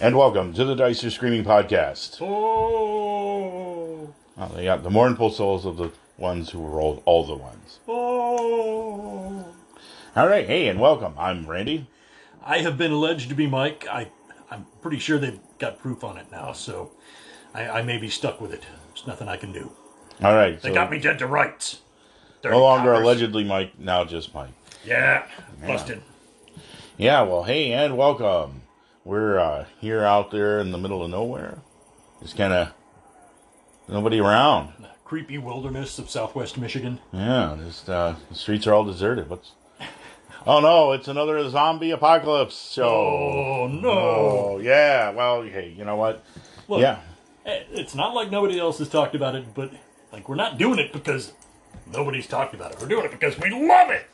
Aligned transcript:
And 0.00 0.16
welcome 0.18 0.52
to 0.54 0.64
the 0.64 0.74
Dice 0.74 1.04
Are 1.04 1.10
Screaming 1.10 1.44
podcast. 1.44 2.18
Oh, 2.20 4.12
Oh, 4.36 4.48
they 4.48 4.64
got 4.64 4.82
the 4.82 4.90
mournful 4.90 5.30
souls 5.30 5.64
of 5.64 5.76
the 5.76 5.90
ones 6.18 6.50
who 6.50 6.58
rolled 6.66 7.02
all 7.04 7.24
the 7.24 7.34
ones. 7.36 7.78
oh. 7.88 9.44
All 10.16 10.26
right, 10.28 10.46
hey, 10.46 10.68
and 10.68 10.78
welcome. 10.80 11.14
I'm 11.18 11.46
Randy. 11.46 11.86
I 12.44 12.58
have 12.58 12.76
been 12.78 12.92
alleged 12.92 13.28
to 13.30 13.34
be 13.34 13.46
Mike. 13.46 13.86
I, 13.90 14.08
I'm 14.50 14.66
pretty 14.82 14.98
sure 14.98 15.18
they've 15.18 15.40
got 15.58 15.78
proof 15.80 16.04
on 16.04 16.16
it 16.18 16.26
now, 16.30 16.52
so 16.52 16.90
I, 17.52 17.68
I 17.68 17.82
may 17.82 17.98
be 17.98 18.08
stuck 18.08 18.40
with 18.40 18.52
it. 18.52 18.64
There's 18.88 19.06
nothing 19.06 19.28
I 19.28 19.36
can 19.36 19.52
do. 19.52 19.72
All 20.22 20.34
right, 20.34 20.60
They 20.60 20.68
so 20.68 20.74
got 20.74 20.90
me 20.90 20.98
dead 21.00 21.18
to 21.20 21.26
rights. 21.26 21.80
No 22.44 22.60
longer 22.60 22.90
coppers. 22.92 23.04
allegedly 23.04 23.44
Mike, 23.44 23.78
now 23.78 24.04
just 24.04 24.34
Mike. 24.34 24.50
Yeah, 24.84 25.26
busted. 25.66 26.02
Yeah, 26.98 27.22
well, 27.22 27.44
hey, 27.44 27.72
and 27.72 27.96
welcome. 27.96 28.62
We're 29.04 29.38
uh, 29.38 29.66
here 29.80 30.02
out 30.02 30.30
there 30.30 30.58
in 30.58 30.70
the 30.70 30.78
middle 30.78 31.02
of 31.04 31.10
nowhere. 31.10 31.58
Just 32.22 32.36
kind 32.36 32.52
of 32.52 32.72
nobody 33.88 34.18
around. 34.18 34.72
Creepy 35.04 35.36
wilderness 35.36 35.98
of 35.98 36.08
southwest 36.08 36.56
Michigan. 36.56 36.98
Yeah, 37.12 37.56
just 37.62 37.88
uh, 37.90 38.14
the 38.30 38.34
streets 38.34 38.66
are 38.66 38.72
all 38.72 38.84
deserted. 38.84 39.28
What's? 39.28 39.52
Oh 40.46 40.60
no, 40.60 40.92
it's 40.92 41.08
another 41.08 41.48
zombie 41.50 41.90
apocalypse 41.90 42.72
show. 42.72 42.88
Oh 42.88 43.66
no! 43.68 43.90
Oh 43.90 44.58
yeah, 44.62 45.10
well, 45.10 45.42
hey, 45.42 45.74
you 45.76 45.84
know 45.84 45.96
what? 45.96 46.24
Look, 46.68 46.80
Yeah, 46.80 47.00
eh, 47.44 47.64
it's 47.72 47.94
not 47.94 48.14
like 48.14 48.30
nobody 48.30 48.58
else 48.58 48.78
has 48.78 48.88
talked 48.88 49.14
about 49.14 49.34
it, 49.34 49.54
but 49.54 49.70
like 50.12 50.28
we're 50.28 50.34
not 50.34 50.56
doing 50.58 50.78
it 50.78 50.92
because 50.92 51.32
nobody's 51.90 52.26
talked 52.26 52.54
about 52.54 52.72
it. 52.72 52.80
We're 52.80 52.88
doing 52.88 53.04
it 53.04 53.10
because 53.10 53.38
we 53.38 53.50
love 53.50 53.90
it. 53.90 54.06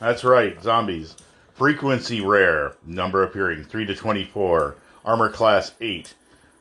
that's 0.00 0.24
right. 0.24 0.60
Zombies. 0.62 1.14
Frequency 1.58 2.20
rare. 2.20 2.76
Number 2.86 3.24
appearing 3.24 3.64
three 3.64 3.84
to 3.86 3.92
twenty-four. 3.92 4.76
Armor 5.04 5.28
class 5.28 5.72
eight. 5.80 6.14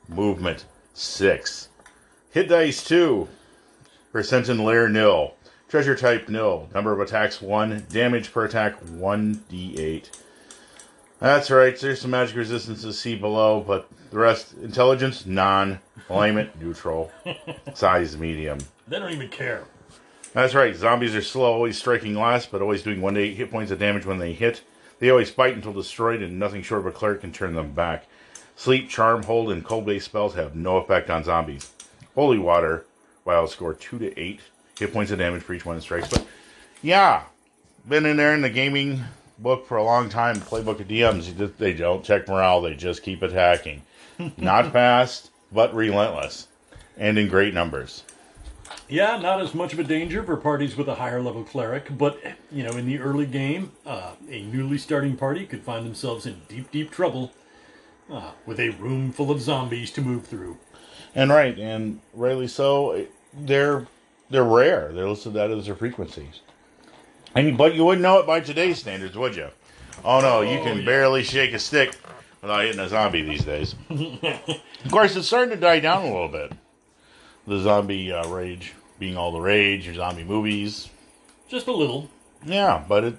Movement 0.10 0.66
six. 0.96 1.70
Hit 2.32 2.50
dice 2.50 2.84
two. 2.84 3.28
Percent 4.12 4.50
in 4.50 4.66
layer 4.66 4.90
nil. 4.90 5.36
Treasure 5.70 5.96
type 5.96 6.28
nil. 6.30 6.68
Number 6.74 6.94
of 6.94 7.00
attacks 7.00 7.40
one. 7.44 7.86
Damage 7.92 8.34
per 8.34 8.46
attack 8.46 8.74
one 8.90 9.44
d8. 9.52 10.10
That's 11.20 11.52
right. 11.52 11.80
There's 11.80 12.02
some 12.02 12.10
magic 12.10 12.36
resistances 12.36 13.00
see 13.00 13.16
below, 13.16 13.62
but 13.62 13.88
the 14.10 14.18
rest 14.18 14.56
intelligence 14.64 15.28
none. 15.28 15.80
Alignment 16.10 16.60
neutral. 16.60 17.12
Size 17.76 18.18
medium. 18.18 18.58
They 18.88 18.98
don't 18.98 19.14
even 19.14 19.30
care. 19.30 19.66
That's 20.34 20.56
right. 20.56 20.76
Zombies 20.76 21.14
are 21.16 21.22
slow, 21.22 21.54
always 21.54 21.78
striking 21.78 22.16
last, 22.16 22.50
but 22.50 22.64
always 22.64 22.82
doing 22.82 23.00
one 23.00 23.14
to 23.14 23.20
eight 23.20 23.38
hit 23.38 23.52
points 23.52 23.72
of 23.72 23.78
damage 23.78 24.08
when 24.08 24.18
they 24.18 24.34
hit. 24.34 24.64
They 25.00 25.10
always 25.10 25.32
bite 25.32 25.54
until 25.54 25.74
destroyed, 25.74 26.22
and 26.22 26.40
nothing 26.40 26.64
short 26.64 26.82
of 26.82 26.88
a 26.88 26.92
cleric 26.92 27.22
can 27.22 27.32
turn 27.32 27.54
them 27.54 27.74
back. 27.74 28.06
Sleep, 28.56 28.90
Charm, 28.90 29.24
Hold, 29.24 29.52
and 29.52 29.64
Cold 29.64 29.86
based 29.86 30.06
spells 30.06 30.34
have 30.36 30.56
no 30.56 30.78
effect 30.78 31.10
on 31.10 31.24
zombies. 31.24 31.72
Holy 32.16 32.40
Water, 32.40 32.86
while 33.24 33.48
score 33.48 33.74
two 33.74 34.00
to 34.00 34.20
eight 34.20 34.42
hit 34.80 34.94
points 34.94 35.12
of 35.12 35.20
damage 35.20 35.44
for 35.44 35.54
each 35.54 35.66
one 35.66 35.78
it 35.78 35.82
strikes. 35.82 36.10
But 36.10 36.26
yeah, 36.82 37.24
been 37.88 38.06
in 38.06 38.18
there 38.18 38.34
in 38.34 38.42
the 38.42 38.50
gaming 38.50 39.04
book 39.38 39.68
for 39.68 39.78
a 39.78 39.84
long 39.84 40.10
time. 40.10 40.38
Playbook 40.38 40.80
of 40.80 40.88
DMs, 40.88 41.58
they 41.58 41.74
don't 41.74 42.04
check 42.04 42.28
morale; 42.28 42.62
they 42.62 42.74
just 42.74 43.04
keep 43.04 43.22
attacking. 43.22 43.84
Not 44.38 44.72
fast, 44.72 45.30
but 45.52 45.76
relentless, 45.76 46.48
and 46.98 47.18
in 47.18 47.28
great 47.28 47.54
numbers. 47.54 48.04
Yeah, 48.90 49.18
not 49.18 49.42
as 49.42 49.54
much 49.54 49.74
of 49.74 49.80
a 49.80 49.84
danger 49.84 50.24
for 50.24 50.38
parties 50.38 50.78
with 50.78 50.88
a 50.88 50.96
higher 50.96 51.22
level 51.22 51.44
cleric, 51.44 51.98
but 51.98 52.20
you 52.52 52.64
know, 52.64 52.72
in 52.72 52.86
the 52.86 53.00
early 53.00 53.26
game, 53.26 53.72
uh, 53.86 54.14
a 54.30 54.44
newly 54.44 54.78
starting 54.78 55.18
party 55.18 55.46
could 55.46 55.62
find 55.62 55.86
themselves 55.86 56.26
in 56.26 56.42
deep, 56.48 56.72
deep 56.72 56.90
trouble 56.90 57.34
uh, 58.10 58.32
with 58.46 58.60
a 58.60 58.70
room 58.70 59.12
full 59.12 59.30
of 59.30 59.42
zombies 59.42 59.92
to 59.92 60.02
move 60.02 60.26
through. 60.26 60.58
And 61.14 61.32
right, 61.32 61.58
and 61.58 62.00
rightly 62.14 62.48
so. 62.48 63.06
They're 63.34 63.88
they're 64.30 64.44
rare. 64.44 64.92
They're 64.94 65.10
listed 65.10 65.34
that 65.34 65.52
as 65.52 65.66
their 65.66 65.76
frequencies. 65.76 66.42
And 67.36 67.58
but 67.58 67.76
you 67.76 67.84
wouldn't 67.84 68.02
know 68.02 68.20
it 68.20 68.28
by 68.28 68.40
today's 68.40 68.80
standards, 68.80 69.18
would 69.18 69.36
you? 69.36 69.50
Oh 70.06 70.22
no, 70.22 70.42
you 70.42 70.60
can 70.64 70.80
yeah. 70.80 70.86
barely 70.86 71.24
shake 71.24 71.54
a 71.54 71.60
stick 71.60 71.94
without 72.42 72.64
hitting 72.64 72.80
a 72.80 72.88
zombie 72.88 73.22
these 73.22 73.44
days. 73.44 73.76
of 73.90 74.92
course, 74.92 75.16
it's 75.16 75.28
starting 75.28 75.50
to 75.50 75.60
die 75.60 75.80
down 75.82 76.04
a 76.04 76.12
little 76.12 76.30
bit. 76.30 76.54
The 77.48 77.60
zombie 77.60 78.12
uh, 78.12 78.28
rage 78.28 78.74
being 79.00 79.18
all 79.18 79.32
the 79.32 79.42
rage, 79.42 79.86
your 79.86 79.96
zombie 79.96 80.24
movies. 80.24 80.90
Just 81.48 81.68
a 81.68 81.72
little. 81.72 82.10
Yeah, 82.46 82.84
but 82.88 83.04
it, 83.04 83.16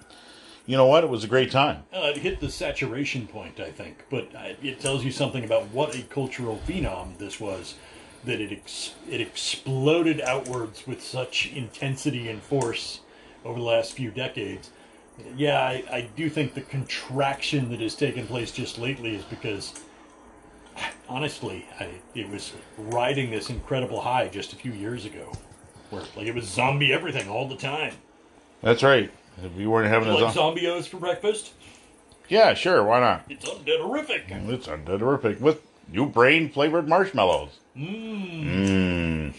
you 0.66 0.76
know 0.76 0.86
what? 0.86 1.04
It 1.04 1.10
was 1.10 1.24
a 1.24 1.28
great 1.28 1.50
time. 1.50 1.84
Uh, 1.92 2.12
it 2.14 2.18
hit 2.18 2.40
the 2.40 2.50
saturation 2.50 3.26
point, 3.26 3.58
I 3.60 3.70
think, 3.70 4.04
but 4.10 4.34
uh, 4.34 4.54
it 4.62 4.80
tells 4.80 5.04
you 5.04 5.10
something 5.10 5.44
about 5.44 5.68
what 5.68 5.94
a 5.94 6.02
cultural 6.02 6.60
phenom 6.66 7.18
this 7.18 7.40
was. 7.40 7.74
That 8.24 8.40
it 8.40 8.52
ex- 8.52 8.94
it 9.08 9.20
exploded 9.20 10.20
outwards 10.20 10.86
with 10.86 11.02
such 11.02 11.52
intensity 11.54 12.28
and 12.28 12.42
force 12.42 13.00
over 13.44 13.58
the 13.58 13.64
last 13.64 13.92
few 13.92 14.10
decades. 14.10 14.70
Yeah, 15.36 15.60
I, 15.60 15.84
I 15.90 16.08
do 16.16 16.28
think 16.28 16.54
the 16.54 16.60
contraction 16.60 17.70
that 17.70 17.80
has 17.80 17.94
taken 17.94 18.26
place 18.26 18.50
just 18.50 18.78
lately 18.78 19.16
is 19.16 19.24
because, 19.24 19.72
honestly, 21.08 21.66
I, 21.80 21.88
it 22.14 22.28
was 22.28 22.52
riding 22.76 23.30
this 23.30 23.50
incredible 23.50 24.00
high 24.00 24.28
just 24.28 24.52
a 24.52 24.56
few 24.56 24.72
years 24.72 25.04
ago, 25.04 25.32
where 25.90 26.02
like 26.16 26.26
it 26.26 26.34
was 26.34 26.44
zombie 26.44 26.92
everything 26.92 27.28
all 27.28 27.48
the 27.48 27.56
time. 27.56 27.94
That's 28.62 28.82
right. 28.82 29.10
If 29.42 29.56
you 29.56 29.70
weren't 29.70 29.88
having 29.88 30.08
a 30.08 30.14
Like 30.16 30.34
zombie, 30.34 30.62
zombios 30.62 30.88
for 30.88 30.96
breakfast, 30.96 31.52
yeah, 32.28 32.54
sure, 32.54 32.82
why 32.82 33.00
not? 33.00 33.24
it's 33.28 33.48
undead 33.48 33.80
horrific. 33.80 34.24
It's 34.28 34.66
terrific 34.66 35.40
with 35.40 35.62
new 35.90 36.06
brain 36.06 36.50
flavored 36.50 36.88
marshmallows. 36.88 37.58
Mmm. 37.76 39.32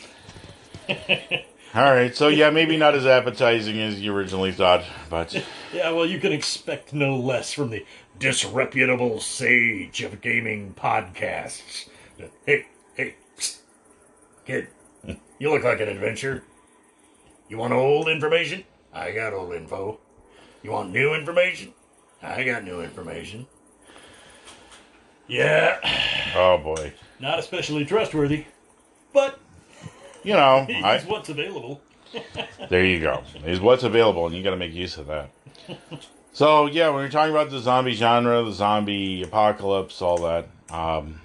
All 1.75 1.83
right, 1.83 2.15
so 2.15 2.29
yeah, 2.29 2.49
maybe 2.49 2.77
not 2.77 2.95
as 2.95 3.05
appetizing 3.05 3.79
as 3.79 4.01
you 4.01 4.15
originally 4.15 4.51
thought, 4.51 4.83
but 5.09 5.33
Yeah, 5.71 5.91
well, 5.91 6.05
you 6.05 6.19
can 6.19 6.31
expect 6.31 6.93
no 6.93 7.15
less 7.15 7.53
from 7.53 7.69
the 7.69 7.85
disreputable 8.17 9.19
sage 9.19 10.01
of 10.01 10.19
gaming 10.21 10.73
podcasts. 10.73 11.87
Hey, 12.45 12.65
hey, 12.95 13.15
psst, 13.37 13.59
kid, 14.45 14.67
you 15.39 15.51
look 15.51 15.63
like 15.63 15.79
an 15.79 15.89
adventure. 15.89 16.43
You 17.47 17.57
want 17.57 17.73
old 17.73 18.07
information? 18.07 18.63
I 18.93 19.11
got 19.11 19.33
old 19.33 19.53
info. 19.53 19.99
You 20.61 20.71
want 20.71 20.91
new 20.91 21.13
information? 21.13 21.73
I 22.21 22.43
got 22.43 22.63
new 22.63 22.81
information. 22.81 23.47
Yeah, 25.27 25.79
oh 26.35 26.57
boy, 26.57 26.93
not 27.19 27.39
especially 27.39 27.85
trustworthy, 27.85 28.45
but 29.13 29.39
you 30.23 30.33
know, 30.33 30.65
he's 30.67 30.83
I, 30.83 30.99
what's 31.01 31.29
available. 31.29 31.81
there 32.69 32.83
you 32.83 32.99
go. 32.99 33.23
Is 33.45 33.61
what's 33.61 33.83
available, 33.83 34.25
and 34.25 34.35
you 34.35 34.43
got 34.43 34.51
to 34.51 34.57
make 34.57 34.73
use 34.73 34.97
of 34.97 35.07
that. 35.07 35.29
So 36.33 36.65
yeah, 36.65 36.89
when 36.89 37.01
you're 37.01 37.11
talking 37.11 37.31
about 37.31 37.49
the 37.51 37.59
zombie 37.59 37.93
genre, 37.93 38.43
the 38.43 38.51
zombie 38.51 39.21
apocalypse, 39.21 40.01
all 40.01 40.17
that, 40.19 40.47
um, 40.71 41.21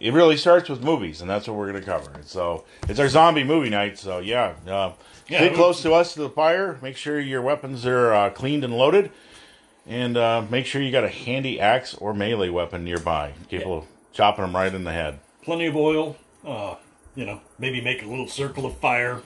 it 0.00 0.12
really 0.12 0.36
starts 0.36 0.68
with 0.68 0.82
movies, 0.82 1.20
and 1.20 1.28
that's 1.30 1.46
what 1.48 1.56
we're 1.56 1.70
going 1.70 1.82
to 1.82 1.86
cover. 1.88 2.10
So 2.24 2.64
it's 2.88 3.00
our 3.00 3.08
zombie 3.08 3.44
movie 3.44 3.70
night. 3.70 3.98
So 3.98 4.18
yeah, 4.18 4.54
uh, 4.66 4.92
Yeah, 5.28 5.38
stay 5.38 5.48
we- 5.50 5.54
close 5.56 5.82
to 5.82 5.92
us 5.94 6.14
to 6.14 6.20
the 6.20 6.30
fire. 6.30 6.78
Make 6.82 6.96
sure 6.96 7.18
your 7.20 7.42
weapons 7.42 7.84
are 7.86 8.12
uh, 8.12 8.30
cleaned 8.30 8.64
and 8.64 8.76
loaded, 8.76 9.10
and 9.86 10.16
uh, 10.16 10.44
make 10.50 10.66
sure 10.66 10.80
you 10.82 10.92
got 10.92 11.04
a 11.04 11.08
handy 11.08 11.60
axe 11.60 11.94
or 11.94 12.14
melee 12.14 12.48
weapon 12.48 12.84
nearby, 12.84 13.32
capable 13.48 13.78
of 13.78 13.84
chopping 14.12 14.44
them 14.44 14.54
right 14.54 14.72
in 14.74 14.84
the 14.84 14.92
head. 14.92 15.18
Plenty 15.42 15.66
of 15.66 15.76
oil. 15.76 16.16
Uh, 16.44 16.76
you 17.14 17.24
know, 17.26 17.40
maybe 17.58 17.80
make 17.80 18.02
a 18.02 18.06
little 18.06 18.28
circle 18.28 18.64
of 18.66 18.76
fire. 18.78 19.22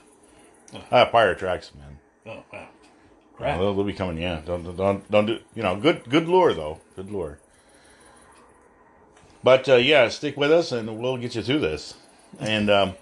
Ah, 0.90 1.04
fire 1.06 1.34
tracks, 1.34 1.72
man. 1.74 1.98
Oh 2.24 2.42
wow, 2.52 2.68
crap. 3.36 3.58
They'll, 3.58 3.74
they'll 3.74 3.84
be 3.84 3.92
coming. 3.92 4.16
Yeah, 4.16 4.40
don't 4.46 4.76
don't 4.76 5.10
don't 5.10 5.26
do. 5.26 5.38
You 5.54 5.62
know, 5.62 5.76
good 5.76 6.08
good 6.08 6.26
lure 6.28 6.54
though. 6.54 6.80
Good 6.96 7.10
lure. 7.10 7.38
But 9.44 9.68
uh, 9.68 9.76
yeah, 9.76 10.08
stick 10.08 10.36
with 10.36 10.52
us, 10.52 10.72
and 10.72 10.98
we'll 10.98 11.16
get 11.16 11.34
you 11.34 11.42
through 11.42 11.60
this. 11.60 11.94
And 12.38 12.70
um, 12.70 12.94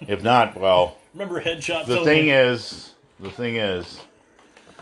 if 0.00 0.22
not, 0.22 0.58
well, 0.58 0.96
Remember 1.14 1.42
headshots? 1.42 1.86
the 1.86 2.04
thing 2.04 2.28
is, 2.28 2.92
the 3.18 3.30
thing 3.30 3.56
is, 3.56 4.00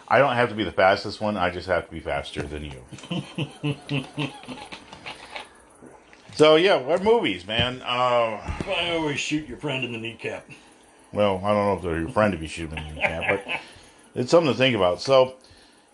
I 0.09 0.19
don't 0.19 0.35
have 0.35 0.49
to 0.51 0.55
be 0.55 0.65
the 0.65 0.73
fastest 0.73 1.21
one. 1.21 1.37
I 1.37 1.51
just 1.51 1.67
have 1.67 1.87
to 1.87 1.93
be 1.93 2.01
faster 2.01 2.43
than 2.43 2.65
you. 2.65 2.85
so 6.35 6.57
yeah, 6.57 6.77
what 6.77 7.03
movies, 7.03 7.47
man? 7.47 7.81
Uh, 7.83 8.41
I 8.67 8.97
always 8.99 9.19
shoot 9.19 9.49
your 9.49 9.59
friend 9.59 9.85
in 9.85 9.93
the 9.93 9.99
kneecap. 9.99 10.49
Well, 11.13 11.41
I 11.43 11.53
don't 11.53 11.67
know 11.67 11.75
if 11.75 11.83
they're 11.83 12.01
your 12.01 12.11
friend 12.11 12.33
to 12.33 12.39
be 12.39 12.49
shooting 12.49 12.79
in 12.79 12.89
the 12.89 12.95
kneecap, 12.95 13.43
but 13.47 13.61
it's 14.15 14.31
something 14.31 14.53
to 14.53 14.59
think 14.59 14.77
about. 14.77 15.01
So, 15.01 15.37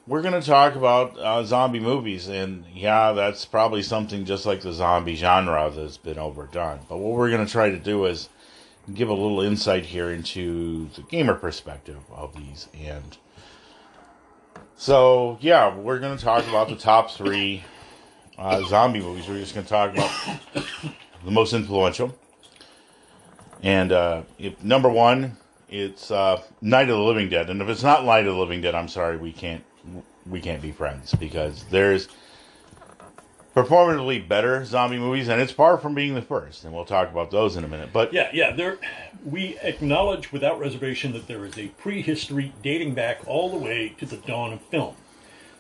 we're 0.06 0.22
going 0.22 0.40
to 0.40 0.46
talk 0.46 0.74
about 0.74 1.16
uh, 1.18 1.44
zombie 1.44 1.80
movies, 1.80 2.28
and 2.28 2.64
yeah, 2.74 3.12
that's 3.12 3.44
probably 3.44 3.82
something 3.82 4.24
just 4.24 4.46
like 4.46 4.60
the 4.60 4.72
zombie 4.72 5.14
genre 5.14 5.70
that's 5.74 5.96
been 5.96 6.18
overdone. 6.18 6.80
But 6.88 6.98
what 6.98 7.16
we're 7.16 7.30
going 7.30 7.44
to 7.46 7.50
try 7.50 7.70
to 7.70 7.78
do 7.78 8.06
is 8.06 8.28
give 8.92 9.08
a 9.08 9.14
little 9.14 9.40
insight 9.42 9.84
here 9.84 10.10
into 10.10 10.88
the 10.96 11.02
gamer 11.02 11.34
perspective 11.34 12.00
of 12.10 12.34
these. 12.34 12.68
And 12.80 13.16
so, 14.74 15.38
yeah, 15.40 15.74
we're 15.74 16.00
going 16.00 16.16
to 16.16 16.24
talk 16.24 16.46
about 16.48 16.68
the 16.68 16.76
top 16.76 17.12
three 17.12 17.62
uh, 18.36 18.62
zombie 18.64 19.00
movies. 19.00 19.28
We're 19.28 19.38
just 19.38 19.54
going 19.54 19.64
to 19.64 19.70
talk 19.70 19.92
about 19.92 20.66
the 21.24 21.30
most 21.30 21.52
influential. 21.52 22.16
And 23.62 23.92
uh, 23.92 24.22
if, 24.36 24.60
number 24.64 24.88
one, 24.88 25.36
it's 25.68 26.10
uh, 26.10 26.42
Night 26.60 26.90
of 26.90 26.96
the 26.96 27.04
Living 27.04 27.28
Dead. 27.28 27.48
And 27.50 27.62
if 27.62 27.68
it's 27.68 27.84
not 27.84 28.04
Night 28.04 28.26
of 28.26 28.34
the 28.34 28.40
Living 28.40 28.60
Dead, 28.60 28.74
I'm 28.74 28.88
sorry, 28.88 29.16
we 29.16 29.32
can't 29.32 29.62
we 30.26 30.40
can't 30.40 30.62
be 30.62 30.72
friends 30.72 31.14
because 31.14 31.64
there's 31.64 32.08
performatively 33.54 34.26
better 34.26 34.64
zombie 34.64 34.98
movies, 34.98 35.28
and 35.28 35.40
it's 35.40 35.52
far 35.52 35.76
from 35.78 35.94
being 35.94 36.14
the 36.14 36.22
first. 36.22 36.64
And 36.64 36.72
we'll 36.72 36.84
talk 36.84 37.10
about 37.10 37.30
those 37.30 37.56
in 37.56 37.64
a 37.64 37.68
minute. 37.68 37.90
But 37.92 38.12
Yeah, 38.12 38.30
yeah. 38.32 38.52
There, 38.52 38.78
we 39.24 39.58
acknowledge 39.62 40.32
without 40.32 40.58
reservation 40.58 41.12
that 41.12 41.26
there 41.26 41.44
is 41.44 41.58
a 41.58 41.68
prehistory 41.68 42.52
dating 42.62 42.94
back 42.94 43.20
all 43.26 43.50
the 43.50 43.58
way 43.58 43.94
to 43.98 44.06
the 44.06 44.16
dawn 44.16 44.52
of 44.52 44.62
film. 44.62 44.96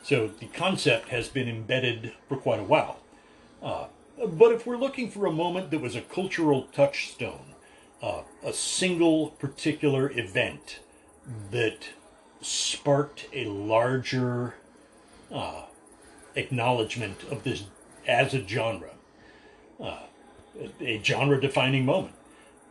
So 0.02 0.28
the 0.28 0.46
concept 0.46 1.10
has 1.10 1.28
been 1.28 1.48
embedded 1.48 2.12
for 2.28 2.36
quite 2.36 2.60
a 2.60 2.64
while. 2.64 2.98
Uh, 3.62 3.86
but 4.26 4.52
if 4.52 4.66
we're 4.66 4.76
looking 4.76 5.10
for 5.10 5.26
a 5.26 5.32
moment 5.32 5.70
that 5.70 5.80
was 5.80 5.94
a 5.94 6.00
cultural 6.00 6.62
touchstone, 6.72 7.54
uh, 8.02 8.22
a 8.44 8.52
single 8.52 9.28
particular 9.28 10.10
event 10.10 10.80
that 11.50 11.90
sparked 12.42 13.26
a 13.32 13.46
larger 13.46 14.54
uh, 15.32 15.62
acknowledgement 16.36 17.22
of 17.30 17.42
this 17.44 17.64
as 18.06 18.34
a 18.34 18.46
genre, 18.46 18.90
uh, 19.80 20.00
a 20.80 21.00
genre 21.02 21.40
defining 21.40 21.84
moment, 21.84 22.14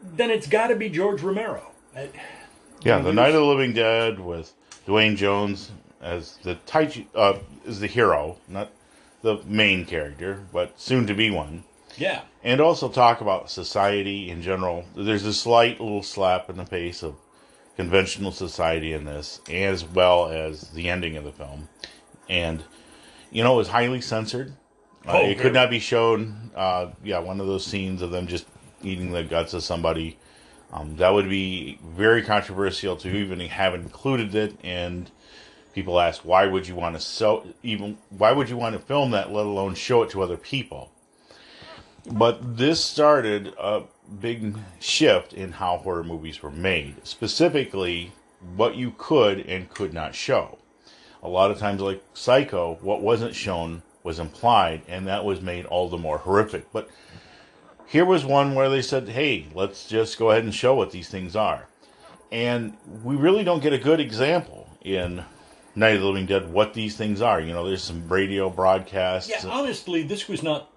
then 0.03 0.29
it's 0.29 0.47
got 0.47 0.67
to 0.67 0.75
be 0.75 0.89
George 0.89 1.21
Romero. 1.21 1.71
Yeah, 2.83 2.99
The 2.99 3.13
Night 3.13 3.29
of 3.29 3.35
the 3.35 3.45
Living 3.45 3.73
Dead 3.73 4.19
with 4.19 4.53
Duane 4.85 5.15
Jones 5.15 5.71
as 6.01 6.37
the 6.43 6.55
Taichi, 6.67 7.05
uh, 7.15 7.37
is 7.65 7.79
the 7.79 7.87
hero, 7.87 8.37
not 8.47 8.71
the 9.21 9.39
main 9.45 9.85
character, 9.85 10.43
but 10.51 10.79
soon 10.79 11.05
to 11.07 11.13
be 11.13 11.29
one. 11.29 11.63
yeah, 11.95 12.21
And 12.43 12.59
also 12.59 12.89
talk 12.89 13.21
about 13.21 13.51
society 13.51 14.29
in 14.31 14.41
general. 14.41 14.83
There's 14.95 15.25
a 15.25 15.33
slight 15.33 15.79
little 15.79 16.01
slap 16.01 16.49
in 16.49 16.57
the 16.57 16.65
face 16.65 17.03
of 17.03 17.15
conventional 17.81 18.31
society 18.31 18.93
in 18.93 19.05
this, 19.05 19.41
as 19.49 19.83
well 19.83 20.29
as 20.29 20.69
the 20.69 20.87
ending 20.87 21.17
of 21.17 21.23
the 21.23 21.31
film. 21.31 21.67
And, 22.29 22.63
you 23.31 23.43
know, 23.43 23.55
it 23.55 23.57
was 23.57 23.69
highly 23.69 24.01
censored. 24.01 24.53
Uh, 25.07 25.13
Oh, 25.13 25.25
it 25.25 25.39
could 25.39 25.53
not 25.53 25.71
be 25.71 25.79
shown. 25.79 26.51
Uh, 26.55 26.91
yeah, 27.03 27.17
one 27.17 27.41
of 27.41 27.47
those 27.47 27.65
scenes 27.65 28.03
of 28.03 28.11
them 28.11 28.27
just 28.27 28.45
eating 28.83 29.11
the 29.11 29.23
guts 29.23 29.55
of 29.55 29.63
somebody. 29.63 30.19
Um, 30.71 30.95
that 30.97 31.09
would 31.09 31.27
be 31.27 31.79
very 31.83 32.21
controversial 32.21 32.95
to 32.97 33.09
even 33.09 33.39
have 33.39 33.73
included 33.73 34.35
it. 34.35 34.55
And 34.63 35.09
people 35.73 35.99
ask, 35.99 36.23
why 36.23 36.45
would 36.45 36.67
you 36.67 36.75
want 36.75 36.95
to 36.95 37.01
so 37.01 37.47
even 37.63 37.97
why 38.09 38.31
would 38.31 38.47
you 38.47 38.57
want 38.57 38.73
to 38.73 38.79
film 38.79 39.11
that, 39.11 39.33
let 39.33 39.47
alone 39.47 39.73
show 39.73 40.03
it 40.03 40.11
to 40.11 40.21
other 40.21 40.37
people? 40.37 40.91
But 42.11 42.57
this 42.57 42.83
started 42.83 43.53
a 43.59 43.83
big 44.19 44.57
shift 44.79 45.33
in 45.33 45.53
how 45.53 45.77
horror 45.77 46.03
movies 46.03 46.41
were 46.43 46.51
made, 46.51 46.95
specifically 47.05 48.11
what 48.55 48.75
you 48.75 48.93
could 48.97 49.39
and 49.47 49.69
could 49.69 49.93
not 49.93 50.15
show. 50.15 50.57
A 51.23 51.29
lot 51.29 51.51
of 51.51 51.59
times, 51.59 51.81
like 51.81 52.03
Psycho, 52.13 52.77
what 52.81 53.01
wasn't 53.01 53.35
shown 53.35 53.83
was 54.03 54.19
implied, 54.19 54.81
and 54.87 55.07
that 55.07 55.23
was 55.23 55.41
made 55.41 55.65
all 55.65 55.87
the 55.87 55.97
more 55.97 56.17
horrific. 56.17 56.71
But 56.73 56.89
here 57.85 58.05
was 58.05 58.25
one 58.25 58.55
where 58.55 58.69
they 58.69 58.81
said, 58.81 59.09
hey, 59.09 59.47
let's 59.53 59.87
just 59.87 60.17
go 60.17 60.31
ahead 60.31 60.43
and 60.43 60.53
show 60.53 60.73
what 60.73 60.91
these 60.91 61.09
things 61.09 61.35
are. 61.35 61.67
And 62.31 62.75
we 63.03 63.15
really 63.15 63.43
don't 63.43 63.61
get 63.61 63.73
a 63.73 63.77
good 63.77 63.99
example 63.99 64.69
in 64.81 65.23
Night 65.75 65.95
of 65.95 66.01
the 66.01 66.07
Living 66.07 66.25
Dead 66.25 66.51
what 66.51 66.73
these 66.73 66.95
things 66.95 67.21
are. 67.21 67.39
You 67.39 67.53
know, 67.53 67.67
there's 67.67 67.83
some 67.83 68.07
radio 68.07 68.49
broadcasts. 68.49 69.29
yeah. 69.29 69.49
Honestly, 69.49 70.03
this 70.03 70.27
was 70.27 70.41
not. 70.41 70.69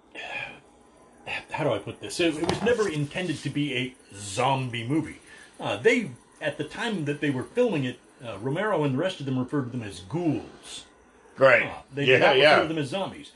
How 1.50 1.64
do 1.64 1.72
I 1.72 1.78
put 1.78 2.00
this? 2.00 2.20
It, 2.20 2.36
it 2.36 2.48
was 2.48 2.62
never 2.62 2.88
intended 2.88 3.38
to 3.38 3.50
be 3.50 3.74
a 3.74 3.94
zombie 4.14 4.86
movie. 4.86 5.18
Uh, 5.58 5.76
they, 5.76 6.10
at 6.40 6.58
the 6.58 6.64
time 6.64 7.04
that 7.06 7.20
they 7.20 7.30
were 7.30 7.44
filming 7.44 7.84
it, 7.84 7.98
uh, 8.24 8.38
Romero 8.38 8.84
and 8.84 8.94
the 8.94 8.98
rest 8.98 9.20
of 9.20 9.26
them 9.26 9.38
referred 9.38 9.72
to 9.72 9.78
them 9.78 9.82
as 9.82 10.00
ghouls. 10.00 10.84
Right. 11.38 11.72
They 11.92 12.04
yeah, 12.04 12.18
did 12.18 12.20
not 12.20 12.36
yeah. 12.36 12.50
refer 12.54 12.62
to 12.62 12.68
them 12.68 12.78
as 12.78 12.88
zombies. 12.90 13.32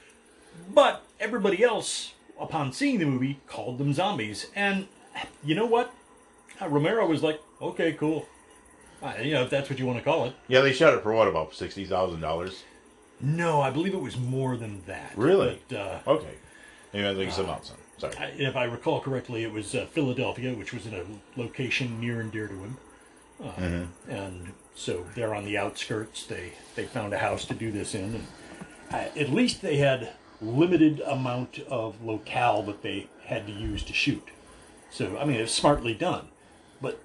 But 0.73 1.02
everybody 1.19 1.62
else, 1.64 2.12
upon 2.38 2.73
seeing 2.73 2.99
the 2.99 3.06
movie, 3.06 3.40
called 3.46 3.79
them 3.79 3.93
zombies. 3.93 4.46
And 4.55 4.88
you 5.44 5.55
know 5.55 5.67
what? 5.67 5.94
Uh, 6.61 6.69
Romero 6.69 7.06
was 7.06 7.23
like, 7.23 7.40
okay, 7.61 7.93
cool. 7.93 8.26
Uh, 9.02 9.14
you 9.23 9.32
know, 9.32 9.43
if 9.44 9.50
that's 9.50 9.70
what 9.70 9.79
you 9.79 9.87
want 9.87 9.99
to 9.99 10.05
call 10.05 10.25
it. 10.25 10.35
Yeah, 10.49 10.61
they 10.61 10.73
shot 10.73 10.93
it 10.94 11.02
for 11.02 11.12
what 11.12 11.29
about 11.29 11.55
sixty 11.55 11.85
thousand 11.85 12.20
dollars? 12.20 12.64
No, 13.20 13.61
I 13.61 13.70
believe 13.70 13.94
it 13.94 14.00
was 14.00 14.17
more 14.17 14.56
than 14.56 14.82
that. 14.87 15.12
Really? 15.17 15.61
But, 15.69 15.76
uh, 15.76 15.99
Okay, 16.06 16.35
maybe 16.93 17.06
I 17.08 17.14
think 17.14 17.32
something 17.32 17.55
else. 17.55 17.73
Sorry. 17.99 18.15
I- 18.17 18.27
if 18.39 18.56
I 18.56 18.65
recall 18.65 19.00
correctly, 19.00 19.43
it 19.45 19.53
was 19.53 19.75
uh, 19.75 19.87
Philadelphia, 19.93 20.55
which 20.55 20.73
was 20.73 20.87
in 20.87 20.95
a 20.95 21.05
location 21.41 22.00
near 22.00 22.21
and 22.21 22.31
dear 22.33 22.47
to 22.49 22.55
him. 22.55 22.77
Uh, 23.43 23.87
And 24.09 24.53
so 24.75 25.05
they're 25.15 25.35
on 25.35 25.45
the 25.45 25.56
outskirts. 25.59 26.25
They 26.27 26.53
they 26.75 26.85
found 26.87 27.12
a 27.12 27.19
house 27.19 27.45
to 27.47 27.55
do 27.55 27.71
this 27.71 27.95
in, 27.95 28.15
and 28.15 28.27
uh, 28.93 29.19
at 29.19 29.31
least 29.31 29.62
they 29.62 29.77
had 29.77 30.11
limited 30.41 31.00
amount 31.00 31.59
of 31.69 32.03
locale 32.05 32.62
that 32.62 32.83
they 32.83 33.09
had 33.25 33.47
to 33.47 33.53
use 33.53 33.83
to 33.85 33.93
shoot. 33.93 34.27
So 34.91 35.17
I 35.19 35.25
mean, 35.25 35.37
it 35.37 35.43
was 35.43 35.53
smartly 35.55 35.95
done. 35.95 36.29
But 36.81 37.00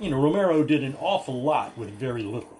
you 0.00 0.10
know, 0.10 0.20
Romero 0.20 0.62
did 0.64 0.82
an 0.84 0.96
awful 1.00 1.42
lot 1.42 1.76
with 1.78 1.90
very 1.90 2.22
little. 2.22 2.58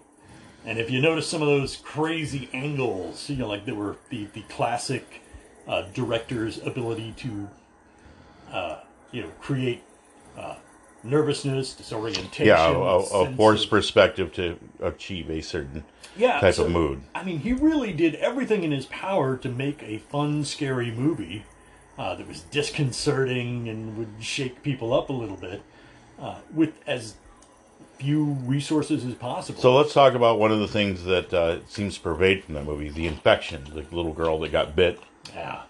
And 0.64 0.78
if 0.78 0.90
you 0.90 1.00
notice 1.00 1.26
some 1.28 1.42
of 1.42 1.48
those 1.48 1.76
crazy 1.76 2.48
angles, 2.52 3.28
you 3.28 3.36
know, 3.36 3.48
like 3.48 3.66
there 3.66 3.74
were 3.74 3.96
the 4.10 4.26
the 4.32 4.42
classic 4.42 5.22
uh, 5.68 5.82
director's 5.94 6.58
ability 6.64 7.14
to, 7.18 7.48
uh, 8.52 8.80
you 9.10 9.22
know, 9.22 9.30
create 9.40 9.82
uh, 10.36 10.56
nervousness, 11.02 11.74
disorientation, 11.74 12.46
yeah, 12.46 12.68
a, 12.68 12.78
a, 12.78 12.98
a 12.98 13.36
forced 13.36 13.64
of- 13.64 13.70
perspective 13.70 14.32
to 14.34 14.58
achieve 14.80 15.30
a 15.30 15.40
certain 15.40 15.84
yeah, 16.16 16.40
type 16.40 16.54
so, 16.54 16.64
of 16.64 16.70
mood. 16.70 17.02
I 17.14 17.24
mean, 17.24 17.40
he 17.40 17.52
really 17.52 17.92
did 17.92 18.14
everything 18.16 18.62
in 18.62 18.70
his 18.70 18.86
power 18.86 19.36
to 19.38 19.48
make 19.48 19.82
a 19.82 19.98
fun, 19.98 20.44
scary 20.44 20.90
movie 20.90 21.44
uh, 21.98 22.14
that 22.14 22.28
was 22.28 22.42
disconcerting 22.42 23.68
and 23.68 23.96
would 23.96 24.14
shake 24.20 24.62
people 24.62 24.92
up 24.92 25.08
a 25.08 25.12
little 25.12 25.36
bit, 25.36 25.62
uh, 26.18 26.36
with 26.52 26.74
as 26.86 27.14
few 27.98 28.24
resources 28.24 29.04
as 29.04 29.14
possible. 29.14 29.60
So 29.60 29.76
let's 29.76 29.92
talk 29.92 30.14
about 30.14 30.38
one 30.38 30.50
of 30.50 30.58
the 30.58 30.68
things 30.68 31.04
that 31.04 31.32
uh, 31.32 31.64
seems 31.66 31.96
to 31.96 32.00
pervade 32.00 32.44
from 32.44 32.54
that 32.54 32.64
movie: 32.64 32.88
the 32.88 33.06
infection. 33.06 33.64
The 33.64 33.84
little 33.94 34.12
girl 34.12 34.40
that 34.40 34.52
got 34.52 34.74
bit, 34.74 34.98
yeah, 35.34 35.62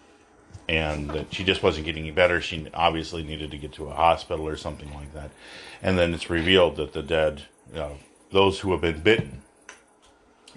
and 0.68 1.10
that 1.10 1.32
she 1.34 1.44
just 1.44 1.62
wasn't 1.62 1.86
getting 1.86 2.04
any 2.04 2.12
better. 2.12 2.40
She 2.40 2.66
obviously 2.74 3.22
needed 3.22 3.50
to 3.50 3.58
get 3.58 3.72
to 3.74 3.88
a 3.88 3.94
hospital 3.94 4.46
or 4.46 4.56
something 4.56 4.92
like 4.94 5.12
that. 5.14 5.30
And 5.82 5.98
then 5.98 6.14
it's 6.14 6.30
revealed 6.30 6.76
that 6.76 6.92
the 6.92 7.02
dead, 7.02 7.42
uh, 7.74 7.90
those 8.30 8.60
who 8.60 8.72
have 8.72 8.80
been 8.80 9.00
bitten, 9.00 9.42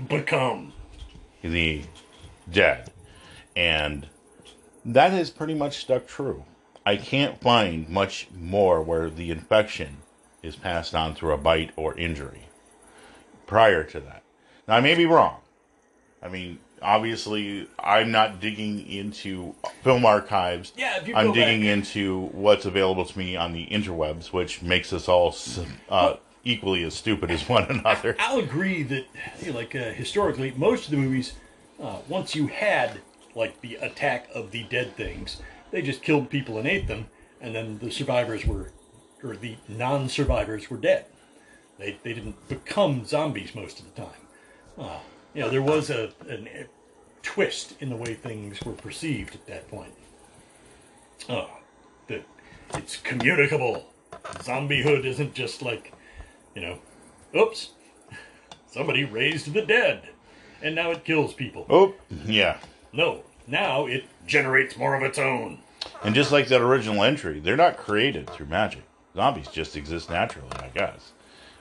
become 0.08 0.74
the 1.42 1.84
dead. 2.52 2.92
And 3.56 4.08
that 4.84 5.12
has 5.12 5.30
pretty 5.30 5.56
much 5.56 5.78
stuck 5.78 6.08
true. 6.08 6.46
I 6.86 6.98
can't 6.98 7.42
find 7.42 7.90
much 7.90 8.28
more 8.38 8.82
where 8.82 9.10
the 9.10 9.32
infection 9.32 9.98
is 10.44 10.56
passed 10.56 10.94
on 10.94 11.16
through 11.16 11.34
a 11.34 11.38
bite 11.38 11.72
or 11.76 11.98
injury 11.98 12.48
prior 13.48 13.84
to 13.84 14.00
that. 14.02 14.22
Now, 14.68 14.76
I 14.76 14.82
may 14.82 14.94
be 14.96 15.06
wrong. 15.06 15.40
I 16.22 16.28
mean, 16.28 16.60
obviously, 16.86 17.68
I'm 17.80 18.12
not 18.12 18.40
digging 18.40 18.88
into 18.88 19.56
film 19.84 20.06
archives. 20.06 20.72
Yeah, 20.78 20.98
if 20.98 21.08
you 21.08 21.16
I'm 21.16 21.34
digging 21.34 21.62
back- 21.62 21.70
into 21.70 22.28
what's 22.28 22.66
available 22.66 23.06
to 23.06 23.18
me 23.18 23.36
on 23.36 23.54
the 23.54 23.66
interwebs, 23.68 24.28
which 24.32 24.62
makes 24.62 24.94
us 24.94 25.10
all 25.10 25.36
uh, 25.90 26.16
equally 26.44 26.84
as 26.84 26.94
stupid 26.94 27.32
as 27.32 27.50
one 27.50 27.64
another. 27.70 28.16
I'll 28.20 28.40
agree 28.40 28.84
that, 28.84 29.06
you 29.42 29.52
know, 29.52 29.58
like 29.58 29.76
uh, 29.76 29.92
historically, 29.92 30.54
most 30.56 30.86
of 30.86 30.92
the 30.92 30.98
movies, 30.98 31.34
uh, 31.82 31.98
once 32.08 32.36
you 32.36 32.48
had 32.48 33.00
like 33.34 33.60
the 33.62 33.76
attack 33.76 34.30
of 34.34 34.52
the 34.52 34.64
dead 34.64 34.96
things, 34.96 35.42
they 35.72 35.82
just 35.82 36.02
killed 36.02 36.30
people 36.30 36.58
and 36.58 36.68
ate 36.68 36.88
them, 36.88 37.08
and 37.42 37.54
then 37.54 37.80
the 37.80 37.92
survivors 37.92 38.46
were, 38.46 38.72
or 39.24 39.36
the 39.36 39.58
non-survivors 39.68 40.70
were 40.70 40.78
dead. 40.78 41.06
They 41.78 41.98
they 42.04 42.14
didn't 42.14 42.48
become 42.48 43.06
zombies 43.06 43.54
most 43.54 43.80
of 43.80 43.94
the 43.94 44.02
time. 44.02 44.22
Uh, 44.78 45.00
you 45.34 45.42
know, 45.42 45.50
there 45.50 45.62
was 45.62 45.90
a, 45.90 46.12
an, 46.30 46.48
twist 47.26 47.76
in 47.82 47.90
the 47.90 47.96
way 47.96 48.14
things 48.14 48.62
were 48.64 48.74
perceived 48.74 49.34
at 49.36 49.48
that 49.48 49.68
point. 49.70 49.94
Oh, 51.28 51.50
that 52.08 52.24
it's 52.76 52.98
communicable. 52.98 53.88
Zombiehood 54.36 55.06
isn't 55.06 55.34
just 55.34 55.62
like, 55.62 55.92
you 56.56 56.62
know, 56.62 56.80
oops, 57.36 57.72
somebody 58.72 59.04
raised 59.04 59.52
the 59.52 59.64
dead, 59.64 60.04
and 60.62 60.76
now 60.76 60.92
it 60.92 61.04
kills 61.04 61.34
people. 61.34 61.66
Oh, 61.70 61.96
yeah. 62.26 62.60
No, 62.94 63.24
now 63.48 63.88
it 63.88 64.06
generates 64.28 64.78
more 64.78 64.96
of 64.96 65.04
its 65.04 65.18
own. 65.18 65.60
And 66.04 66.16
just 66.16 66.32
like 66.32 66.48
that 66.48 66.62
original 66.62 67.04
entry, 67.04 67.40
they're 67.40 67.58
not 67.58 67.78
created 67.78 68.30
through 68.30 68.48
magic. 68.48 68.84
Zombies 69.16 69.48
just 69.48 69.76
exist 69.76 70.10
naturally, 70.10 70.52
I 70.60 70.68
guess. 70.68 71.12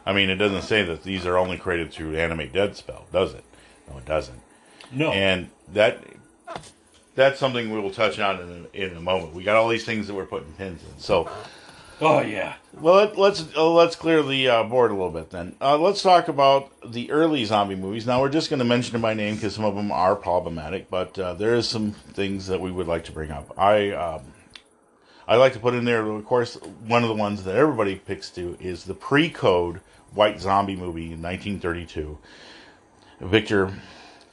I 0.07 0.13
mean, 0.13 0.29
it 0.29 0.37
doesn't 0.37 0.63
say 0.63 0.83
that 0.85 1.03
these 1.03 1.25
are 1.25 1.39
only 1.39 1.57
created 1.57 1.91
through 1.91 2.17
animate 2.17 2.53
dead 2.53 2.77
spell, 2.77 3.07
does 3.13 3.33
it? 3.33 3.45
No, 3.89 3.99
it 3.99 4.05
doesn't. 4.05 4.41
No, 4.93 5.11
And 5.13 5.51
that 5.73 6.03
that's 7.15 7.39
something 7.39 7.73
we 7.73 7.81
will 7.81 7.91
touch 7.91 8.19
on 8.19 8.41
in 8.41 8.67
a, 8.75 8.91
in 8.91 8.97
a 8.97 9.01
moment. 9.01 9.35
We 9.35 9.45
got 9.45 9.57
all 9.57 9.69
these 9.69 9.85
things 9.85 10.07
that 10.07 10.15
we're 10.15 10.27
putting 10.27 10.53
pins 10.55 10.83
in. 10.83 10.99
So, 11.01 11.31
Oh 12.01 12.21
yeah. 12.21 12.55
well, 12.73 12.97
let, 12.97 13.17
let's 13.17 13.45
uh, 13.57 13.71
let's 13.71 13.95
clear 13.95 14.23
the 14.23 14.49
uh, 14.49 14.63
board 14.65 14.91
a 14.91 14.95
little 14.95 15.11
bit 15.11 15.31
then. 15.31 15.55
Uh, 15.61 15.79
let's 15.79 16.03
talk 16.03 16.29
about 16.29 16.71
the 16.93 17.11
early 17.11 17.45
zombie 17.45 17.77
movies. 17.77 18.07
Now, 18.07 18.21
we're 18.21 18.31
just 18.31 18.51
going 18.51 18.59
to 18.59 18.65
mention 18.65 18.93
them 18.93 19.03
by 19.03 19.15
name 19.15 19.37
because 19.37 19.55
some 19.55 19.65
of 19.65 19.77
them 19.77 19.93
are 19.93 20.17
problematic, 20.17 20.91
but 20.91 21.17
uh, 21.19 21.35
there 21.35 21.55
is 21.55 21.69
some 21.69 21.93
things 21.93 22.49
that 22.49 22.61
we 22.61 22.73
would 22.73 22.89
like 22.89 23.05
to 23.05 23.13
bring 23.13 23.31
up. 23.31 23.57
I 23.57 23.91
um, 23.93 24.23
I 25.27 25.37
like 25.37 25.53
to 25.55 25.61
put 25.61 25.75
in 25.75 25.85
there, 25.85 26.05
of 26.05 26.25
course, 26.25 26.57
one 26.87 27.03
of 27.03 27.09
the 27.09 27.15
ones 27.15 27.45
that 27.45 27.57
everybody 27.57 27.95
picks 27.95 28.29
to 28.31 28.57
is 28.61 28.85
the 28.85 28.95
pre-code 28.95 29.81
White 30.13 30.41
Zombie 30.41 30.77
movie 30.77 31.13
in 31.13 31.23
1932. 31.23 32.19
Victor 33.21 33.73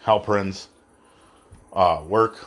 Halperin's 0.04 0.68
uh, 1.74 2.04
work, 2.08 2.38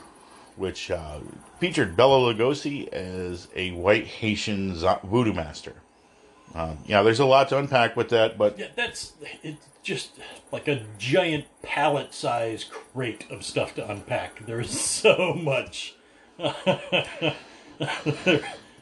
which 0.56 0.90
uh, 0.90 1.18
featured 1.58 1.96
Bela 1.96 2.32
Lugosi 2.34 2.88
as 2.88 3.48
a 3.54 3.70
white 3.72 4.06
Haitian 4.06 4.74
voodoo 5.04 5.32
master. 5.32 5.74
Uh, 6.54 6.74
yeah, 6.86 7.02
there's 7.02 7.18
a 7.18 7.24
lot 7.24 7.48
to 7.48 7.58
unpack 7.58 7.96
with 7.96 8.10
that, 8.10 8.38
but 8.38 8.56
Yeah, 8.58 8.68
that's 8.76 9.14
it's 9.42 9.66
just 9.82 10.12
like 10.52 10.68
a 10.68 10.84
giant 10.98 11.46
pallet-sized 11.62 12.70
crate 12.70 13.26
of 13.30 13.42
stuff 13.44 13.74
to 13.74 13.90
unpack. 13.90 14.46
There 14.46 14.60
is 14.60 14.80
so 14.80 15.34
much 15.34 15.96
that 16.38 17.34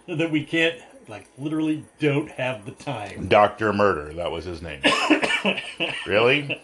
we 0.07 0.45
can't, 0.45 0.79
like, 1.09 1.29
literally 1.39 1.85
don't 1.99 2.31
have 2.33 2.67
the 2.67 2.73
time. 2.73 3.29
Doctor 3.29 3.73
Murder, 3.73 4.13
that 4.15 4.31
was 4.31 4.45
his 4.45 4.61
name. 4.61 4.83
really? 6.07 6.63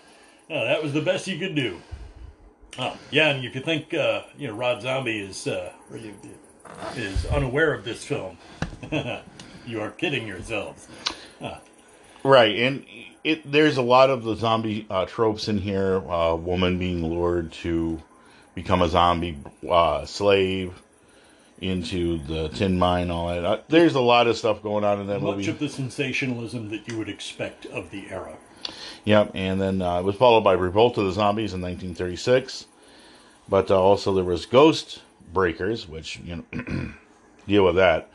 Oh, 0.50 0.64
that 0.64 0.82
was 0.82 0.92
the 0.92 1.02
best 1.02 1.26
you 1.26 1.38
could 1.38 1.54
do. 1.54 1.80
Oh, 2.78 2.96
yeah, 3.10 3.28
and 3.30 3.44
if 3.44 3.54
you 3.54 3.60
think 3.60 3.94
uh, 3.94 4.22
you 4.37 4.48
know 4.48 4.54
Rob 4.54 4.82
Zombie 4.82 5.20
is 5.20 5.46
uh, 5.46 5.72
is 6.96 7.26
unaware 7.26 7.72
of 7.75 7.84
this 7.84 8.04
film, 8.04 8.38
you 9.66 9.80
are 9.80 9.90
kidding 9.90 10.26
yourselves. 10.26 10.88
Right, 12.25 12.56
and 12.58 12.84
it 13.25 13.50
there's 13.50 13.76
a 13.76 13.82
lot 13.82 14.10
of 14.10 14.25
the 14.25 14.34
zombie 14.34 14.87
uh, 14.90 15.06
tropes 15.06 15.48
in 15.48 15.58
here. 15.58 15.98
Uh, 16.10 16.34
woman 16.34 16.78
being 16.78 17.04
lured 17.06 17.52
to 17.52 18.02
become 18.54 18.82
a 18.82 18.88
zombie 18.88 19.38
uh, 19.68 20.04
slave 20.04 20.75
into 21.60 22.18
the 22.18 22.48
tin 22.48 22.78
mine, 22.78 23.10
all 23.10 23.28
that. 23.28 23.44
Uh, 23.44 23.60
there's 23.68 23.94
a 23.94 24.00
lot 24.00 24.26
of 24.26 24.37
stuff 24.37 24.62
going 24.62 24.84
on 24.84 25.00
in 25.00 25.06
that 25.08 25.20
Much 25.20 25.37
movie. 25.37 25.50
of 25.50 25.58
the 25.58 25.68
sensationalism 25.68 26.68
that 26.70 26.87
you 26.88 26.98
would 26.98 27.08
expect 27.08 27.66
of 27.66 27.90
the 27.90 28.08
era. 28.10 28.37
Yep, 29.04 29.32
and 29.34 29.60
then 29.60 29.82
uh, 29.82 30.00
it 30.00 30.04
was 30.04 30.16
followed 30.16 30.42
by 30.42 30.52
Revolt 30.52 30.98
of 30.98 31.06
the 31.06 31.12
Zombies 31.12 31.54
in 31.54 31.60
1936. 31.60 32.66
But 33.48 33.70
uh, 33.70 33.80
also 33.80 34.14
there 34.14 34.25
was 34.25 34.46
Ghost 34.46 35.00
Breakers, 35.32 35.88
which 35.88 36.18
you 36.20 36.44
know 36.52 36.92
deal 37.46 37.64
with 37.64 37.76
that. 37.76 38.10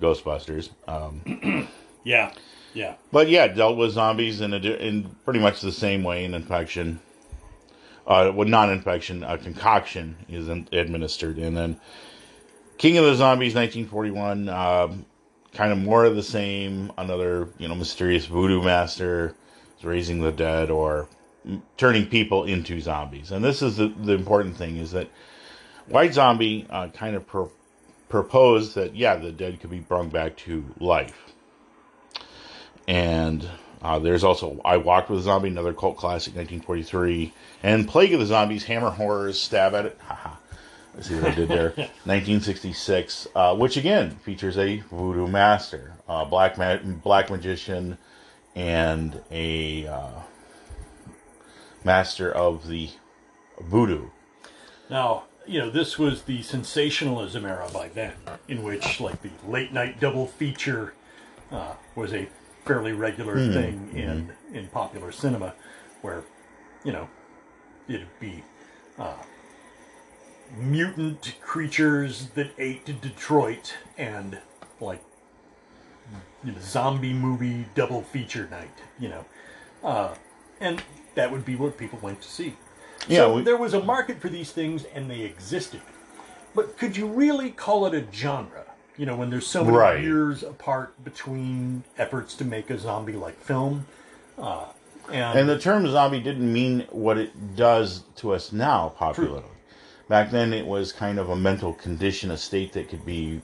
Ghostbusters. 0.00 0.70
Um, 0.86 1.68
Yeah, 2.08 2.32
yeah. 2.72 2.94
But 3.12 3.28
yeah, 3.28 3.48
dealt 3.48 3.76
with 3.76 3.92
zombies 3.92 4.40
in 4.40 4.54
a, 4.54 4.56
in 4.56 5.14
pretty 5.26 5.40
much 5.40 5.60
the 5.60 5.70
same 5.70 6.02
way. 6.02 6.24
An 6.24 6.32
infection, 6.32 7.00
uh, 8.06 8.32
well, 8.34 8.48
non-infection, 8.48 9.22
a 9.24 9.36
concoction 9.36 10.16
is 10.26 10.48
in, 10.48 10.68
administered, 10.72 11.36
and 11.36 11.54
then 11.54 11.78
King 12.78 12.96
of 12.96 13.04
the 13.04 13.14
Zombies, 13.14 13.54
1941, 13.54 14.48
um, 14.48 15.04
kind 15.52 15.70
of 15.70 15.78
more 15.78 16.06
of 16.06 16.16
the 16.16 16.22
same. 16.22 16.90
Another, 16.96 17.50
you 17.58 17.68
know, 17.68 17.74
mysterious 17.74 18.24
voodoo 18.24 18.62
master 18.62 19.34
is 19.78 19.84
raising 19.84 20.20
the 20.20 20.32
dead 20.32 20.70
or 20.70 21.08
turning 21.76 22.06
people 22.06 22.44
into 22.44 22.80
zombies. 22.80 23.30
And 23.30 23.44
this 23.44 23.62
is 23.62 23.76
the, 23.76 23.88
the 23.88 24.12
important 24.12 24.56
thing 24.56 24.76
is 24.76 24.92
that 24.92 25.08
White 25.86 26.14
Zombie 26.14 26.66
uh, 26.68 26.88
kind 26.88 27.16
of 27.16 27.26
pro- 27.26 27.52
proposed 28.08 28.74
that 28.74 28.94
yeah, 28.94 29.16
the 29.16 29.32
dead 29.32 29.60
could 29.60 29.70
be 29.70 29.80
brought 29.80 30.10
back 30.12 30.36
to 30.38 30.64
life 30.78 31.28
and 32.88 33.46
uh, 33.82 33.98
there's 33.98 34.24
also 34.24 34.60
I 34.64 34.78
Walked 34.78 35.10
with 35.10 35.20
a 35.20 35.22
Zombie, 35.22 35.48
another 35.48 35.74
cult 35.74 35.96
classic, 35.98 36.34
1943, 36.34 37.32
and 37.62 37.86
Plague 37.86 38.14
of 38.14 38.20
the 38.20 38.26
Zombies, 38.26 38.64
Hammer 38.64 38.90
Horrors, 38.90 39.40
Stab 39.40 39.74
at 39.74 39.86
It. 39.86 39.98
Haha. 40.02 40.34
I 40.96 41.00
see 41.02 41.14
what 41.14 41.26
I 41.26 41.34
did 41.34 41.48
there. 41.48 41.68
1966, 41.76 43.28
uh, 43.36 43.54
which 43.54 43.76
again 43.76 44.10
features 44.16 44.58
a 44.58 44.78
voodoo 44.90 45.28
master, 45.28 45.92
uh, 46.08 46.24
black 46.24 46.58
ma- 46.58 46.78
black 46.78 47.30
magician, 47.30 47.98
and 48.58 49.22
a 49.30 49.86
uh, 49.86 50.20
master 51.84 52.32
of 52.32 52.66
the 52.66 52.90
voodoo. 53.60 54.08
Now, 54.90 55.26
you 55.46 55.60
know, 55.60 55.70
this 55.70 55.96
was 55.96 56.22
the 56.22 56.42
sensationalism 56.42 57.46
era 57.46 57.68
by 57.72 57.88
then, 57.88 58.14
in 58.48 58.64
which, 58.64 59.00
like, 59.00 59.22
the 59.22 59.30
late 59.46 59.72
night 59.72 60.00
double 60.00 60.26
feature 60.26 60.92
uh, 61.52 61.74
was 61.94 62.12
a 62.12 62.28
fairly 62.64 62.92
regular 62.92 63.36
thing 63.52 63.90
in, 63.94 64.32
in 64.52 64.66
popular 64.68 65.12
cinema, 65.12 65.54
where, 66.02 66.24
you 66.84 66.92
know, 66.92 67.08
it'd 67.88 68.08
be 68.18 68.42
uh, 68.98 69.22
mutant 70.56 71.36
creatures 71.40 72.30
that 72.34 72.50
ate 72.58 73.00
Detroit 73.00 73.76
and, 73.96 74.38
like, 74.80 75.02
you 76.44 76.52
know, 76.52 76.58
zombie 76.60 77.12
movie 77.12 77.66
double 77.74 78.02
feature 78.02 78.48
night, 78.50 78.70
you 78.98 79.08
know. 79.08 79.24
Uh, 79.82 80.14
and 80.60 80.82
that 81.14 81.30
would 81.30 81.44
be 81.44 81.56
what 81.56 81.76
people 81.76 81.98
went 82.02 82.20
to 82.22 82.28
see. 82.28 82.56
Yeah, 83.06 83.18
so 83.20 83.34
we- 83.36 83.42
there 83.42 83.56
was 83.56 83.74
a 83.74 83.82
market 83.82 84.20
for 84.20 84.28
these 84.28 84.50
things 84.52 84.84
and 84.94 85.10
they 85.10 85.20
existed. 85.20 85.80
But 86.54 86.76
could 86.78 86.96
you 86.96 87.06
really 87.06 87.50
call 87.50 87.86
it 87.86 87.94
a 87.94 88.04
genre? 88.12 88.64
You 88.96 89.06
know, 89.06 89.14
when 89.16 89.30
there's 89.30 89.46
so 89.46 89.64
many 89.64 89.76
Right. 89.76 90.02
years 90.02 90.42
apart 90.42 90.92
between 91.04 91.84
efforts 91.96 92.34
to 92.36 92.44
make 92.44 92.68
a 92.70 92.78
zombie 92.78 93.12
like 93.12 93.40
film. 93.40 93.86
Uh, 94.36 94.64
and, 95.10 95.38
And 95.38 95.48
the 95.48 95.58
term 95.58 95.86
zombie 95.88 96.20
didn't 96.20 96.52
mean 96.52 96.86
what 96.90 97.16
it 97.18 97.54
does 97.56 98.02
to 98.16 98.32
us 98.34 98.52
now, 98.52 98.88
popularly. 98.96 99.44
Back 100.08 100.30
then, 100.30 100.52
it 100.52 100.66
was 100.66 100.92
kind 100.92 101.18
of 101.18 101.28
a 101.30 101.36
mental 101.36 101.74
condition, 101.74 102.30
a 102.30 102.36
state 102.36 102.72
that 102.72 102.88
could 102.88 103.04
be 103.06 103.40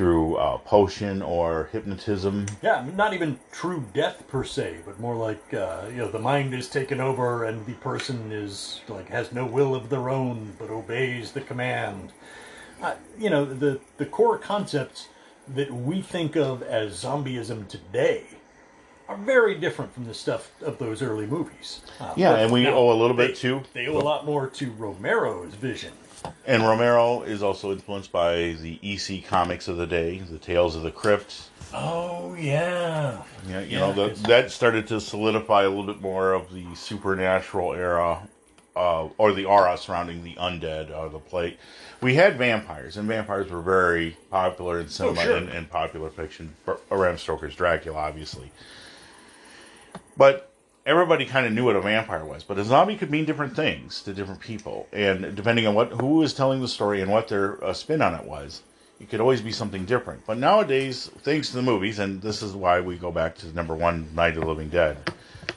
through 0.00 0.34
uh, 0.36 0.56
potion 0.56 1.20
or 1.20 1.68
hypnotism. 1.72 2.46
yeah, 2.62 2.82
not 2.96 3.12
even 3.12 3.38
true 3.52 3.84
death 3.92 4.26
per 4.28 4.42
se, 4.42 4.78
but 4.86 4.98
more 4.98 5.14
like 5.14 5.52
uh, 5.52 5.82
you 5.90 5.98
know 5.98 6.10
the 6.10 6.18
mind 6.18 6.54
is 6.54 6.70
taken 6.70 7.02
over 7.02 7.44
and 7.44 7.66
the 7.66 7.74
person 7.74 8.32
is 8.32 8.80
like 8.88 9.10
has 9.10 9.30
no 9.30 9.44
will 9.44 9.74
of 9.74 9.90
their 9.90 10.08
own 10.08 10.54
but 10.58 10.70
obeys 10.70 11.32
the 11.32 11.40
command. 11.42 12.12
Uh, 12.80 12.94
you 13.18 13.28
know 13.28 13.44
the 13.44 13.78
the 13.98 14.06
core 14.06 14.38
concepts 14.38 15.08
that 15.54 15.70
we 15.70 16.00
think 16.00 16.34
of 16.34 16.62
as 16.62 17.04
zombieism 17.04 17.68
today 17.68 18.24
are 19.06 19.18
very 19.18 19.54
different 19.54 19.92
from 19.92 20.06
the 20.06 20.14
stuff 20.14 20.50
of 20.62 20.78
those 20.78 21.02
early 21.02 21.26
movies. 21.26 21.82
Uh, 22.00 22.14
Yeah, 22.16 22.36
and 22.36 22.50
we 22.50 22.62
now, 22.62 22.72
owe 22.72 22.90
a 22.90 22.96
little 22.98 23.14
they- 23.16 23.26
bit 23.26 23.36
to. 23.38 23.64
They 23.74 23.86
owe 23.86 23.98
a 23.98 24.06
lot 24.12 24.24
more 24.24 24.46
to 24.48 24.70
Romero's 24.70 25.52
vision. 25.56 25.92
And 26.46 26.62
Romero 26.62 27.22
is 27.22 27.42
also 27.42 27.72
influenced 27.72 28.12
by 28.12 28.56
the 28.60 28.78
EC 28.82 29.24
comics 29.24 29.68
of 29.68 29.76
the 29.76 29.86
day, 29.86 30.18
the 30.18 30.38
Tales 30.38 30.76
of 30.76 30.82
the 30.82 30.90
Crypt. 30.90 31.48
Oh 31.72 32.34
yeah, 32.34 33.22
Yeah, 33.48 33.60
you 33.60 33.78
Yeah, 33.78 33.92
know, 33.92 34.08
the, 34.08 34.28
that 34.28 34.50
started 34.50 34.88
to 34.88 35.00
solidify 35.00 35.62
a 35.62 35.68
little 35.68 35.84
bit 35.86 36.00
more 36.00 36.32
of 36.32 36.52
the 36.52 36.64
supernatural 36.74 37.74
era, 37.74 38.26
uh, 38.74 39.08
or 39.18 39.32
the 39.32 39.44
aura 39.44 39.76
surrounding 39.78 40.24
the 40.24 40.34
undead, 40.34 40.96
or 40.96 41.08
the 41.08 41.20
plague. 41.20 41.56
We 42.00 42.14
had 42.14 42.36
vampires, 42.38 42.96
and 42.96 43.06
vampires 43.06 43.50
were 43.50 43.60
very 43.60 44.16
popular 44.30 44.80
in 44.80 44.88
cinema 44.88 45.22
sure. 45.22 45.36
and, 45.36 45.48
and 45.50 45.70
popular 45.70 46.10
fiction. 46.10 46.54
Bram 46.88 47.18
Stoker's 47.18 47.54
Dracula, 47.54 47.98
obviously. 47.98 48.50
But 50.16 50.49
everybody 50.90 51.24
kind 51.24 51.46
of 51.46 51.52
knew 51.52 51.64
what 51.64 51.76
a 51.76 51.80
vampire 51.80 52.24
was. 52.24 52.42
But 52.42 52.58
a 52.58 52.64
zombie 52.64 52.96
could 52.96 53.10
mean 53.10 53.24
different 53.24 53.54
things 53.54 54.02
to 54.02 54.12
different 54.12 54.40
people, 54.40 54.88
and 54.92 55.36
depending 55.36 55.66
on 55.66 55.74
what 55.74 55.92
who 55.92 56.16
was 56.16 56.34
telling 56.34 56.60
the 56.60 56.68
story 56.68 57.00
and 57.00 57.10
what 57.10 57.28
their 57.28 57.62
uh, 57.64 57.72
spin 57.72 58.02
on 58.02 58.14
it 58.14 58.24
was, 58.24 58.62
it 59.00 59.08
could 59.08 59.20
always 59.20 59.40
be 59.40 59.52
something 59.52 59.84
different. 59.84 60.26
But 60.26 60.38
nowadays, 60.38 61.10
thanks 61.22 61.50
to 61.50 61.56
the 61.56 61.62
movies, 61.62 61.98
and 62.00 62.20
this 62.20 62.42
is 62.42 62.52
why 62.54 62.80
we 62.80 62.96
go 62.96 63.12
back 63.12 63.36
to 63.38 63.46
number 63.54 63.74
one, 63.74 64.14
Night 64.14 64.34
of 64.36 64.42
the 64.42 64.48
Living 64.48 64.68
Dead. 64.68 64.98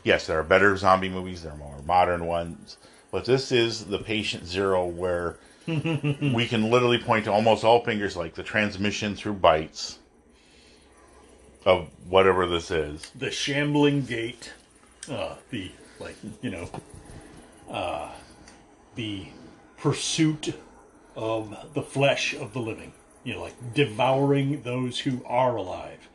Yes, 0.04 0.28
there 0.28 0.40
are 0.40 0.44
better 0.44 0.78
zombie 0.78 1.10
movies. 1.10 1.42
There 1.44 1.52
are 1.52 1.58
more 1.58 1.82
modern 1.86 2.26
ones. 2.26 2.78
But 3.12 3.26
this 3.26 3.52
is 3.52 3.86
the 3.86 4.00
patient 4.00 4.46
zero 4.46 4.86
where 4.86 5.38
we 5.68 6.48
can 6.48 6.70
literally 6.70 6.98
point 7.00 7.26
to 7.26 7.32
almost 7.32 7.64
all 7.64 7.84
fingers, 7.84 8.16
like 8.16 8.36
the 8.36 8.44
transmission 8.44 9.16
through 9.16 9.34
bites 9.34 10.00
of 11.66 11.90
whatever 12.10 12.46
this 12.46 12.70
is. 12.72 13.10
the 13.16 13.32
shambling 13.32 14.02
gait, 14.04 14.52
uh, 15.10 15.36
the 15.50 15.72
like 16.00 16.16
you 16.42 16.50
know, 16.50 16.70
uh, 17.70 18.12
the 18.96 19.28
pursuit 19.78 20.56
of 21.16 21.74
the 21.74 21.82
flesh 21.82 22.34
of 22.34 22.54
the 22.54 22.60
living. 22.60 22.94
You 23.24 23.36
know, 23.36 23.42
like 23.42 23.74
devouring 23.74 24.64
those 24.64 25.00
who 25.00 25.24
are 25.26 25.56
alive, 25.56 26.10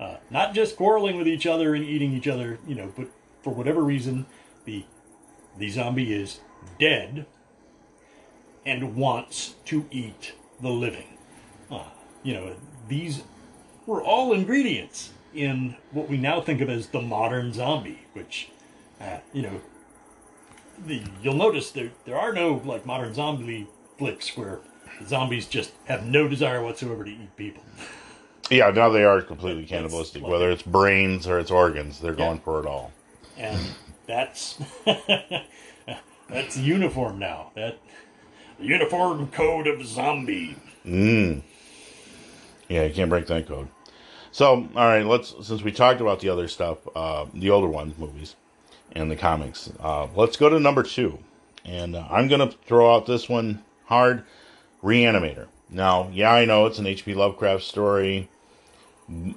uh, 0.00 0.16
not 0.30 0.54
just 0.54 0.76
quarreling 0.76 1.18
with 1.18 1.28
each 1.28 1.46
other 1.46 1.74
and 1.74 1.84
eating 1.84 2.12
each 2.12 2.28
other. 2.28 2.58
You 2.66 2.74
know, 2.74 2.92
but 2.96 3.08
for 3.42 3.52
whatever 3.52 3.82
reason, 3.82 4.26
the 4.64 4.84
the 5.58 5.68
zombie 5.68 6.12
is 6.12 6.40
dead, 6.78 7.26
and 8.64 8.96
wants 8.96 9.54
to 9.66 9.86
eat 9.90 10.32
the 10.60 10.70
living. 10.70 11.18
Uh, 11.70 11.84
you 12.22 12.32
know, 12.34 12.56
these 12.88 13.22
were 13.86 14.02
all 14.02 14.32
ingredients 14.32 15.10
in 15.34 15.76
what 15.92 16.08
we 16.08 16.16
now 16.16 16.40
think 16.40 16.60
of 16.60 16.68
as 16.70 16.88
the 16.88 17.00
modern 17.00 17.52
zombie, 17.52 18.00
which, 18.12 18.48
uh, 19.00 19.18
you 19.32 19.42
know, 19.42 19.60
the, 20.86 21.02
you'll 21.22 21.34
notice 21.34 21.70
there, 21.70 21.90
there 22.04 22.16
are 22.18 22.32
no 22.32 22.60
like 22.64 22.84
modern 22.86 23.14
zombie 23.14 23.66
flicks 23.98 24.36
where 24.36 24.60
zombies 25.06 25.46
just 25.46 25.72
have 25.86 26.04
no 26.06 26.28
desire 26.28 26.62
whatsoever 26.62 27.04
to 27.04 27.10
eat 27.10 27.36
people. 27.36 27.62
Yeah, 28.50 28.70
now 28.70 28.88
they 28.90 29.04
are 29.04 29.22
completely 29.22 29.64
cannibalistic. 29.64 30.22
like- 30.22 30.30
Whether 30.30 30.50
it's 30.50 30.62
brains 30.62 31.26
or 31.26 31.38
it's 31.38 31.50
organs, 31.50 32.00
they're 32.00 32.12
Yeah. 32.12 32.16
going 32.18 32.38
for 32.40 32.60
it 32.60 32.66
all. 32.66 32.92
and 33.38 33.58
that's 34.06 34.58
that's 36.28 36.56
uniform 36.56 37.18
now. 37.18 37.50
That 37.54 37.78
uniform 38.60 39.28
code 39.28 39.66
of 39.66 39.84
zombie. 39.86 40.56
Yeah, 40.84 42.82
you 42.84 42.94
can't 42.94 43.10
break 43.10 43.26
that 43.28 43.46
code. 43.46 43.68
So, 44.34 44.68
all 44.74 44.86
right, 44.88 45.06
let's 45.06 45.32
since 45.46 45.62
we 45.62 45.70
talked 45.70 46.00
about 46.00 46.18
the 46.18 46.28
other 46.28 46.48
stuff, 46.48 46.78
uh, 46.96 47.26
the 47.32 47.50
older 47.50 47.68
ones, 47.68 47.96
movies, 47.96 48.34
and 48.90 49.08
the 49.08 49.14
comics. 49.14 49.70
Uh, 49.78 50.08
let's 50.16 50.36
go 50.36 50.48
to 50.48 50.58
number 50.58 50.82
two, 50.82 51.20
and 51.64 51.94
uh, 51.94 52.04
I'm 52.10 52.26
gonna 52.26 52.50
throw 52.66 52.92
out 52.92 53.06
this 53.06 53.28
one 53.28 53.62
hard, 53.84 54.24
Reanimator. 54.82 55.46
Now, 55.70 56.10
yeah, 56.12 56.32
I 56.32 56.46
know 56.46 56.66
it's 56.66 56.80
an 56.80 56.86
H.P. 56.88 57.14
Lovecraft 57.14 57.62
story, 57.62 58.28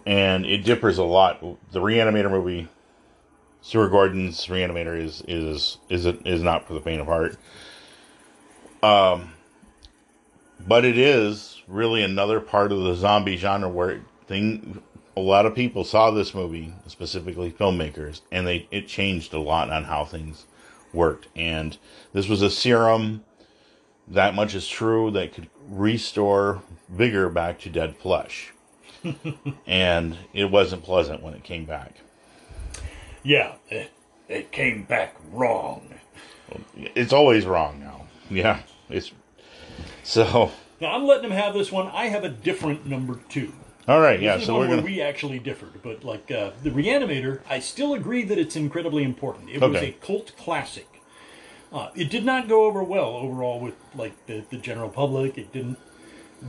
and 0.08 0.48
it 0.48 0.64
differs 0.64 0.98
a 0.98 1.04
lot. 1.04 1.42
The 1.72 1.80
Reanimator 1.80 2.32
movie, 2.32 2.68
Stuart 3.62 3.90
Gordon's 3.90 4.48
Reanimator 4.48 5.00
is 5.00 5.22
is 5.28 5.78
is 5.90 6.08
is 6.08 6.42
not 6.42 6.68
for 6.68 6.74
the 6.74 6.82
faint 6.82 7.02
of 7.02 7.06
heart. 7.06 7.38
Um, 8.82 9.34
but 10.60 10.86
it 10.86 10.98
is 10.98 11.62
really 11.68 12.02
another 12.02 12.40
part 12.40 12.72
of 12.72 12.82
the 12.82 12.96
zombie 12.96 13.38
genre 13.38 13.70
where 13.70 14.02
thing 14.28 14.82
a 15.16 15.20
lot 15.22 15.46
of 15.46 15.56
people 15.56 15.84
saw 15.84 16.12
this 16.12 16.34
movie 16.36 16.74
specifically 16.88 17.52
filmmakers 17.52 18.22
and 18.32 18.46
they 18.46 18.68
it 18.72 18.88
changed 18.88 19.34
a 19.34 19.40
lot 19.40 19.70
on 19.72 19.86
how 19.86 20.04
things 20.06 20.46
worked 20.94 21.28
and 21.36 21.78
this 22.14 22.28
was 22.28 22.42
a 22.42 22.50
serum 22.50 23.24
that 24.08 24.36
much 24.36 24.54
is 24.56 24.68
true 24.68 25.12
that 25.12 25.34
could 25.34 25.50
restore 25.70 26.62
vigor 26.90 27.30
back 27.30 27.60
to 27.60 27.70
dead 27.70 27.96
flesh 27.98 28.54
and 29.68 30.18
it 30.34 30.46
wasn't 30.52 30.84
pleasant 30.84 31.22
when 31.22 31.34
it 31.34 31.44
came 31.44 31.66
back 31.66 31.96
Yeah, 33.24 33.54
it, 33.70 33.92
it 34.30 34.52
came 34.52 34.84
back 34.84 35.16
wrong. 35.32 35.94
it's 36.76 37.14
always 37.14 37.46
wrong 37.46 37.80
now 37.80 38.08
yeah 38.30 38.60
it's 38.90 39.12
so 40.04 40.52
Now 40.80 40.94
I'm 40.96 41.06
letting 41.06 41.26
him 41.26 41.32
have 41.32 41.54
this 41.54 41.72
one. 41.72 41.88
I 41.88 42.06
have 42.06 42.24
a 42.24 42.30
different 42.30 42.86
number 42.86 43.20
two. 43.30 43.52
All 43.88 44.00
right 44.00 44.22
yeah 44.22 44.40
so 44.40 44.58
we're 44.58 44.68
gonna 44.68 44.82
we 44.82 45.02
actually 45.02 45.40
differed, 45.40 45.82
but 45.82 46.04
like 46.04 46.30
uh, 46.32 46.52
the 46.64 46.70
Reanimator, 46.70 47.42
I 47.50 47.60
still 47.60 47.94
agree 47.94 48.24
that 48.24 48.38
it's 48.38 48.56
incredibly 48.56 49.04
important. 49.04 49.50
It 49.50 49.62
was 49.62 49.82
a 49.82 49.92
cult 49.94 50.36
classic. 50.38 50.88
Uh, 51.72 51.90
it 51.96 52.10
did 52.10 52.24
not 52.24 52.48
go 52.48 52.66
over 52.66 52.82
well 52.82 53.10
overall 53.18 53.60
with 53.60 53.76
like 53.96 54.14
the, 54.26 54.44
the 54.50 54.58
general 54.58 54.90
public. 54.90 55.38
It 55.38 55.52
didn't 55.52 55.78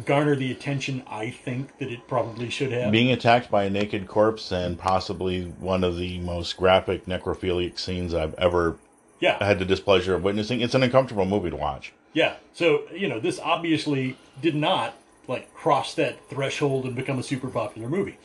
garner 0.04 0.37
the 0.37 0.52
attention 0.52 1.02
I 1.09 1.30
think 1.30 1.78
that 1.78 1.90
it 1.90 2.07
probably 2.07 2.50
should 2.50 2.73
have. 2.73 2.92
being 2.92 3.11
attacked 3.11 3.50
by 3.50 3.64
a 3.64 3.71
naked 3.71 4.07
corpse 4.07 4.52
and 4.52 4.78
possibly 4.78 5.45
one 5.45 5.83
of 5.83 5.97
the 5.97 6.18
most 6.21 6.57
graphic 6.57 7.07
necrophilic 7.07 7.78
scenes 7.78 8.12
I've 8.14 8.35
ever 8.35 8.76
yeah, 9.18 9.42
had 9.42 9.59
the 9.59 9.64
displeasure 9.64 10.14
of 10.14 10.23
witnessing. 10.23 10.61
It's 10.61 10.75
an 10.75 10.83
uncomfortable 10.83 11.25
movie 11.25 11.50
to 11.50 11.57
watch. 11.57 11.92
yeah. 12.12 12.37
So 12.52 12.83
you 12.95 13.09
know, 13.09 13.18
this 13.18 13.40
obviously 13.40 14.16
did 14.40 14.54
not 14.54 14.95
like 15.28 15.54
cross 15.54 15.94
that 15.94 16.28
threshold 16.28 16.85
and 16.87 16.97
become 16.97 17.18
a 17.18 17.23
super 17.23 17.49
popular 17.49 17.88
movie, 17.88 18.18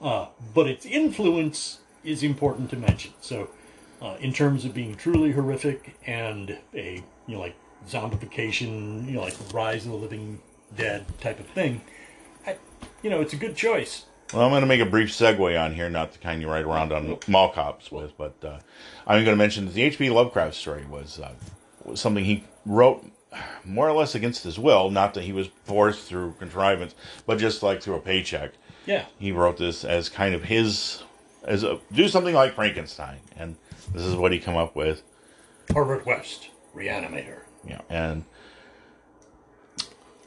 uh, 0.00 0.26
but 0.54 0.68
its 0.68 0.86
influence 0.86 1.80
is 2.04 2.22
important 2.22 2.70
to 2.70 2.76
mention. 2.76 3.12
So. 3.20 3.48
uh, 4.02 4.16
in 4.20 4.32
terms 4.32 4.64
of 4.64 4.74
being 4.74 4.94
truly 4.94 5.32
horrific 5.32 5.94
and 6.06 6.58
a 6.74 7.02
you 7.26 7.34
know 7.34 7.40
like 7.40 7.56
zombification, 7.88 9.06
you 9.06 9.12
know 9.12 9.22
like 9.22 9.36
Rise 9.52 9.84
of 9.86 9.92
the 9.92 9.98
Living 9.98 10.40
Dead 10.76 11.04
type 11.20 11.40
of 11.40 11.46
thing. 11.48 11.82
I, 12.46 12.56
you 13.02 13.10
know, 13.10 13.20
it's 13.20 13.32
a 13.32 13.36
good 13.36 13.56
choice. 13.56 14.06
Well, 14.32 14.42
I'm 14.42 14.50
going 14.50 14.60
to 14.62 14.66
make 14.66 14.80
a 14.80 14.86
brief 14.86 15.10
segue 15.10 15.60
on 15.60 15.74
here, 15.74 15.90
not 15.90 16.12
the 16.12 16.18
kind 16.18 16.40
you 16.40 16.48
ride 16.48 16.64
around 16.64 16.92
on 16.92 17.18
mall 17.26 17.50
cops 17.50 17.90
with, 17.90 18.16
but 18.16 18.36
uh, 18.44 18.60
I'm 19.06 19.24
going 19.24 19.36
to 19.36 19.36
mention 19.36 19.64
that 19.66 19.74
the 19.74 19.82
H.P. 19.82 20.08
Lovecraft 20.10 20.54
story 20.54 20.86
was, 20.88 21.18
uh, 21.18 21.34
was 21.84 22.00
something 22.00 22.24
he 22.24 22.44
wrote 22.64 23.04
more 23.64 23.88
or 23.88 23.92
less 23.92 24.14
against 24.14 24.44
his 24.44 24.58
will. 24.58 24.90
Not 24.90 25.14
that 25.14 25.24
he 25.24 25.32
was 25.32 25.48
forced 25.64 26.06
through 26.06 26.32
contrivance, 26.38 26.94
but 27.26 27.38
just 27.38 27.62
like 27.62 27.82
through 27.82 27.94
a 27.96 28.00
paycheck. 28.00 28.52
Yeah, 28.86 29.04
He 29.18 29.30
wrote 29.30 29.56
this 29.58 29.84
as 29.84 30.08
kind 30.08 30.34
of 30.34 30.44
his, 30.44 31.02
as 31.44 31.62
a 31.62 31.78
do 31.92 32.08
something 32.08 32.34
like 32.34 32.54
Frankenstein, 32.54 33.18
and 33.36 33.56
this 33.92 34.02
is 34.02 34.16
what 34.16 34.32
he 34.32 34.38
come 34.40 34.56
up 34.56 34.74
with. 34.74 35.02
Herbert 35.72 36.06
West, 36.06 36.48
Reanimator. 36.74 37.40
Yeah, 37.64 37.82
and 37.90 38.24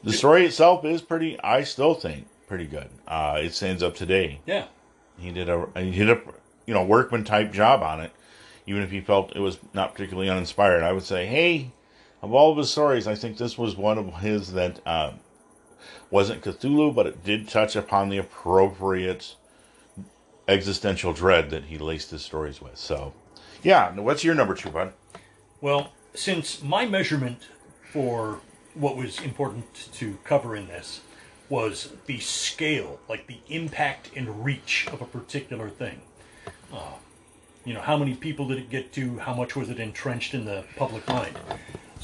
the 0.02 0.12
story 0.12 0.46
itself 0.46 0.84
is 0.84 1.02
pretty. 1.02 1.38
I 1.40 1.64
still 1.64 1.94
think 1.94 2.26
pretty 2.46 2.66
good. 2.66 2.88
Uh, 3.08 3.40
it 3.42 3.52
stands 3.54 3.82
up 3.82 3.94
today. 3.96 4.40
Yeah, 4.46 4.66
He 5.18 5.30
did 5.32 5.48
a 5.48 5.66
he 5.76 5.90
did 5.90 6.10
a 6.10 6.20
you 6.66 6.74
know 6.74 6.84
workman 6.84 7.24
type 7.24 7.52
job 7.52 7.82
on 7.82 8.00
it, 8.00 8.12
even 8.66 8.82
if 8.82 8.90
he 8.90 9.00
felt 9.00 9.34
it 9.34 9.40
was 9.40 9.58
not 9.74 9.92
particularly 9.92 10.30
uninspired. 10.30 10.82
I 10.82 10.92
would 10.92 11.02
say, 11.04 11.26
hey, 11.26 11.72
of 12.24 12.32
all 12.32 12.50
of 12.50 12.56
his 12.56 12.70
stories, 12.70 13.06
I 13.06 13.14
think 13.14 13.36
this 13.36 13.58
was 13.58 13.76
one 13.76 13.98
of 13.98 14.14
his 14.14 14.52
that 14.52 14.80
uh, 14.86 15.12
wasn't 16.10 16.42
Cthulhu, 16.42 16.94
but 16.94 17.06
it 17.06 17.22
did 17.22 17.48
touch 17.48 17.76
upon 17.76 18.08
the 18.08 18.16
appropriate 18.16 19.36
existential 20.48 21.12
dread 21.12 21.50
that 21.50 21.64
he 21.64 21.76
laced 21.76 22.10
his 22.10 22.22
stories 22.22 22.62
with. 22.62 22.78
So, 22.78 23.12
yeah, 23.62 23.92
what's 23.92 24.24
your 24.24 24.34
number 24.34 24.54
two, 24.54 24.70
bud? 24.70 24.94
Well, 25.60 25.92
since 26.14 26.62
my 26.62 26.86
measurement 26.86 27.48
for 27.92 28.40
what 28.72 28.96
was 28.96 29.20
important 29.20 29.88
to 29.92 30.18
cover 30.24 30.56
in 30.56 30.66
this 30.66 31.02
was 31.50 31.92
the 32.06 32.18
scale, 32.20 33.00
like 33.06 33.26
the 33.26 33.38
impact 33.48 34.10
and 34.16 34.44
reach 34.44 34.88
of 34.90 35.02
a 35.02 35.04
particular 35.04 35.68
thing. 35.68 36.00
Uh, 36.72 36.94
you 37.66 37.74
know, 37.74 37.80
how 37.80 37.98
many 37.98 38.14
people 38.14 38.48
did 38.48 38.58
it 38.58 38.70
get 38.70 38.92
to? 38.94 39.18
How 39.18 39.34
much 39.34 39.54
was 39.54 39.68
it 39.68 39.78
entrenched 39.78 40.34
in 40.34 40.46
the 40.46 40.64
public 40.76 41.06
mind? 41.06 41.36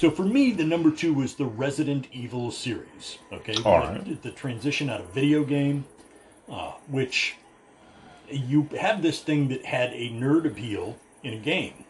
So 0.01 0.11
for 0.11 0.25
me, 0.25 0.53
the 0.53 0.65
number 0.65 0.91
two 0.91 1.13
was 1.13 1.35
the 1.35 1.45
Resident 1.45 2.07
Evil 2.11 2.51
series. 2.51 3.19
Okay, 3.31 3.55
All 3.67 3.81
the, 3.93 4.15
the 4.15 4.31
transition 4.31 4.89
out 4.89 5.03
of 5.03 5.13
video 5.13 5.45
game, 5.45 5.85
uh, 6.51 6.73
which 6.89 7.37
you 8.31 8.69
have 8.81 9.03
this 9.03 9.21
thing 9.21 9.49
that 9.49 9.67
had 9.67 9.93
a 9.93 10.09
nerd 10.09 10.47
appeal 10.47 10.97
in 11.23 11.35
a 11.35 11.37
game 11.37 11.85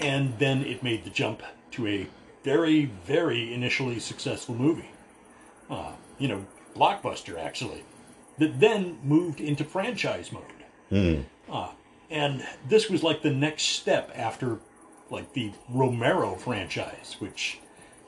and 0.00 0.38
then 0.38 0.64
it 0.64 0.82
made 0.82 1.04
the 1.04 1.10
jump 1.10 1.42
to 1.72 1.86
a 1.86 2.06
very, 2.42 2.86
very 3.04 3.52
initially 3.52 3.98
successful 3.98 4.54
movie. 4.54 4.90
Uh, 5.68 5.92
you 6.18 6.26
know, 6.26 6.44
blockbuster 6.74 7.38
actually, 7.38 7.84
that 8.38 8.58
then 8.58 8.98
moved 9.04 9.40
into 9.40 9.64
franchise 9.64 10.32
mode. 10.32 10.42
Uh, 11.50 11.68
and 12.10 12.44
this 12.68 12.88
was 12.88 13.02
like 13.02 13.22
the 13.22 13.30
next 13.30 13.64
step 13.64 14.10
after, 14.14 14.58
like 15.10 15.32
the 15.32 15.52
Romero 15.68 16.34
franchise, 16.34 17.16
which, 17.18 17.58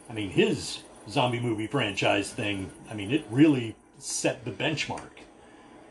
I 0.08 0.12
mean, 0.12 0.30
his 0.30 0.82
zombie 1.08 1.40
movie 1.40 1.66
franchise 1.66 2.32
thing. 2.32 2.70
I 2.90 2.94
mean, 2.94 3.10
it 3.10 3.24
really 3.30 3.74
set 3.98 4.44
the 4.44 4.50
benchmark. 4.52 5.10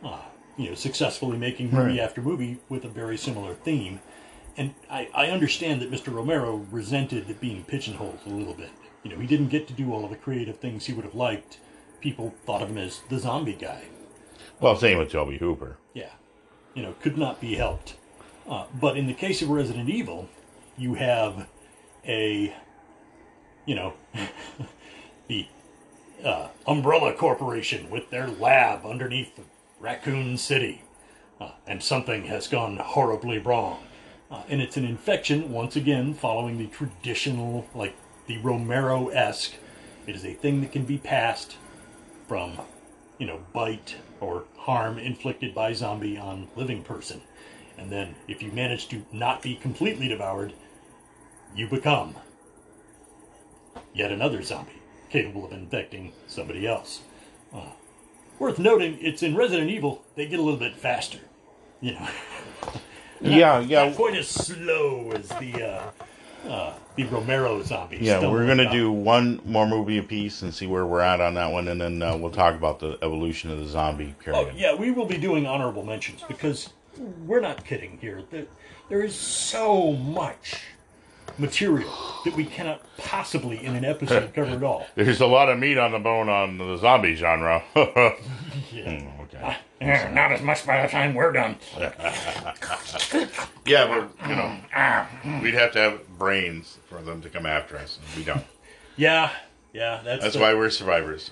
Uh, 0.04 0.20
you 0.58 0.70
know, 0.70 0.76
successfully 0.76 1.38
making 1.38 1.72
movie 1.72 1.92
Right. 1.92 2.00
after 2.00 2.22
movie 2.22 2.58
with 2.70 2.84
a 2.86 2.90
very 2.90 3.18
similar 3.18 3.54
theme. 3.54 4.00
And 4.58 4.74
I, 4.90 5.10
I 5.14 5.28
understand 5.28 5.82
that 5.82 5.92
Mr. 5.92 6.14
Romero 6.14 6.66
resented 6.72 7.40
being 7.40 7.64
pigeonholed 7.64 8.20
a 8.26 8.30
little 8.30 8.54
bit. 8.54 8.70
You 9.04 9.12
know, 9.12 9.20
he 9.20 9.28
didn't 9.28 9.48
get 9.48 9.68
to 9.68 9.74
do 9.74 9.94
all 9.94 10.04
of 10.04 10.10
the 10.12 10.18
creative 10.18 10.58
things 10.60 10.86
he 10.86 10.94
would 10.94 11.06
have 11.06 11.16
liked. 11.16 11.60
People 12.02 12.34
thought 12.46 12.62
of 12.62 12.70
him 12.70 12.78
as 12.78 13.02
the 13.10 13.18
zombie 13.20 13.54
guy. 13.54 13.84
Well, 14.60 14.76
same 14.76 14.98
with 14.98 15.12
Tobe 15.12 15.34
Hooper. 15.40 15.78
Yeah. 15.94 16.10
You 16.74 16.84
know, 16.84 16.94
could 17.02 17.18
not 17.18 17.40
be 17.42 17.56
helped. 17.56 17.96
Uh, 18.48 18.66
but 18.80 18.98
in 18.98 19.08
the 19.08 19.14
case 19.14 19.42
of 19.42 19.50
Resident 19.50 19.90
Evil, 19.90 20.28
you 20.78 20.96
have 20.96 21.48
a, 22.06 22.54
you 23.66 23.76
know, 23.76 23.94
the 25.28 25.48
uh, 26.24 26.48
Umbrella 26.68 27.14
Corporation 27.14 27.90
with 27.90 28.10
their 28.10 28.28
lab 28.28 28.86
underneath 28.86 29.40
Raccoon 29.80 30.38
City. 30.38 30.84
Uh, 31.40 31.52
and 31.66 31.82
something 31.82 32.26
has 32.26 32.48
gone 32.48 32.78
horribly 32.78 33.40
wrong. 33.40 33.80
Uh, 34.30 34.44
and 34.48 34.62
it's 34.62 34.78
an 34.78 34.86
infection, 34.86 35.52
once 35.52 35.76
again, 35.76 36.14
following 36.14 36.58
the 36.58 36.68
traditional, 36.68 37.68
like 37.74 37.96
the 38.28 38.38
Romero 38.38 39.08
esque. 39.08 39.54
It 40.06 40.16
is 40.16 40.24
a 40.24 40.34
thing 40.34 40.62
that 40.62 40.72
can 40.72 40.86
be 40.86 41.00
passed 41.00 41.58
from, 42.28 42.60
you 43.18 43.26
know, 43.26 43.40
bite 43.54 43.98
or 44.20 44.44
harm 44.60 45.00
inflicted 45.00 45.56
by 45.56 45.74
zombie 45.74 46.18
on 46.18 46.48
living 46.56 46.84
person. 46.84 47.22
And 47.82 47.92
then 47.92 48.16
if 48.28 48.44
you 48.44 48.52
manage 48.52 48.88
to 48.90 49.04
not 49.12 49.42
be 49.42 49.56
completely 49.56 50.08
devoured, 50.08 50.54
you 51.56 51.68
become 51.68 52.16
yet 53.94 54.12
another 54.12 54.44
zombie 54.44 54.82
capable 55.10 55.46
of 55.46 55.52
infecting 55.52 56.14
somebody 56.28 56.68
else. 56.68 57.02
Uh, 57.54 57.72
worth 58.40 58.60
noting, 58.60 58.98
it's 59.02 59.24
in 59.24 59.36
Resident 59.36 59.70
Evil, 59.70 60.04
they 60.16 60.28
get 60.28 60.40
a 60.40 60.44
little 60.44 60.60
bit 60.60 60.76
faster. 60.78 61.18
You 61.82 61.94
know, 61.94 62.08
Yeah, 63.22 63.60
yeah, 63.60 63.86
not 63.88 63.96
quite 63.96 64.16
as 64.16 64.28
slow 64.28 65.12
as 65.12 65.28
the 65.30 65.64
uh, 65.64 66.50
uh, 66.50 66.74
the 66.96 67.04
Romero 67.06 67.62
zombies. 67.64 68.02
yeah. 68.02 68.20
We're 68.28 68.48
gonna 68.48 68.72
do 68.72 68.92
one 68.92 69.42
more 69.46 69.68
movie 69.68 69.98
apiece 69.98 70.42
and 70.44 70.54
see 70.54 70.68
where 70.68 70.86
we're 70.86 71.02
at 71.02 71.20
on 71.20 71.34
that 71.34 71.52
one, 71.52 71.68
and 71.68 71.82
then 71.82 72.02
uh, 72.02 72.16
we'll 72.16 72.32
talk 72.32 72.56
about 72.56 72.80
the 72.80 72.98
evolution 73.02 73.52
of 73.52 73.60
the 73.60 73.66
zombie 73.68 74.16
period. 74.24 74.50
Oh 74.54 74.56
yeah, 74.56 74.76
we 74.76 74.92
will 74.92 75.06
be 75.06 75.18
doing 75.18 75.46
honorable 75.46 75.84
mentions 75.84 76.24
because 76.28 76.70
we're 76.98 77.40
not 77.42 77.66
kidding 77.66 77.98
here. 78.00 78.24
There, 78.32 78.46
there 78.90 79.02
is 79.02 79.16
so 79.16 79.92
much 79.94 80.62
material 81.38 81.92
that 82.26 82.36
we 82.36 82.44
cannot 82.46 82.82
possibly 82.98 83.64
in 83.64 83.76
an 83.76 83.86
episode 83.86 84.34
cover 84.36 84.56
it 84.56 84.64
all. 84.64 84.86
There's 84.96 85.22
a 85.22 85.28
lot 85.28 85.50
of 85.50 85.58
meat 85.60 85.78
on 85.78 85.92
the 85.92 86.00
bone 86.00 86.30
on 86.30 86.58
the 86.58 86.78
zombie 86.78 87.16
genre. 87.16 87.64
Yeah. 88.74 89.04
okay. 89.24 89.58
Eh, 89.82 90.10
not 90.14 90.32
as 90.32 90.42
much 90.42 90.66
by 90.66 90.82
the 90.82 90.88
time 90.88 91.14
we're 91.14 91.32
done. 91.34 91.58
Yeah, 93.66 93.88
but 94.20 94.30
you 94.30 94.36
know, 94.36 95.42
we'd 95.42 95.54
have 95.54 95.72
to 95.74 95.80
have 95.80 96.18
brains 96.18 96.78
for 96.90 97.02
them 97.02 97.22
to 97.22 97.30
come 97.30 97.46
after 97.46 97.78
us. 97.78 98.00
and 98.08 98.18
We 98.18 98.24
don't. 98.24 98.44
Yeah, 98.98 99.30
yeah, 99.74 100.02
that's 100.04 100.24
That's 100.24 100.36
the- 100.36 100.42
why 100.42 100.54
we're 100.54 100.70
survivors. 100.70 101.32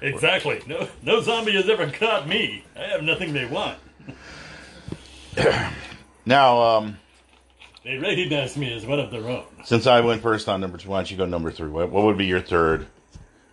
exactly. 0.00 0.62
No, 0.66 0.88
no 1.02 1.20
zombie 1.20 1.52
has 1.52 1.68
ever 1.68 1.90
caught 1.90 2.28
me. 2.28 2.64
I 2.76 2.82
have 2.84 3.02
nothing 3.02 3.32
they 3.32 3.46
want. 3.46 3.78
Now, 6.26 6.60
um, 6.62 6.98
They 7.84 7.96
recognize 7.98 8.56
me 8.56 8.72
as 8.74 8.84
one 8.86 9.00
of 9.00 9.10
their 9.10 9.26
own. 9.28 9.44
since 9.64 9.86
I 9.86 10.00
went 10.00 10.22
first 10.22 10.48
on 10.48 10.60
number 10.60 10.78
two, 10.78 10.90
why 10.90 10.98
don't 10.98 11.10
you 11.10 11.16
go 11.16 11.26
number 11.26 11.50
three? 11.50 11.68
What, 11.70 11.90
what 11.90 12.04
would 12.04 12.18
be 12.18 12.26
your 12.26 12.40
third 12.40 12.86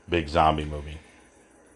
big 0.09 0.27
zombie 0.29 0.65
movie? 0.65 0.97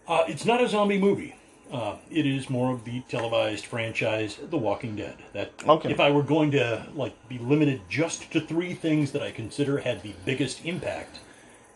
Uh, 0.06 0.24
it's 0.28 0.44
not 0.44 0.60
a 0.62 0.68
zombie 0.68 0.98
movie. 0.98 1.34
Uh, 1.72 1.96
it 2.10 2.26
is 2.26 2.50
more 2.50 2.70
of 2.72 2.84
the 2.84 3.00
televised 3.08 3.64
franchise, 3.64 4.38
The 4.50 4.58
Walking 4.58 4.94
Dead. 4.96 5.16
That 5.32 5.52
Okay. 5.66 5.90
if 5.90 5.98
I 6.00 6.10
were 6.10 6.22
going 6.22 6.50
to 6.50 6.86
like 6.94 7.14
be 7.28 7.38
limited 7.38 7.80
just 7.88 8.30
to 8.32 8.40
three 8.42 8.74
things 8.74 9.12
that 9.12 9.22
I 9.22 9.30
consider 9.30 9.78
had 9.78 10.02
the 10.02 10.12
biggest 10.26 10.66
impact, 10.66 11.20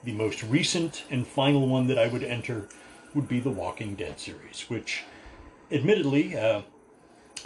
the 0.04 0.12
most 0.12 0.42
recent 0.42 1.04
and 1.10 1.26
final 1.26 1.66
one 1.66 1.86
that 1.86 1.98
I 1.98 2.08
would 2.08 2.22
enter 2.22 2.68
would 3.14 3.26
be 3.28 3.40
the 3.40 3.48
Walking 3.50 3.94
Dead 3.94 4.20
series, 4.20 4.66
which, 4.68 5.04
admittedly, 5.72 6.36
uh, 6.36 6.60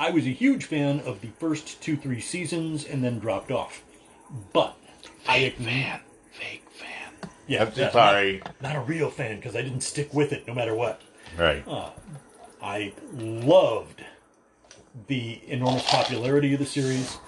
I 0.00 0.08
was 0.08 0.24
a 0.26 0.30
huge 0.30 0.64
fan 0.64 1.00
of 1.00 1.20
the 1.20 1.28
first 1.38 1.82
two, 1.82 1.94
three 1.94 2.22
seasons 2.22 2.86
and 2.86 3.04
then 3.04 3.18
dropped 3.18 3.50
off. 3.50 3.82
But 4.50 4.74
I 5.28 5.50
fan, 5.50 6.00
fake 6.32 6.64
fan. 6.70 7.30
yeah, 7.46 7.64
I'm 7.64 7.72
yeah, 7.76 7.90
sorry. 7.90 8.40
not, 8.42 8.62
not 8.62 8.76
a 8.76 8.80
real 8.80 9.10
fan 9.10 9.36
because 9.36 9.54
I 9.54 9.60
didn't 9.60 9.82
stick 9.82 10.14
with 10.14 10.32
it 10.32 10.48
no 10.48 10.54
matter 10.54 10.74
what. 10.74 11.02
Right. 11.36 11.62
Uh, 11.68 11.90
I 12.62 12.94
loved 13.14 14.02
the 15.06 15.38
enormous 15.46 15.86
popularity 15.86 16.54
of 16.54 16.60
the 16.60 16.66
series, 16.66 17.18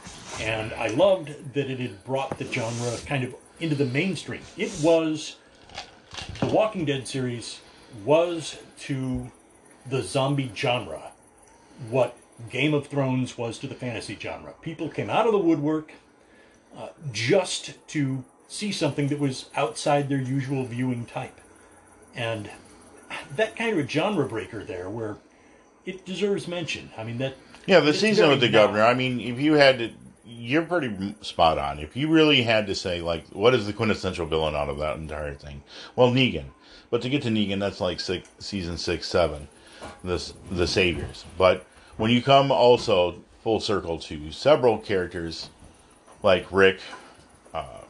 and 0.41 0.73
I 0.73 0.87
loved 0.89 1.53
that 1.53 1.71
it 1.71 1.79
had 1.79 2.03
brought 2.05 2.39
the 2.39 2.51
genre 2.51 2.97
kind 3.05 3.23
of 3.23 3.35
into 3.61 3.75
the 3.75 3.85
mainstream. 3.85 4.41
It 4.57 4.73
was 4.83 5.37
the 6.41 6.47
Walking 6.47 6.87
Dead 6.87 7.07
series 7.07 7.61
was 8.03 8.59
to 8.81 9.31
the 9.91 10.01
zombie 10.01 10.51
genre 10.55 11.13
what 11.91 12.17
Game 12.51 12.75
of 12.75 12.87
Thrones 12.87 13.39
was 13.39 13.59
to 13.59 13.67
the 13.67 13.75
fantasy 13.75 14.17
genre. 14.21 14.55
People 14.63 14.89
came 14.89 15.11
out 15.11 15.27
of 15.27 15.33
the 15.33 15.39
woodwork 15.39 15.93
uh, 16.77 16.89
just 17.13 17.75
to 17.89 18.25
see 18.49 18.73
something 18.73 19.09
that 19.09 19.19
was 19.19 19.47
outside 19.57 20.09
their 20.09 20.21
usual 20.21 20.65
viewing 20.65 21.07
type. 21.07 21.41
And 22.15 22.51
that 23.37 23.57
kind 23.57 23.79
of 23.79 23.85
a 23.85 23.89
genre 23.89 24.27
breaker 24.29 24.63
there 24.65 24.89
where 24.89 25.17
it 25.87 26.05
deserves 26.05 26.47
mention. 26.47 26.91
I 26.97 27.05
mean, 27.05 27.19
that. 27.19 27.37
Yeah, 27.67 27.81
the 27.81 27.95
season 27.95 28.29
with 28.29 28.41
the 28.41 28.49
now. 28.49 28.67
governor. 28.67 28.83
I 28.83 28.95
mean, 28.95 29.21
if 29.21 29.41
you 29.41 29.55
had 29.55 29.79
to, 29.79 29.91
you're 30.25 30.63
pretty 30.63 31.15
spot 31.21 31.59
on. 31.59 31.79
If 31.79 31.97
you 31.97 32.09
really 32.09 32.43
had 32.43 32.67
to 32.67 32.75
say, 32.75 33.01
like, 33.01 33.27
what 33.29 33.55
is 33.55 33.67
the 33.67 33.73
quintessential 33.73 34.27
villain 34.27 34.55
out 34.55 34.69
of 34.69 34.79
that 34.79 34.97
entire 34.97 35.35
thing? 35.35 35.63
Well, 35.97 36.11
Negan. 36.11 36.47
But 36.91 37.03
to 37.03 37.09
get 37.09 37.23
to 37.23 37.31
Negan, 37.31 37.61
that's 37.61 37.81
like 37.81 38.01
six, 38.01 38.29
season 38.39 38.77
six, 38.77 39.09
seven, 39.09 39.49
the 40.05 40.33
the 40.51 40.67
saviors. 40.67 41.25
But 41.39 41.65
when 41.97 42.11
you 42.11 42.23
come 42.23 42.51
also 42.51 43.23
full 43.43 43.61
circle 43.61 43.99
to 43.99 44.31
several 44.31 44.79
characters, 44.79 45.51
like 46.23 46.47
Rick, 46.51 46.81
uh, 47.53 47.83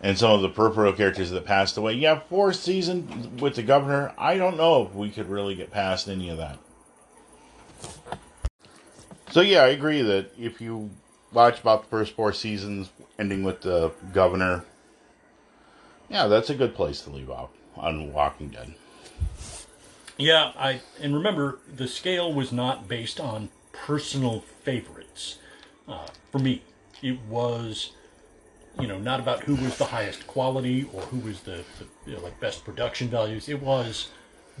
and 0.00 0.18
some 0.18 0.32
of 0.32 0.42
the 0.42 0.48
peripheral 0.48 0.92
characters 0.92 1.30
that 1.30 1.44
passed 1.44 1.76
away. 1.76 1.94
Yeah, 1.94 2.20
fourth 2.28 2.56
season 2.56 3.36
with 3.38 3.54
the 3.54 3.62
governor. 3.62 4.12
I 4.18 4.36
don't 4.36 4.56
know 4.56 4.82
if 4.86 4.94
we 4.94 5.10
could 5.10 5.28
really 5.28 5.54
get 5.54 5.70
past 5.70 6.08
any 6.08 6.28
of 6.28 6.38
that. 6.38 6.58
So 9.30 9.40
yeah, 9.40 9.62
I 9.62 9.68
agree 9.68 10.02
that 10.02 10.32
if 10.38 10.60
you 10.60 10.90
watch 11.32 11.60
about 11.60 11.82
the 11.82 11.88
first 11.88 12.14
four 12.14 12.32
seasons, 12.32 12.90
ending 13.18 13.42
with 13.42 13.60
the 13.60 13.92
governor, 14.12 14.64
yeah, 16.08 16.26
that's 16.26 16.50
a 16.50 16.54
good 16.54 16.74
place 16.74 17.02
to 17.02 17.10
leave 17.10 17.30
off 17.30 17.50
on 17.76 18.12
Walking 18.12 18.48
Dead. 18.48 18.74
Yeah, 20.18 20.50
I 20.58 20.80
and 21.00 21.14
remember 21.14 21.60
the 21.72 21.86
scale 21.86 22.32
was 22.32 22.50
not 22.50 22.88
based 22.88 23.20
on 23.20 23.50
personal 23.72 24.40
favorites. 24.40 25.38
Uh, 25.86 26.08
for 26.32 26.40
me, 26.40 26.62
it 27.00 27.20
was, 27.28 27.92
you 28.80 28.88
know, 28.88 28.98
not 28.98 29.20
about 29.20 29.44
who 29.44 29.54
was 29.54 29.78
the 29.78 29.84
highest 29.86 30.26
quality 30.26 30.88
or 30.92 31.02
who 31.02 31.20
was 31.20 31.42
the, 31.42 31.62
the 31.78 32.10
you 32.10 32.16
know, 32.16 32.22
like 32.22 32.38
best 32.40 32.64
production 32.64 33.08
values. 33.08 33.48
It 33.48 33.62
was 33.62 34.08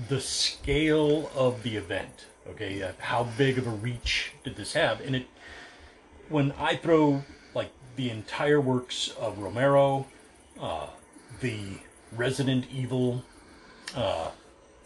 the 0.08 0.20
scale 0.20 1.28
of 1.34 1.64
the 1.64 1.76
event. 1.76 2.26
Okay, 2.50 2.80
uh, 2.80 2.92
how 3.00 3.24
big 3.36 3.58
of 3.58 3.66
a 3.66 3.70
reach 3.70 4.32
did 4.44 4.54
this 4.54 4.74
have? 4.74 5.00
And 5.00 5.16
it, 5.16 5.26
when 6.28 6.52
I 6.52 6.76
throw 6.76 7.24
like 7.52 7.72
the 7.96 8.10
entire 8.10 8.60
works 8.60 9.08
of 9.18 9.40
Romero, 9.40 10.06
uh, 10.60 10.86
the 11.40 11.78
Resident 12.12 12.66
Evil 12.72 13.24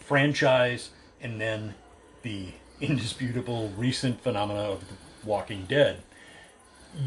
franchise 0.03 0.91
and 1.21 1.41
then 1.41 1.75
the 2.23 2.49
indisputable 2.81 3.71
recent 3.77 4.21
phenomena 4.21 4.61
of 4.61 4.89
The 4.89 4.95
Walking 5.25 5.65
Dead, 5.67 6.03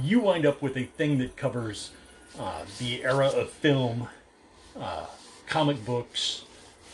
you 0.02 0.22
wind 0.22 0.46
up 0.46 0.62
with 0.62 0.78
a 0.78 0.86
thing 0.86 1.18
that 1.20 1.36
covers 1.36 1.92
uh, 2.40 2.64
the 2.80 3.04
era 3.04 3.28
of 3.28 3.50
film, 3.50 4.08
uh, 4.80 5.06
comic 5.48 5.86
books, 5.86 6.46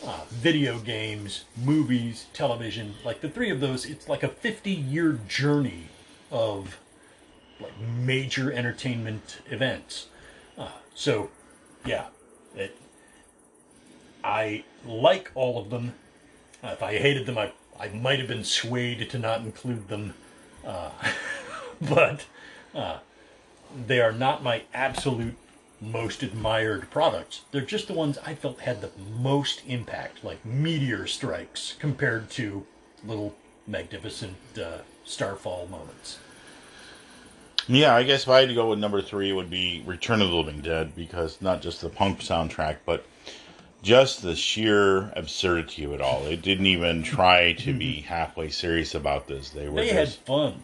uh, 0.04 0.20
video 0.30 0.78
games, 0.78 1.44
movies, 1.56 2.26
television. 2.32 2.94
Like 3.04 3.20
the 3.20 3.28
three 3.28 3.50
of 3.50 3.60
those, 3.60 3.86
it's 3.86 4.08
like 4.08 4.22
a 4.22 4.28
50 4.28 4.70
year 4.70 5.18
journey 5.28 5.88
of 6.30 6.78
like 7.60 7.78
major 7.80 8.52
entertainment 8.52 9.40
events. 9.50 10.08
Uh, 10.58 10.68
so, 10.94 11.30
yeah, 11.86 12.06
it, 12.56 12.76
I 14.24 14.64
like 14.86 15.30
all 15.34 15.60
of 15.60 15.70
them. 15.70 15.94
Uh, 16.62 16.68
if 16.68 16.82
I 16.82 16.96
hated 16.96 17.26
them, 17.26 17.38
I, 17.38 17.52
I 17.78 17.88
might 17.88 18.18
have 18.18 18.28
been 18.28 18.44
swayed 18.44 19.08
to 19.10 19.18
not 19.18 19.40
include 19.40 19.88
them. 19.88 20.14
Uh, 20.64 20.90
but 21.80 22.26
uh, 22.74 22.98
they 23.86 24.00
are 24.00 24.12
not 24.12 24.42
my 24.42 24.62
absolute 24.72 25.36
most 25.80 26.22
admired 26.22 26.88
products. 26.90 27.42
They're 27.50 27.60
just 27.60 27.88
the 27.88 27.94
ones 27.94 28.18
I 28.24 28.34
felt 28.34 28.60
had 28.60 28.80
the 28.80 28.90
most 29.18 29.62
impact, 29.66 30.22
like 30.22 30.44
meteor 30.44 31.06
strikes, 31.06 31.74
compared 31.78 32.30
to 32.30 32.64
little 33.04 33.34
magnificent 33.66 34.36
uh, 34.56 34.78
starfall 35.04 35.66
moments. 35.66 36.18
Yeah, 37.68 37.94
I 37.94 38.02
guess 38.02 38.24
if 38.24 38.28
I 38.28 38.40
had 38.40 38.48
to 38.48 38.54
go 38.54 38.70
with 38.70 38.78
number 38.78 39.02
three, 39.02 39.30
it 39.30 39.34
would 39.34 39.50
be 39.50 39.82
Return 39.86 40.20
of 40.20 40.30
the 40.30 40.36
Living 40.36 40.60
Dead 40.60 40.94
because 40.96 41.40
not 41.40 41.62
just 41.62 41.80
the 41.80 41.88
punk 41.88 42.20
soundtrack, 42.20 42.78
but 42.84 43.04
just 43.82 44.22
the 44.22 44.36
sheer 44.36 45.12
absurdity 45.16 45.84
of 45.84 45.92
it 45.92 46.00
all. 46.00 46.24
It 46.26 46.40
didn't 46.42 46.66
even 46.66 47.02
try 47.02 47.52
to 47.54 47.72
be 47.76 48.00
halfway 48.08 48.48
serious 48.50 48.94
about 48.94 49.26
this. 49.26 49.50
They 49.50 49.68
were 49.68 49.80
They 49.80 49.88
had 49.88 50.08
fun. 50.08 50.62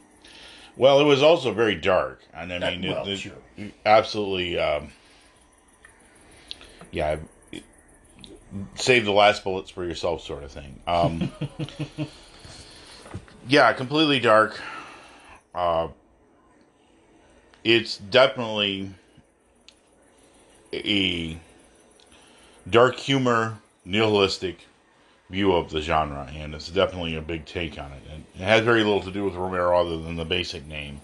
well. 0.77 1.01
It 1.01 1.05
was 1.05 1.23
also 1.23 1.53
very 1.53 1.75
dark, 1.75 2.23
and 2.33 2.53
I 2.53 2.59
mean, 2.71 2.85
it- 2.85 2.91
well, 2.91 3.09
it- 3.09 3.17
sure. 3.19 3.33
absolutely. 3.85 4.59
Um, 4.59 4.93
yeah, 6.91 7.17
it- 7.53 7.65
save 8.77 9.05
the 9.05 9.13
last 9.13 9.45
bullets 9.45 9.71
for 9.71 9.85
yourself, 9.85 10.23
sort 10.23 10.43
of 10.45 10.51
thing. 10.53 10.81
Um, 10.87 11.33
yeah, 13.49 13.73
completely 13.73 14.21
dark. 14.21 14.61
Uh, 15.55 15.89
it's 17.65 17.99
definitely 17.99 18.95
a 20.73 21.39
dark 22.69 22.97
humor, 22.97 23.59
nihilistic 23.85 24.67
view 25.31 25.53
of 25.53 25.71
the 25.71 25.81
genre, 25.81 26.31
and 26.35 26.55
it's 26.55 26.71
definitely 26.71 27.15
a 27.17 27.21
big 27.21 27.45
take 27.45 27.79
on 27.79 27.93
it. 27.93 28.03
And 28.11 28.25
it 28.35 28.43
has 28.45 28.63
very 28.65 28.83
little 28.83 29.03
to 29.03 29.11
do 29.11 29.25
with 29.25 29.35
Romero 29.35 29.79
other 29.79 29.99
than 29.99 30.17
the 30.17 30.25
basic 30.25 30.67
name. 30.67 31.01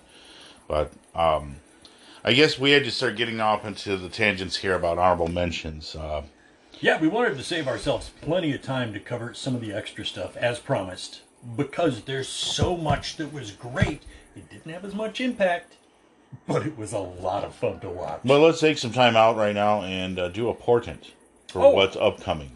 But 0.67 0.93
um, 1.15 1.57
I 2.25 2.33
guess 2.33 2.59
we 2.59 2.71
had 2.71 2.85
to 2.85 2.91
start 2.91 3.17
getting 3.17 3.41
off 3.41 3.67
into 3.67 3.97
the 3.97 4.09
tangents 4.09 4.57
here 4.57 4.75
about 4.75 4.99
honorable 4.99 5.29
mentions. 5.29 5.95
Uh, 5.95 6.23
Yeah, 6.81 6.99
we 7.01 7.09
wanted 7.09 7.37
to 7.37 7.45
save 7.45 7.69
ourselves 7.69 8.11
plenty 8.23 8.55
of 8.55 8.63
time 8.63 8.93
to 8.95 9.01
cover 9.01 9.35
some 9.35 9.55
of 9.55 9.61
the 9.61 9.73
extra 9.73 10.07
stuff 10.07 10.37
as 10.39 10.59
promised 10.59 11.21
because 11.57 12.03
there's 12.05 12.29
so 12.29 12.77
much 12.79 13.17
that 13.19 13.31
was 13.33 13.51
great. 13.51 14.03
It 14.35 14.49
didn't 14.51 14.73
have 14.73 14.87
as 14.87 14.95
much 14.95 15.21
impact, 15.21 15.77
but 16.49 16.67
it 16.67 16.79
was 16.79 16.95
a 16.95 16.99
lot 16.99 17.45
of 17.45 17.55
fun 17.55 17.79
to 17.81 17.91
watch. 17.91 18.21
but 18.25 18.41
let's 18.41 18.61
take 18.61 18.79
some 18.79 18.93
time 18.93 19.17
out 19.17 19.37
right 19.37 19.55
now 19.55 19.83
and 19.83 20.19
uh, 20.19 20.29
do 20.31 20.49
a 20.49 20.55
portent 20.55 21.13
for 21.55 21.67
Oh. 21.67 21.71
what's 21.71 21.95
upcoming. 21.97 22.51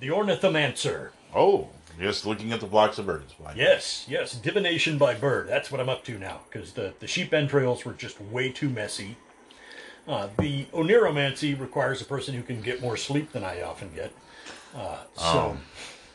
the 0.00 0.08
Ornithomancer. 0.08 1.10
Oh, 1.34 1.68
just 2.00 2.26
looking 2.26 2.52
at 2.52 2.58
the 2.60 2.66
flocks 2.66 2.98
of 2.98 3.06
birds. 3.06 3.34
Why? 3.38 3.52
Yes, 3.54 4.06
yes, 4.08 4.32
divination 4.32 4.98
by 4.98 5.14
bird. 5.14 5.46
That's 5.46 5.70
what 5.70 5.80
I'm 5.80 5.88
up 5.90 6.02
to 6.06 6.18
now 6.18 6.40
because 6.50 6.72
the, 6.72 6.92
the 6.98 7.06
sheep 7.06 7.32
entrails 7.32 7.84
were 7.84 7.92
just 7.92 8.20
way 8.20 8.50
too 8.50 8.68
messy. 8.70 9.16
Uh, 10.08 10.28
the 10.38 10.64
oneiromancy 10.72 11.58
requires 11.58 12.00
a 12.02 12.04
person 12.04 12.34
who 12.34 12.42
can 12.42 12.60
get 12.60 12.80
more 12.80 12.96
sleep 12.96 13.30
than 13.32 13.44
I 13.44 13.62
often 13.62 13.90
get. 13.94 14.10
Uh, 14.74 14.96
so, 15.14 15.56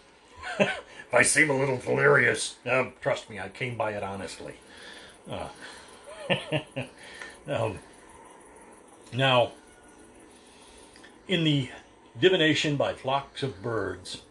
if 0.59 1.13
I 1.13 1.21
seem 1.21 1.49
a 1.49 1.57
little 1.57 1.77
delirious, 1.77 2.55
um, 2.65 2.93
trust 2.99 3.29
me, 3.29 3.39
I 3.39 3.47
came 3.47 3.77
by 3.77 3.91
it 3.91 4.03
honestly. 4.03 4.55
Uh, 5.29 5.47
um, 7.47 7.79
now, 9.13 9.51
in 11.27 11.43
the 11.43 11.69
divination 12.19 12.75
by 12.75 12.93
flocks 12.93 13.43
of 13.43 13.61
birds, 13.61 14.23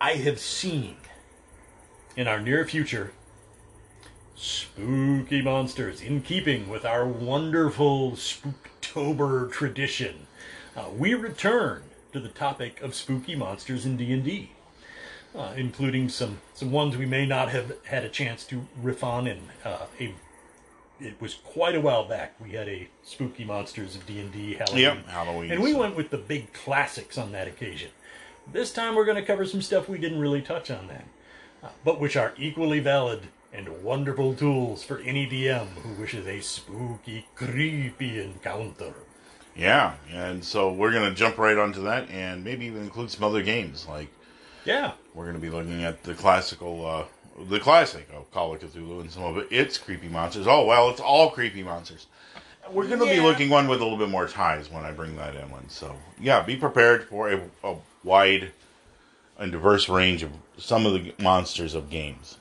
I 0.00 0.12
have 0.14 0.38
seen 0.38 0.96
in 2.16 2.28
our 2.28 2.40
near 2.40 2.66
future. 2.66 3.12
Spooky 4.36 5.42
monsters 5.42 6.00
in 6.00 6.20
keeping 6.20 6.68
with 6.68 6.84
our 6.84 7.06
wonderful 7.06 8.12
spooktober 8.12 9.50
tradition. 9.50 10.26
Uh, 10.76 10.86
we 10.96 11.14
return 11.14 11.84
to 12.12 12.20
the 12.20 12.28
topic 12.28 12.80
of 12.80 12.94
spooky 12.94 13.36
monsters 13.36 13.86
in 13.86 13.96
d&d 13.96 14.50
uh, 15.34 15.52
including 15.56 16.08
some, 16.08 16.40
some 16.54 16.70
ones 16.70 16.96
we 16.96 17.06
may 17.06 17.26
not 17.26 17.48
have 17.48 17.72
had 17.84 18.04
a 18.04 18.08
chance 18.08 18.44
to 18.46 18.66
riff 18.80 19.02
on 19.02 19.26
in 19.26 19.40
uh, 19.64 19.86
a 19.98 20.14
it 21.00 21.20
was 21.20 21.34
quite 21.34 21.74
a 21.74 21.80
while 21.80 22.04
back 22.04 22.34
we 22.40 22.50
had 22.52 22.68
a 22.68 22.88
spooky 23.02 23.44
monsters 23.44 23.96
of 23.96 24.06
d&d 24.06 24.54
halloween 24.54 24.80
Yep, 24.82 25.06
Halloween. 25.08 25.50
and 25.50 25.62
we 25.62 25.74
went 25.74 25.96
with 25.96 26.10
the 26.10 26.18
big 26.18 26.52
classics 26.52 27.18
on 27.18 27.32
that 27.32 27.48
occasion. 27.48 27.90
This 28.52 28.72
time 28.72 28.94
we're 28.94 29.04
going 29.06 29.16
to 29.16 29.24
cover 29.24 29.44
some 29.46 29.62
stuff 29.62 29.88
we 29.88 29.98
didn't 29.98 30.20
really 30.20 30.42
touch 30.42 30.70
on 30.70 30.86
then, 30.88 31.04
uh, 31.62 31.68
but 31.84 31.98
which 32.00 32.14
are 32.16 32.34
equally 32.36 32.78
valid 32.80 33.28
and 33.52 33.82
wonderful 33.82 34.34
tools 34.34 34.84
for 34.84 34.98
any 35.00 35.26
DM 35.26 35.66
who 35.82 36.00
wishes 36.00 36.26
a 36.26 36.40
spooky, 36.40 37.26
creepy 37.34 38.20
encounter. 38.20 38.92
Yeah, 39.56 39.94
and 40.12 40.44
so 40.44 40.72
we're 40.72 40.90
going 40.92 41.08
to 41.08 41.14
jump 41.14 41.38
right 41.38 41.56
onto 41.56 41.82
that 41.84 42.10
and 42.10 42.42
maybe 42.44 42.66
even 42.66 42.82
include 42.82 43.10
some 43.10 43.22
other 43.24 43.42
games. 43.42 43.86
Like, 43.88 44.08
Yeah, 44.64 44.92
we're 45.14 45.24
going 45.24 45.36
to 45.36 45.40
be 45.40 45.50
looking 45.50 45.84
at 45.84 46.02
the 46.02 46.14
classical, 46.14 46.84
uh, 46.84 47.04
the 47.48 47.60
classic 47.60 48.08
of 48.14 48.30
Call 48.30 48.54
of 48.54 48.60
Cthulhu 48.60 49.00
and 49.00 49.10
some 49.10 49.24
of 49.24 49.36
it, 49.38 49.48
its 49.50 49.78
creepy 49.78 50.08
monsters. 50.08 50.46
Oh, 50.46 50.64
well, 50.64 50.90
it's 50.90 51.00
all 51.00 51.30
creepy 51.30 51.62
monsters. 51.62 52.06
We're 52.70 52.86
going 52.86 53.00
to 53.00 53.06
be 53.06 53.20
looking 53.20 53.50
one 53.50 53.68
with 53.68 53.80
a 53.80 53.84
little 53.84 53.98
bit 53.98 54.08
more 54.08 54.26
ties 54.26 54.70
when 54.70 54.84
I 54.84 54.92
bring 54.92 55.16
that 55.16 55.34
in 55.34 55.50
one. 55.50 55.68
So, 55.68 55.96
yeah, 56.18 56.42
be 56.42 56.56
prepared 56.56 57.04
for 57.04 57.30
a, 57.30 57.40
a 57.62 57.76
wide 58.02 58.52
and 59.38 59.52
diverse 59.52 59.88
range 59.88 60.22
of 60.22 60.30
some 60.56 60.86
of 60.86 60.92
the 60.92 61.12
monsters 61.18 61.74
of 61.74 61.90
games. 61.90 62.38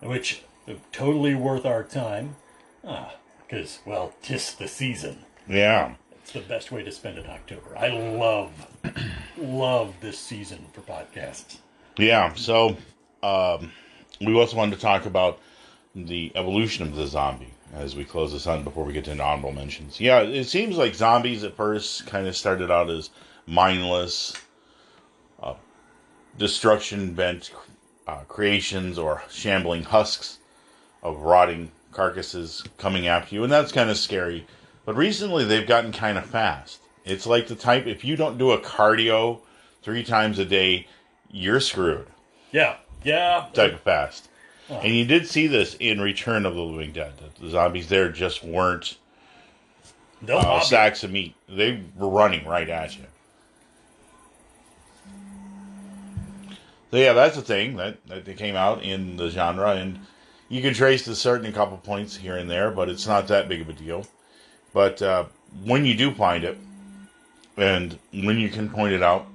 which 0.00 0.42
are 0.68 0.76
totally 0.92 1.34
worth 1.34 1.66
our 1.66 1.82
time. 1.82 2.36
Ah, 2.84 3.14
because, 3.46 3.80
well, 3.84 4.12
tis 4.22 4.54
the 4.54 4.68
season. 4.68 5.24
Yeah. 5.48 5.94
It's 6.22 6.32
the 6.32 6.40
best 6.40 6.70
way 6.70 6.84
to 6.84 6.92
spend 6.92 7.18
an 7.18 7.26
October. 7.26 7.76
I 7.76 7.88
love, 7.88 8.52
love 9.36 9.94
this 10.00 10.18
season 10.18 10.66
for 10.72 10.82
podcasts. 10.82 11.56
Yeah, 11.96 12.34
so 12.34 12.76
um, 13.22 13.72
we 14.20 14.34
also 14.34 14.56
wanted 14.56 14.74
to 14.76 14.82
talk 14.82 15.06
about 15.06 15.38
the 15.94 16.30
evolution 16.34 16.86
of 16.86 16.94
the 16.94 17.06
zombie 17.06 17.54
as 17.74 17.96
we 17.96 18.04
close 18.04 18.32
this 18.32 18.46
on 18.46 18.62
before 18.62 18.84
we 18.84 18.92
get 18.92 19.04
to 19.04 19.12
honorable 19.12 19.52
mentions. 19.52 20.00
Yeah, 20.00 20.20
it 20.20 20.44
seems 20.44 20.76
like 20.76 20.94
zombies 20.94 21.44
at 21.44 21.56
first 21.56 22.06
kind 22.06 22.26
of 22.26 22.36
started 22.36 22.70
out 22.70 22.90
as 22.90 23.10
mindless, 23.46 24.34
uh, 25.42 25.54
destruction 26.36 27.14
bent 27.14 27.52
uh, 28.06 28.20
creations 28.28 28.98
or 28.98 29.22
shambling 29.30 29.84
husks 29.84 30.38
of 31.02 31.20
rotting 31.20 31.70
carcasses 31.92 32.62
coming 32.76 33.06
after 33.06 33.34
you, 33.34 33.42
and 33.42 33.52
that's 33.52 33.72
kind 33.72 33.88
of 33.88 33.96
scary. 33.96 34.46
But 34.84 34.96
recently 34.96 35.44
they've 35.44 35.66
gotten 35.66 35.92
kind 35.92 36.18
of 36.18 36.26
fast. 36.26 36.80
It's 37.04 37.26
like 37.26 37.46
the 37.46 37.54
type, 37.54 37.86
if 37.86 38.04
you 38.04 38.16
don't 38.16 38.36
do 38.36 38.50
a 38.50 38.60
cardio 38.60 39.40
three 39.82 40.04
times 40.04 40.38
a 40.38 40.44
day, 40.44 40.86
you're 41.30 41.60
screwed 41.60 42.06
Yeah, 42.52 42.76
yeah. 43.02 43.46
type 43.52 43.74
of 43.74 43.80
fast. 43.80 44.28
And 44.70 44.94
you 44.94 45.04
did 45.04 45.26
see 45.26 45.48
this 45.48 45.74
in 45.80 46.00
Return 46.00 46.46
of 46.46 46.54
the 46.54 46.62
Living 46.62 46.92
Dead. 46.92 47.12
The 47.40 47.50
zombies 47.50 47.88
there 47.88 48.10
just 48.10 48.44
weren't 48.44 48.96
They'll 50.22 50.38
uh, 50.38 50.60
sacks 50.60 51.02
of 51.02 51.10
meat. 51.10 51.34
They 51.48 51.82
were 51.96 52.08
running 52.08 52.46
right 52.46 52.68
at 52.68 52.96
you. 52.96 53.04
So 56.90 56.96
yeah, 56.96 57.12
that's 57.12 57.36
the 57.36 57.42
thing 57.42 57.76
that, 57.76 58.04
that 58.08 58.24
they 58.24 58.34
came 58.34 58.56
out 58.56 58.82
in 58.82 59.16
the 59.16 59.30
genre, 59.30 59.70
and 59.70 59.98
you 60.48 60.60
can 60.60 60.74
trace 60.74 61.04
the 61.04 61.14
certain 61.14 61.52
couple 61.52 61.76
points 61.78 62.16
here 62.16 62.36
and 62.36 62.50
there, 62.50 62.70
but 62.70 62.88
it's 62.88 63.06
not 63.06 63.28
that 63.28 63.48
big 63.48 63.60
of 63.60 63.68
a 63.68 63.72
deal. 63.72 64.06
But 64.72 65.00
uh, 65.00 65.24
when 65.64 65.84
you 65.84 65.94
do 65.94 66.12
find 66.12 66.44
it, 66.44 66.58
and 67.56 67.98
when 68.12 68.38
you 68.38 68.48
can 68.48 68.68
point 68.68 68.92
it 68.92 69.02
out, 69.02 69.26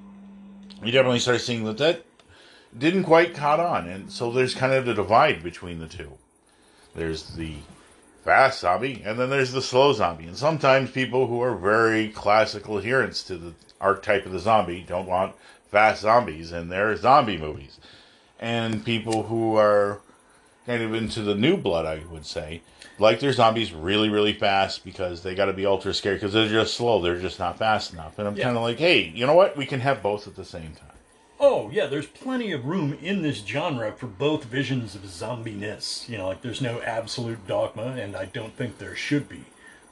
you 0.83 0.91
definitely 0.91 1.19
start 1.19 1.41
seeing 1.41 1.63
that 1.65 1.77
that 1.77 2.05
didn't 2.77 3.03
quite 3.03 3.33
caught 3.33 3.59
on, 3.59 3.87
and 3.87 4.11
so 4.11 4.31
there's 4.31 4.53
kind 4.55 4.73
of 4.73 4.85
the 4.85 4.93
divide 4.93 5.43
between 5.43 5.79
the 5.79 5.87
two. 5.87 6.13
There's 6.95 7.35
the 7.35 7.55
fast 8.23 8.61
zombie, 8.61 9.01
and 9.05 9.19
then 9.19 9.29
there's 9.29 9.51
the 9.51 9.61
slow 9.61 9.93
zombie. 9.93 10.27
And 10.27 10.37
sometimes 10.37 10.91
people 10.91 11.27
who 11.27 11.41
are 11.41 11.55
very 11.55 12.09
classical 12.09 12.77
adherents 12.77 13.23
to 13.23 13.37
the 13.37 13.53
archetype 13.79 14.25
of 14.25 14.31
the 14.31 14.39
zombie 14.39 14.83
don't 14.87 15.07
want 15.07 15.35
fast 15.69 16.01
zombies 16.01 16.51
in 16.51 16.69
their 16.69 16.95
zombie 16.95 17.37
movies. 17.37 17.77
And 18.39 18.83
people 18.83 19.23
who 19.23 19.55
are 19.57 19.99
kind 20.65 20.81
of 20.81 20.93
into 20.93 21.21
the 21.21 21.35
new 21.35 21.57
blood, 21.57 21.85
I 21.85 22.01
would 22.11 22.25
say, 22.25 22.61
like 22.97 23.19
their 23.19 23.33
zombies 23.33 23.73
really, 23.73 24.09
really 24.09 24.33
fast 24.33 24.83
because 24.83 25.21
they 25.21 25.35
got 25.35 25.45
to 25.45 25.53
be 25.53 25.65
ultra 25.65 25.93
scary 25.93 26.15
because 26.15 26.33
they're 26.33 26.47
just 26.47 26.75
slow. 26.75 27.01
They're 27.01 27.19
just 27.19 27.39
not 27.39 27.57
fast 27.57 27.93
enough. 27.93 28.17
And 28.17 28.27
I'm 28.27 28.35
Yeah. 28.35 28.45
kind 28.45 28.57
of 28.57 28.63
like, 28.63 28.79
hey, 28.79 29.01
you 29.13 29.25
know 29.25 29.33
what? 29.35 29.55
We 29.55 29.65
can 29.65 29.81
have 29.81 30.01
both 30.01 30.27
at 30.27 30.35
the 30.35 30.45
same 30.45 30.73
time. 30.73 30.94
Oh, 31.47 31.69
yeah, 31.71 31.85
there's 31.85 32.07
plenty 32.07 32.51
of 32.53 32.65
room 32.65 32.97
in 33.03 33.21
this 33.21 33.45
genre 33.45 33.91
for 33.91 34.07
both 34.07 34.45
visions 34.45 34.95
of 34.95 35.03
zombiness. 35.03 36.09
You 36.09 36.17
know, 36.17 36.29
like 36.29 36.41
there's 36.41 36.59
no 36.59 36.81
absolute 36.81 37.45
dogma, 37.45 37.83
and 37.99 38.15
I 38.15 38.25
don't 38.25 38.57
think 38.57 38.79
there 38.79 38.95
should 38.95 39.29
be. 39.29 39.45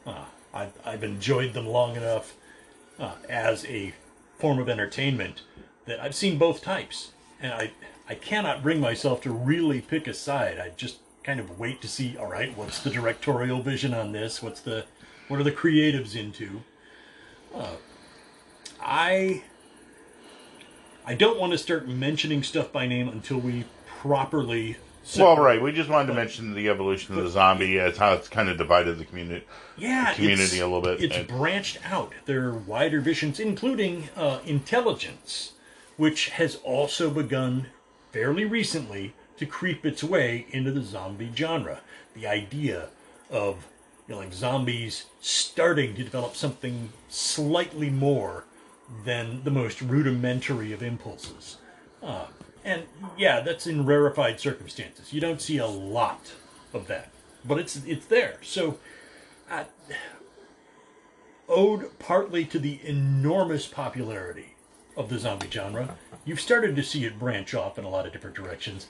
Uh, 0.04 0.26
I've, 0.52 0.74
I've 0.84 1.04
enjoyed 1.04 1.54
them 1.54 1.68
long 1.68 1.96
enough 1.96 2.34
uh, 2.98 3.18
as 3.30 3.66
a 3.66 3.94
form 4.40 4.58
of 4.58 4.68
entertainment 4.68 5.44
that 5.86 6.00
I've 6.00 6.16
seen 6.16 6.40
both 6.40 6.64
types. 6.64 7.12
And 7.40 7.54
I, 7.54 7.72
I 8.10 8.16
cannot 8.16 8.64
bring 8.64 8.80
myself 8.80 9.22
to 9.22 9.32
really 9.32 9.80
pick 9.80 10.08
a 10.08 10.16
side. 10.16 10.58
I 10.58 10.70
just 10.70 10.98
kind 11.24 11.40
of 11.40 11.60
wait 11.60 11.84
to 11.84 11.88
see, 11.88 12.18
all 12.18 12.32
right, 12.32 12.58
what's 12.58 12.80
the 12.80 12.90
directorial 12.90 13.62
vision 13.62 13.94
on 13.94 14.12
this? 14.12 14.42
What's 14.42 14.62
the, 14.62 14.86
what 15.28 15.40
are 15.40 15.44
the 15.44 15.52
creatives 15.52 16.16
into? 16.16 16.64
Uh, 17.54 17.76
I 18.82 19.44
I 21.06 21.16
don't 21.16 21.40
want 21.40 21.52
to 21.52 21.58
start 21.58 21.88
mentioning 21.88 22.44
stuff 22.44 22.72
by 22.72 22.88
name 22.88 23.10
until 23.10 23.38
we 23.38 23.66
properly. 23.88 24.78
Well, 25.18 25.36
right. 25.36 25.62
We 25.62 25.74
just 25.74 25.90
wanted 25.90 26.08
to 26.08 26.14
mention 26.14 26.54
the 26.54 26.70
evolution 26.70 27.18
of 27.18 27.24
the 27.24 27.30
zombie 27.30 27.78
as 27.78 27.98
how 27.98 28.14
it's 28.14 28.30
kind 28.30 28.48
of 28.48 28.58
divided 28.58 28.98
the 28.98 29.04
community. 29.06 29.46
Yeah, 29.78 30.14
community 30.14 30.60
a 30.60 30.66
little 30.66 30.82
bit, 30.82 31.04
It's 31.04 31.18
and- 31.18 31.28
branched 31.28 31.80
out. 31.92 32.14
There 32.26 32.46
are 32.48 32.54
wider 32.54 33.02
visions, 33.02 33.40
including 33.40 34.10
uh, 34.16 34.40
intelligence, 34.46 35.54
which 35.98 36.30
has 36.30 36.56
also 36.64 37.10
begun 37.10 37.68
fairly 38.14 38.46
recently 38.46 39.14
to 39.38 39.46
creep 39.46 39.86
its 39.86 40.04
way 40.04 40.46
into 40.52 40.72
the 40.72 40.82
zombie 40.84 41.32
genre. 41.36 41.82
The 42.16 42.28
idea 42.28 42.88
of 43.30 43.68
you 44.08 44.16
know, 44.16 44.22
like 44.22 44.34
zombies 44.34 45.06
starting 45.20 45.96
to 45.96 46.04
develop 46.04 46.36
something 46.36 46.94
slightly 47.10 47.90
more 47.90 48.46
than 49.06 49.44
the 49.44 49.52
most 49.52 49.82
rudimentary 49.82 50.72
of 50.74 50.82
impulses. 50.84 51.58
Uh, 52.02 52.28
and 52.64 52.84
yeah, 53.18 53.42
that's 53.42 53.68
in 53.68 53.86
rarefied 53.86 54.40
circumstances. 54.40 55.14
You 55.14 55.22
don't 55.22 55.42
see 55.42 55.58
a 55.58 55.68
lot 55.68 56.34
of 56.74 56.88
that, 56.88 57.12
but 57.46 57.60
it's 57.60 57.84
it's 57.86 58.06
there. 58.06 58.38
So 58.42 58.80
uh, 59.50 59.66
owed 61.50 61.98
partly 62.00 62.46
to 62.46 62.60
the 62.60 62.80
enormous 62.84 63.68
popularity 63.68 64.56
of 64.96 65.10
the 65.10 65.20
zombie 65.20 65.50
genre, 65.50 65.98
you've 66.26 66.40
started 66.40 66.76
to 66.76 66.84
see 66.84 67.06
it 67.06 67.20
branch 67.20 67.54
off 67.54 67.78
in 67.78 67.86
a 67.86 67.90
lot 67.90 68.06
of 68.06 68.14
different 68.14 68.36
directions. 68.36 68.88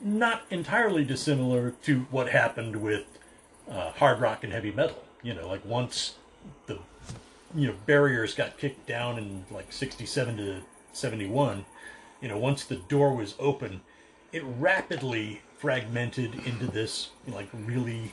Not 0.00 0.42
entirely 0.50 1.04
dissimilar 1.04 1.72
to 1.82 2.00
what 2.10 2.30
happened 2.30 2.76
with 2.76 3.06
uh, 3.70 3.92
hard 3.92 4.20
rock 4.20 4.44
and 4.44 4.52
heavy 4.52 4.72
metal. 4.72 5.02
You 5.22 5.34
know, 5.34 5.48
like 5.48 5.64
once 5.64 6.16
the 6.66 6.78
you 7.54 7.68
know 7.68 7.74
barriers 7.86 8.34
got 8.34 8.58
kicked 8.58 8.86
down 8.86 9.18
in 9.18 9.44
like 9.50 9.72
67 9.72 10.36
to 10.36 10.62
71 10.92 11.64
you 12.20 12.28
know 12.28 12.38
once 12.38 12.64
the 12.64 12.76
door 12.76 13.14
was 13.14 13.34
open 13.38 13.80
it 14.32 14.42
rapidly 14.44 15.42
fragmented 15.58 16.34
into 16.46 16.66
this 16.66 17.10
like 17.28 17.48
really 17.52 18.12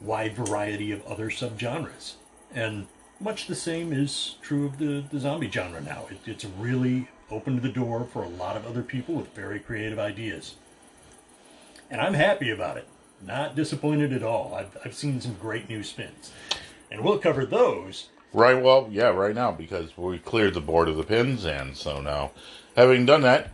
wide 0.00 0.36
variety 0.36 0.92
of 0.92 1.04
other 1.06 1.30
subgenres. 1.30 2.14
And 2.54 2.86
much 3.18 3.46
the 3.46 3.54
same 3.54 3.92
is 3.92 4.36
true 4.42 4.66
of 4.66 4.78
the, 4.78 5.04
the 5.10 5.18
zombie 5.18 5.50
genre 5.50 5.80
now. 5.80 6.04
It, 6.10 6.18
it's 6.26 6.44
really 6.44 7.08
opened 7.30 7.62
the 7.62 7.68
door 7.68 8.06
for 8.12 8.22
a 8.22 8.28
lot 8.28 8.56
of 8.56 8.66
other 8.66 8.82
people 8.82 9.14
with 9.14 9.34
very 9.34 9.58
creative 9.58 9.98
ideas. 9.98 10.54
And 11.90 12.00
i'm 12.00 12.14
happy 12.14 12.50
about 12.50 12.76
it. 12.76 12.86
Not 13.24 13.56
disappointed 13.56 14.12
at 14.12 14.22
all. 14.22 14.54
I've, 14.54 14.76
I've 14.84 14.94
seen 14.94 15.20
some 15.20 15.34
great 15.34 15.68
new 15.68 15.82
spins. 15.82 16.30
And 16.90 17.02
we'll 17.02 17.18
cover 17.18 17.46
those 17.46 18.08
Right, 18.34 18.60
well, 18.60 18.88
yeah, 18.90 19.10
right 19.10 19.34
now, 19.34 19.52
because 19.52 19.96
we 19.96 20.18
cleared 20.18 20.54
the 20.54 20.60
board 20.60 20.88
of 20.88 20.96
the 20.96 21.04
pins, 21.04 21.44
and 21.44 21.76
so 21.76 22.00
now, 22.00 22.32
having 22.76 23.06
done 23.06 23.20
that, 23.20 23.50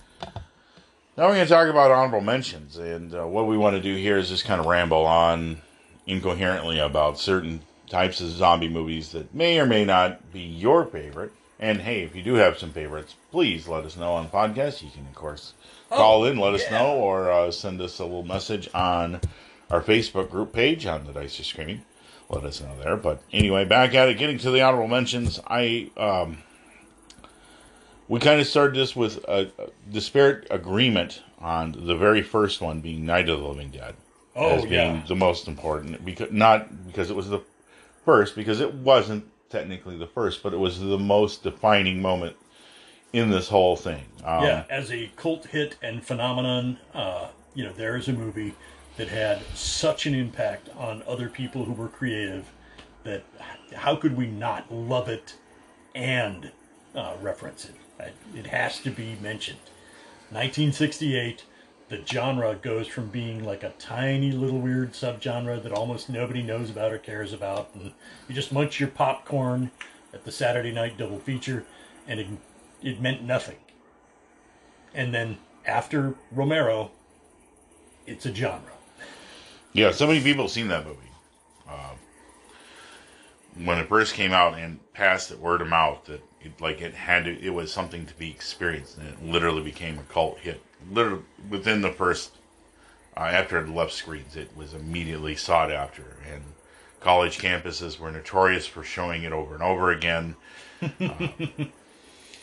now 1.19 1.27
we're 1.27 1.35
going 1.35 1.47
to 1.47 1.53
talk 1.53 1.69
about 1.69 1.91
honorable 1.91 2.23
mentions. 2.23 2.79
And 2.79 3.15
uh, 3.15 3.27
what 3.27 3.47
we 3.47 3.59
want 3.59 3.77
to 3.77 3.83
do 3.83 3.95
here 3.95 4.17
is 4.17 4.31
just 4.31 4.47
kind 4.47 4.59
of 4.59 4.65
ramble 4.65 5.05
on 5.05 5.61
incoherently 6.07 6.79
about 6.79 7.19
certain 7.19 7.61
types 7.91 8.23
of 8.23 8.31
zombie 8.31 8.71
movies 8.71 9.13
that 9.13 9.35
may 9.35 9.61
or 9.61 9.67
may 9.67 9.85
not 9.85 10.33
be 10.33 10.41
your 10.41 10.87
favorite. 10.87 11.33
And 11.59 11.83
hey, 11.83 12.01
if 12.01 12.17
you 12.17 12.23
do 12.23 12.35
have 12.37 12.59
some 12.59 12.73
favorites, 12.73 13.17
please 13.31 13.69
let 13.69 13.85
us 13.85 13.99
know 13.99 14.15
on 14.15 14.25
the 14.25 14.31
podcast. 14.31 14.83
You 14.83 14.89
can, 14.89 15.07
of 15.07 15.15
course, 15.15 15.53
call 15.91 16.25
in, 16.25 16.39
let 16.39 16.55
us 16.55 16.71
know, 16.71 16.95
or 16.95 17.31
uh, 17.31 17.51
send 17.51 17.83
us 17.83 17.99
a 17.99 18.05
little 18.05 18.23
message 18.23 18.67
on 18.73 19.21
our 19.71 19.83
Facebook 19.83 20.31
group 20.31 20.55
page 20.55 20.87
on 20.87 21.05
the 21.05 21.13
Dice 21.13 21.39
Are 21.39 21.45
Screaming 21.45 21.83
let 22.31 22.45
us 22.45 22.61
know 22.61 22.75
there. 22.83 22.97
But 22.97 23.23
anyway, 23.33 23.65
back 23.65 23.95
at 23.95 24.09
it, 24.09 24.19
getting 24.19 24.39
to 24.39 24.51
the 24.51 24.63
honorable 24.63 24.89
mentions. 24.89 25.39
I 25.47 25.91
um, 25.97 26.39
we 28.09 28.21
kind 28.21 28.41
of 28.41 28.47
started 28.47 28.77
this 28.77 28.97
with 28.97 29.23
a, 29.29 29.51
a 29.59 29.69
disparate 29.91 30.47
agreement 30.51 31.23
on 31.39 31.73
the 31.73 31.95
very 31.97 32.23
first 32.23 32.61
one 32.61 32.81
being 32.81 33.05
Night 33.07 33.29
of 33.29 33.41
the 33.41 33.47
Living 33.47 33.71
Dead 33.71 33.95
Oh, 34.37 34.51
as 34.51 34.63
being 34.63 34.73
yeah. 34.97 35.03
the 35.09 35.17
most 35.17 35.49
important 35.49 36.05
because 36.05 36.31
not 36.31 36.87
because 36.87 37.11
it 37.11 37.17
was 37.17 37.29
the 37.29 37.41
first 38.05 38.37
because 38.37 38.61
it 38.61 38.73
wasn't 38.73 39.25
technically 39.49 39.97
the 39.97 40.07
first, 40.07 40.43
but 40.43 40.55
it 40.55 40.59
was 40.59 40.79
the 40.79 40.99
most 40.99 41.43
defining 41.43 42.01
moment 42.01 42.37
in 43.13 43.31
this 43.31 43.49
whole 43.49 43.75
thing. 43.77 44.05
Um, 44.25 44.45
yeah, 44.45 44.65
as 44.71 44.93
a 44.93 45.11
cult 45.17 45.47
hit 45.47 45.77
and 45.83 46.05
phenomenon, 46.05 46.79
uh, 46.95 47.29
you 47.55 47.65
know, 47.65 47.73
there 47.73 47.97
is 47.97 48.09
a 48.09 48.13
movie 48.13 48.55
that 49.01 49.09
had 49.09 49.41
such 49.55 50.05
an 50.05 50.15
impact 50.15 50.69
on 50.77 51.03
other 51.09 51.31
people 51.31 51.65
who 51.65 51.73
were 51.73 51.89
creative 51.89 52.51
that 53.03 53.25
how 53.75 53.97
could 53.97 54.15
we 54.15 54.27
not 54.27 54.71
love 54.71 55.09
it 55.09 55.37
and 55.95 56.53
uh, 56.95 57.15
reference 57.23 57.65
it? 57.65 57.75
It- 58.37 58.49
has 58.49 58.79
to 58.81 58.91
be 58.91 59.17
mentioned. 59.23 59.61
1968, 60.29 61.45
the 61.89 62.05
genre 62.05 62.55
goes 62.55 62.89
from 62.89 63.09
being 63.09 63.43
like 63.43 63.63
a 63.63 63.73
tiny 63.79 64.33
little 64.33 64.59
weird 64.59 64.93
subgenre 64.93 65.63
that 65.63 65.73
almost 65.73 66.11
nobody 66.11 66.43
knows 66.43 66.69
about 66.69 66.93
or 66.93 66.99
cares 66.99 67.33
about, 67.33 67.71
and 67.75 67.93
you 68.29 68.35
just 68.35 68.53
munch 68.53 68.79
your 68.81 68.91
popcorn 68.91 69.71
at 70.13 70.27
the 70.27 70.33
Saturday 70.33 70.73
night 70.73 70.99
double 70.99 71.19
feature, 71.19 71.65
and 72.07 72.21
it, 72.21 72.27
it 72.83 73.01
meant 73.01 73.23
nothing. 73.23 73.57
And 74.93 75.15
then 75.15 75.39
after 75.65 76.17
Romero, 76.31 76.91
it's 78.07 78.27
a 78.27 78.35
genre. 78.35 78.73
Yeah, 79.73 79.93
so 79.93 80.07
many 80.07 80.21
people 80.21 80.45
have 80.45 80.51
seen 80.51 80.69
that 80.69 80.87
movie. 80.87 80.99
Uh, 81.69 81.95
when 83.65 83.79
it 83.79 83.89
first 83.89 84.15
came 84.15 84.33
out 84.33 84.59
and 84.59 84.81
passed 84.93 85.31
it 85.31 85.39
word 85.39 85.61
of 85.61 85.69
mouth 85.69 86.05
that 86.07 86.23
it, 86.41 86.61
like 86.61 86.81
it 86.81 86.95
had 86.95 87.25
to, 87.25 87.41
it 87.41 87.51
was 87.51 87.73
something 87.73 88.07
to 88.07 88.15
be 88.15 88.31
experienced, 88.31 88.99
and 88.99 89.09
it 89.09 89.23
literally 89.23 89.63
became 89.63 89.99
a 89.99 90.03
cult 90.13 90.39
hit. 90.39 90.63
Literally 90.91 91.23
within 91.49 91.83
the 91.83 91.93
first, 91.93 92.33
uh, 93.17 93.21
after 93.21 93.59
it 93.59 93.69
left 93.69 93.93
screens, 93.93 94.37
it 94.37 94.57
was 94.57 94.75
immediately 94.75 95.37
sought 95.37 95.71
after, 95.71 96.17
and 96.33 96.43
college 97.01 97.39
campuses 97.39 97.99
were 97.99 98.11
notorious 98.11 98.67
for 98.67 98.83
showing 98.83 99.23
it 99.23 99.33
over 99.33 99.55
and 99.55 99.63
over 99.63 99.91
again. 99.93 100.37
uh, 100.83 101.29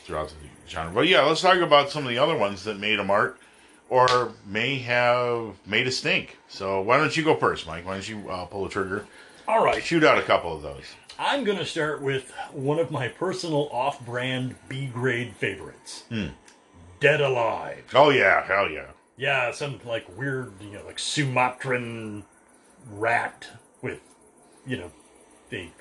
throughout 0.06 0.30
the 0.30 0.36
genre. 0.70 0.94
But 0.94 1.08
yeah, 1.08 1.24
let's 1.24 1.42
talk 1.42 1.58
about 1.58 1.90
some 1.90 2.04
of 2.04 2.10
the 2.10 2.18
other 2.18 2.38
ones 2.38 2.64
that 2.64 2.80
made 2.80 3.00
a 3.00 3.04
mark 3.04 3.40
or 3.90 4.34
may 4.46 4.78
have 4.80 5.56
made 5.66 5.88
a 5.88 5.92
stink. 5.92 6.38
So 6.48 6.82
why 6.82 6.98
don't 6.98 7.16
you 7.16 7.24
go 7.24 7.36
first, 7.36 7.68
Mike? 7.68 7.86
Why 7.86 7.94
don't 7.94 8.08
you 8.10 8.30
uh, 8.30 8.46
pull 8.46 8.64
the 8.64 8.70
trigger? 8.70 9.06
All 9.48 9.64
right, 9.64 9.82
Shoot 9.82 10.04
out 10.04 10.18
a 10.18 10.24
couple 10.24 10.54
of 10.54 10.62
those. 10.62 10.84
I'm 11.18 11.44
going 11.46 11.58
to 11.58 11.66
start 11.66 12.02
with 12.02 12.32
one 12.52 12.80
of 12.80 12.92
my 12.92 13.08
personal 13.08 13.70
off 13.72 14.06
brand 14.06 14.56
B 14.70 14.88
grade 14.88 15.36
favorites 15.36 16.04
Dead 17.00 17.22
Alive. 17.22 17.84
Oh 17.96 18.10
yeah, 18.10 18.46
hell 18.46 18.70
yeah. 18.70 18.88
Yeah, 19.16 19.52
some 19.52 19.80
like 19.84 20.06
weird, 20.18 20.54
you 20.62 20.72
know, 20.72 20.86
like 20.86 21.00
Sumatran 21.00 22.24
rat 22.90 23.48
with, 23.82 24.00
you 24.66 24.78
know, 24.78 24.92
they, 25.50 25.72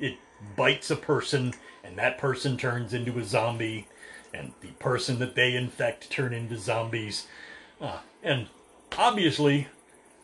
it 0.00 0.16
bites 0.56 0.90
a 0.90 0.96
person 0.96 1.52
and 1.84 1.96
that 1.98 2.18
person 2.18 2.56
turns 2.56 2.94
into 2.94 3.18
a 3.18 3.24
zombie 3.24 3.86
and 4.32 4.52
the 4.60 4.68
person 4.78 5.18
that 5.18 5.34
they 5.34 5.54
infect 5.54 6.10
turn 6.10 6.32
into 6.32 6.56
zombies. 6.56 7.26
Uh, 7.80 7.98
and 8.22 8.48
obviously, 8.96 9.68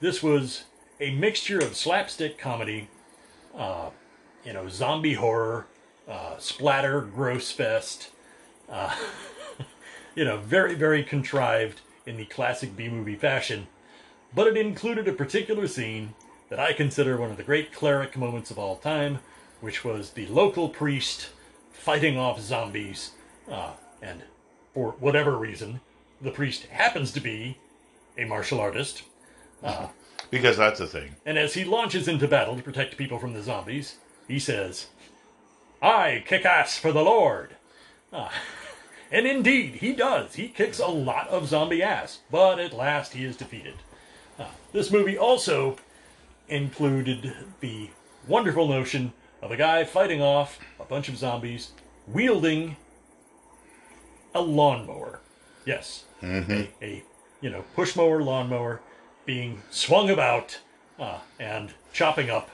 this 0.01 0.23
was 0.23 0.65
a 1.01 1.15
mixture 1.15 1.59
of 1.59 1.77
slapstick 1.77 2.39
comedy, 2.39 2.89
uh, 3.57 3.91
you 4.45 4.53
know, 4.53 4.69
zombie 4.69 5.15
horror, 5.15 5.67
uh, 6.09 6.37
splatter, 6.39 7.01
gross 7.01 7.51
fest, 7.51 8.11
uh, 8.69 8.95
you 10.15 10.25
know, 10.25 10.39
very, 10.39 10.75
very 10.75 11.03
contrived 11.03 11.81
in 12.07 12.17
the 12.17 12.25
classic 12.27 12.77
B 12.77 12.89
movie 12.89 13.17
fashion, 13.17 13.67
but 14.35 14.47
it 14.47 14.57
included 14.57 15.09
a 15.09 15.13
particular 15.13 15.67
scene 15.67 16.15
that 16.51 16.61
I 16.61 16.73
consider 16.73 17.17
one 17.17 17.31
of 17.31 17.37
the 17.37 17.43
great 17.43 17.73
cleric 17.73 18.17
moments 18.17 18.51
of 18.51 18.59
all 18.59 18.77
time, 18.77 19.21
which 19.61 19.85
was 19.85 20.11
the 20.11 20.27
local 20.27 20.69
priest 20.69 21.31
fighting 21.73 22.19
off 22.19 22.41
zombies, 22.41 23.13
uh, 23.51 23.73
and 24.05 24.23
for 24.75 24.93
whatever 25.01 25.37
reason, 25.37 25.81
the 26.21 26.31
priest 26.31 26.67
happens 26.67 27.11
to 27.13 27.21
be 27.21 27.59
a 28.19 28.25
martial 28.25 28.61
artist. 28.61 29.03
Because 30.31 30.57
that's 30.57 30.79
the 30.79 30.87
thing. 30.87 31.17
And 31.25 31.39
as 31.39 31.55
he 31.55 31.65
launches 31.65 32.09
into 32.09 32.29
battle 32.29 32.57
to 32.57 32.63
protect 32.63 32.97
people 32.97 33.19
from 33.19 33.33
the 33.33 33.43
zombies, 33.43 33.97
he 34.29 34.39
says, 34.39 34.89
I 35.81 36.23
kick 36.27 36.45
ass 36.45 36.79
for 36.79 36.93
the 36.93 37.03
Lord. 37.03 37.57
Ah. 38.13 38.33
And 39.13 39.29
indeed, 39.29 39.77
he 39.77 39.93
does. 39.93 40.35
He 40.35 40.49
kicks 40.49 40.81
a 40.81 40.89
lot 40.89 41.29
of 41.29 41.47
zombie 41.47 41.85
ass, 41.85 42.21
but 42.33 42.59
at 42.59 42.73
last 42.73 43.13
he 43.13 43.25
is 43.25 43.37
defeated. 43.37 43.75
Ah. 44.41 44.51
This 44.73 44.91
movie 44.91 45.17
also 45.17 45.77
included 46.49 47.33
the 47.61 47.91
wonderful 48.27 48.67
notion 48.67 49.13
of 49.41 49.53
a 49.53 49.57
guy 49.57 49.85
fighting 49.85 50.21
off 50.21 50.59
a 50.81 50.85
bunch 50.85 51.09
of 51.09 51.17
zombies 51.17 51.73
wielding 52.09 52.77
a 54.35 54.41
lawnmower. 54.41 55.21
Yes, 55.65 56.05
a, 56.23 56.69
a 56.83 57.03
you 57.41 57.51
know 57.51 57.65
push 57.75 57.97
mower 57.97 58.23
lawnmower 58.23 58.81
being 59.25 59.63
swung 59.71 60.11
about 60.11 60.59
uh, 60.99 61.21
and 61.39 61.73
chopping 61.93 62.31
up 62.31 62.51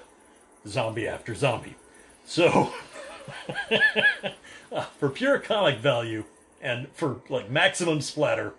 zombie 0.67 1.09
after 1.09 1.35
zombie. 1.35 1.75
So, 2.25 2.73
uh, 4.73 4.83
for 4.99 5.09
pure 5.09 5.39
comic 5.39 5.79
value 5.79 6.25
and 6.61 6.89
for 6.93 7.21
like 7.29 7.51
maximum 7.51 8.01
splatter, 8.01 8.55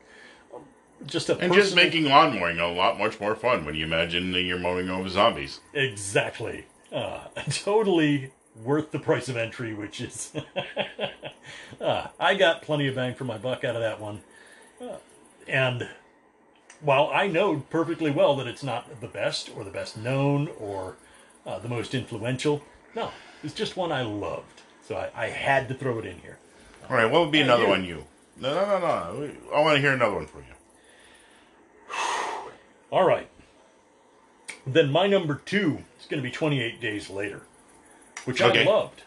um, 0.53 0.63
just 1.05 1.29
a 1.29 1.37
And 1.37 1.53
just 1.53 1.75
making 1.75 2.05
lawn 2.05 2.37
mowing 2.37 2.59
a 2.59 2.67
lot 2.71 2.97
much 2.99 3.19
more 3.19 3.35
fun 3.35 3.65
when 3.65 3.75
you 3.75 3.85
imagine 3.85 4.31
that 4.33 4.41
you're 4.41 4.59
mowing 4.59 4.89
over 4.89 5.07
zombies. 5.07 5.61
Exactly. 5.73 6.65
Uh, 6.91 7.27
totally 7.49 8.31
worth 8.63 8.91
the 8.91 8.99
price 8.99 9.29
of 9.29 9.37
entry, 9.37 9.73
which 9.73 10.01
is. 10.01 10.31
uh, 11.79 12.07
I 12.19 12.35
got 12.35 12.61
plenty 12.61 12.87
of 12.87 12.95
bang 12.95 13.15
for 13.15 13.23
my 13.23 13.37
buck 13.37 13.63
out 13.63 13.75
of 13.75 13.81
that 13.81 13.99
one. 13.99 14.21
Uh, 14.81 14.97
and 15.47 15.87
while 16.81 17.09
I 17.13 17.27
know 17.27 17.63
perfectly 17.69 18.11
well 18.11 18.35
that 18.37 18.47
it's 18.47 18.63
not 18.63 19.01
the 19.01 19.07
best 19.07 19.51
or 19.55 19.63
the 19.63 19.71
best 19.71 19.97
known 19.97 20.49
or 20.59 20.95
uh, 21.45 21.59
the 21.59 21.69
most 21.69 21.93
influential, 21.93 22.61
no, 22.95 23.11
it's 23.43 23.53
just 23.53 23.77
one 23.77 23.91
I 23.91 24.01
loved. 24.01 24.61
So 24.87 24.95
I, 24.95 25.11
I 25.15 25.27
had 25.27 25.67
to 25.69 25.73
throw 25.73 25.99
it 25.99 26.05
in 26.05 26.19
here. 26.19 26.37
All 26.89 26.95
right, 26.95 27.09
what 27.09 27.21
would 27.21 27.31
be 27.31 27.41
another 27.41 27.67
one 27.67 27.85
you? 27.85 28.05
No, 28.39 28.53
no, 28.53 28.79
no, 28.79 28.79
no. 28.79 29.31
I 29.53 29.61
want 29.61 29.75
to 29.75 29.81
hear 29.81 29.93
another 29.93 30.15
one 30.15 30.25
from 30.25 30.41
you. 30.41 30.55
All 32.91 33.07
right. 33.07 33.29
Then 34.65 34.91
my 34.91 35.07
number 35.07 35.41
two 35.45 35.83
is 35.99 36.07
going 36.07 36.21
to 36.21 36.27
be 36.27 36.31
28 36.31 36.81
Days 36.81 37.09
Later, 37.09 37.43
which 38.25 38.41
Okay. 38.41 38.63
I 38.63 38.69
loved. 38.69 39.03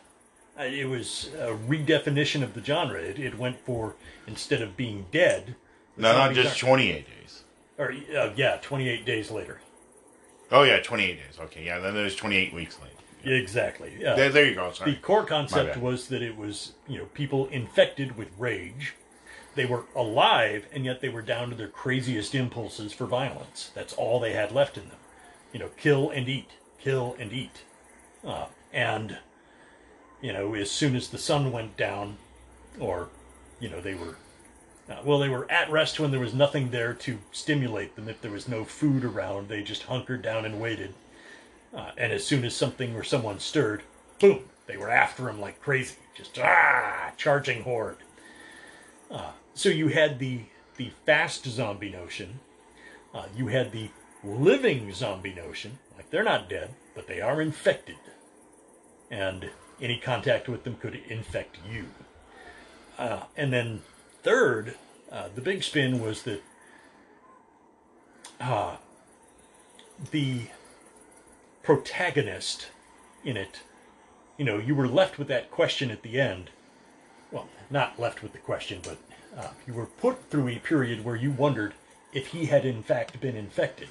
It 0.59 0.89
was 0.89 1.31
a 1.39 1.49
redefinition 1.53 2.43
of 2.43 2.55
the 2.55 2.63
genre. 2.63 3.01
It, 3.01 3.19
it 3.19 3.39
went 3.39 3.59
for, 3.67 3.97
instead 4.27 4.63
of 4.63 4.77
being 4.77 5.07
dead, 5.11 5.57
No, 5.97 6.13
not 6.13 6.33
just 6.35 6.63
aren't- 6.63 6.83
28 6.83 7.07
days. 7.07 7.43
Or, 7.77 7.93
uh, 8.17 8.31
yeah, 8.37 8.59
28 8.63 9.05
Days 9.05 9.31
Later. 9.33 9.61
Oh, 10.53 10.63
yeah, 10.63 10.79
28 10.81 11.15
days. 11.17 11.39
Okay, 11.41 11.65
yeah, 11.65 11.81
then 11.81 11.95
there's 11.95 12.15
28 12.15 12.55
weeks 12.55 12.79
late. 12.81 12.91
Exactly. 13.25 13.95
Yeah. 13.99 14.15
There, 14.15 14.29
there 14.29 14.45
you 14.45 14.55
go. 14.55 14.71
Sorry. 14.73 14.93
the 14.93 14.97
core 14.99 15.25
concept 15.25 15.79
was 15.79 16.09
that 16.09 16.21
it 16.23 16.37
was 16.37 16.73
you 16.87 16.99
know 16.99 17.07
people 17.07 17.47
infected 17.47 18.17
with 18.19 18.29
rage. 18.39 18.95
They 19.55 19.65
were 19.65 19.85
alive, 19.97 20.67
and 20.73 20.85
yet 20.85 21.01
they 21.01 21.09
were 21.09 21.23
down 21.23 21.49
to 21.49 21.57
their 21.57 21.69
craziest 21.69 22.35
impulses 22.35 22.93
for 22.93 23.07
violence. 23.07 23.71
That's 23.75 23.95
all 23.95 24.21
they 24.21 24.35
had 24.35 24.53
left 24.53 24.77
in 24.77 24.89
them. 24.89 24.99
You 25.55 25.61
know, 25.61 25.71
kill 25.79 26.11
and 26.11 26.29
eat, 26.29 26.51
kill 26.79 27.17
and 27.19 27.33
eat. 27.33 27.63
Uh, 28.23 28.47
and 28.75 29.17
you 30.21 30.33
know, 30.33 30.55
as 30.55 30.71
soon 30.71 30.97
as 30.97 31.09
the 31.09 31.19
sun 31.19 31.53
went 31.53 31.77
down, 31.77 32.19
or 32.79 33.09
you 33.61 33.71
know, 33.71 33.81
they 33.81 33.95
were 33.95 34.17
uh, 34.89 34.97
well, 35.05 35.19
they 35.19 35.29
were 35.29 35.51
at 35.51 35.71
rest 35.71 35.99
when 35.99 36.11
there 36.11 36.21
was 36.21 36.35
nothing 36.35 36.71
there 36.71 36.93
to 36.93 37.19
stimulate 37.33 37.97
them. 37.97 38.09
If 38.09 38.21
there 38.21 38.31
was 38.31 38.49
no 38.49 38.65
food 38.65 39.05
around, 39.05 39.49
they 39.49 39.63
just 39.63 39.85
hunkered 39.85 40.21
down 40.21 40.45
and 40.45 40.61
waited. 40.61 40.93
Uh, 41.75 41.91
and 41.97 42.13
as 42.13 42.27
soon 42.27 42.45
as 42.45 42.55
something 42.55 42.95
or 42.95 43.03
someone 43.03 43.39
stirred, 43.41 43.83
boom, 44.21 44.45
they 44.67 44.77
were 44.77 44.91
after 44.91 45.29
him 45.29 45.41
like 45.41 45.61
crazy, 45.61 45.97
just 46.15 46.39
ah, 46.39 47.13
charging 47.17 47.63
horde. 47.63 47.97
Uh, 49.11 49.33
so 49.55 49.69
you 49.69 49.89
had 49.89 50.19
the 50.19 50.41
the 50.77 50.91
fast 51.07 51.47
zombie 51.47 51.91
notion. 51.91 52.41
Uh, 53.15 53.27
you 53.37 53.47
had 53.47 53.73
the 53.73 53.91
living 54.23 54.93
zombie 54.93 55.35
notion, 55.35 55.79
like 55.97 56.11
they're 56.11 56.25
not 56.25 56.49
dead, 56.49 56.71
but 56.95 57.07
they 57.07 57.21
are 57.21 57.41
infected, 57.41 57.97
and 59.11 59.51
any 59.81 59.99
contact 59.99 60.49
with 60.49 60.65
them 60.65 60.77
could 60.77 61.01
infect 61.09 61.59
you. 61.71 61.87
Uh, 62.99 63.25
and 63.37 63.53
then 63.53 63.83
third, 64.23 64.77
uh, 65.11 65.29
the 65.35 65.41
big 65.41 65.63
spin 65.63 66.01
was 66.01 66.23
that 66.23 66.43
uh, 68.41 68.77
the 70.11 70.43
protagonist 71.63 72.69
in 73.25 73.37
it, 73.37 73.61
you 74.37 74.45
know, 74.45 74.59
you 74.59 74.75
were 74.75 74.89
left 74.89 75.19
with 75.19 75.29
that 75.29 75.51
question 75.51 75.91
at 75.91 76.03
the 76.03 76.21
end. 76.21 76.51
Well, 77.31 77.49
not 77.71 77.99
left 77.99 78.23
with 78.23 78.33
the 78.33 78.39
question, 78.39 78.81
but 78.83 78.99
uh, 79.37 79.51
you 79.67 79.75
were 79.75 79.87
put 79.87 80.31
through 80.31 80.49
a 80.49 80.59
period 80.59 81.05
where 81.05 81.17
you 81.17 81.31
wondered 81.31 81.75
if 82.13 82.29
he 82.29 82.47
had 82.47 82.65
in 82.65 82.83
fact 82.83 83.21
been 83.21 83.37
infected. 83.37 83.89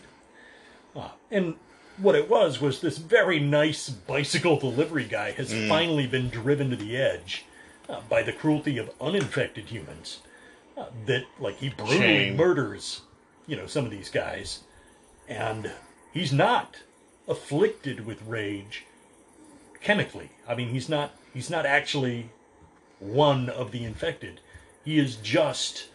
Uh, 0.96 1.10
and 1.32 1.56
what 1.98 2.16
it 2.16 2.30
was 2.30 2.60
was 2.60 2.82
this 2.82 2.98
very 2.98 3.40
nice 3.40 3.90
bicycle 3.90 4.58
delivery 4.58 5.06
guy 5.06 5.32
has 5.32 5.54
finally 5.68 6.08
been 6.08 6.30
driven 6.30 6.70
to 6.70 6.76
the 6.76 6.98
edge 6.98 7.46
uh, 7.90 8.02
by 8.10 8.24
the 8.24 8.34
cruelty 8.34 8.78
of 8.78 8.92
uninfected 9.00 9.66
humans. 9.66 10.20
Uh, 10.76 10.86
that 11.06 11.24
like 11.40 11.58
he 11.58 11.70
brutally 11.70 12.00
Shame. 12.00 12.36
murders, 12.36 13.02
you 13.46 13.56
know, 13.56 13.68
some 13.68 13.86
of 13.86 13.92
these 13.92 14.10
guys, 14.10 14.62
and 15.28 15.72
he's 16.12 16.34
not 16.34 16.78
afflicted 17.28 18.08
with 18.08 18.20
rage 18.24 18.84
chemically. 19.82 20.32
I 20.48 20.56
mean, 20.56 20.70
he's 20.70 20.90
not 20.90 21.14
he's 21.32 21.52
not 21.52 21.68
actually 21.68 22.32
one 23.00 23.50
of 23.50 23.72
the 23.72 23.84
infected. 23.84 24.40
He 24.84 24.98
is 24.98 25.16
just 25.16 25.90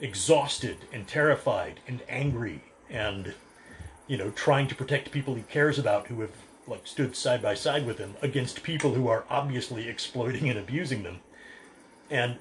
exhausted 0.00 0.78
and 0.90 1.06
terrified 1.06 1.80
and 1.86 2.00
angry 2.08 2.62
and 2.88 3.34
you 4.06 4.16
know 4.16 4.30
trying 4.30 4.66
to 4.68 4.74
protect 4.74 5.10
people 5.10 5.34
he 5.34 5.42
cares 5.42 5.78
about 5.78 6.06
who 6.08 6.20
have 6.20 6.32
like 6.66 6.86
stood 6.86 7.14
side 7.14 7.42
by 7.42 7.54
side 7.54 7.86
with 7.86 7.98
him 7.98 8.14
against 8.22 8.62
people 8.62 8.94
who 8.94 9.08
are 9.08 9.24
obviously 9.28 9.88
exploiting 9.88 10.48
and 10.48 10.58
abusing 10.58 11.02
them. 11.02 11.20
And 12.10 12.36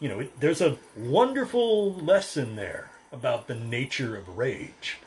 you 0.00 0.08
know, 0.08 0.20
it, 0.20 0.40
there's 0.40 0.60
a 0.60 0.78
wonderful 0.96 1.94
lesson 1.94 2.56
there 2.56 2.90
about 3.12 3.46
the 3.46 3.54
nature 3.54 4.16
of 4.16 4.36
rage 4.36 4.98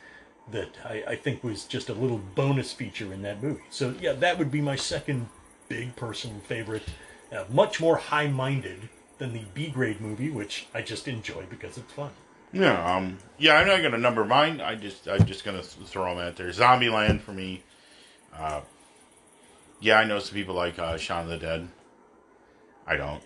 that 0.52 0.70
I, 0.84 1.04
I 1.08 1.16
think 1.16 1.44
was 1.44 1.66
just 1.66 1.90
a 1.90 1.94
little 1.94 2.22
bonus 2.36 2.74
feature 2.74 3.14
in 3.14 3.22
that 3.22 3.44
movie. 3.44 3.64
So 3.70 3.94
yeah, 4.00 4.14
that 4.14 4.40
would 4.40 4.52
be 4.52 4.62
my 4.62 4.76
second 4.76 5.28
big 5.68 5.96
personal 5.96 6.40
favorite. 6.40 6.84
Uh, 7.32 7.44
much 7.52 7.80
more 7.80 7.98
high-minded 7.98 8.90
than 9.20 9.34
the 9.34 9.44
B-grade 9.54 10.02
movie, 10.02 10.32
which 10.32 10.66
I 10.74 10.82
just 10.82 11.08
enjoy 11.08 11.46
because 11.48 11.78
it's 11.78 11.92
fun. 11.92 12.10
Yeah, 12.52 12.96
um, 12.96 13.18
yeah, 13.38 13.56
I'm 13.56 13.68
not 13.68 13.82
gonna 13.82 13.98
number 13.98 14.26
mine. 14.26 14.60
I 14.62 14.76
just, 14.76 15.08
I'm 15.08 15.26
just 15.26 15.44
gonna 15.44 15.62
throw 15.62 16.16
them 16.16 16.26
out 16.26 16.36
there. 16.36 16.48
Zombieland 16.50 17.22
for 17.22 17.32
me. 17.32 17.64
Uh, 18.36 18.62
yeah, 19.80 20.00
I 20.00 20.04
know 20.06 20.20
some 20.20 20.34
people 20.36 20.56
like 20.56 20.80
uh, 20.80 20.98
Shaun 20.98 21.24
of 21.26 21.30
the 21.30 21.38
Dead. 21.38 21.68
I 22.88 22.96
don't. 22.98 23.22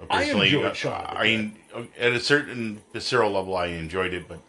But 0.00 0.06
I 0.12 0.18
personally, 0.24 0.46
enjoyed 0.48 0.64
uh, 0.66 0.72
Shaun 0.74 0.92
of 1.04 1.10
the 1.12 1.18
I 1.18 1.52
at 1.98 2.12
a 2.12 2.20
certain 2.20 2.82
visceral 2.92 3.30
level, 3.30 3.56
I 3.56 3.66
enjoyed 3.66 4.12
it, 4.12 4.26
but 4.28 4.40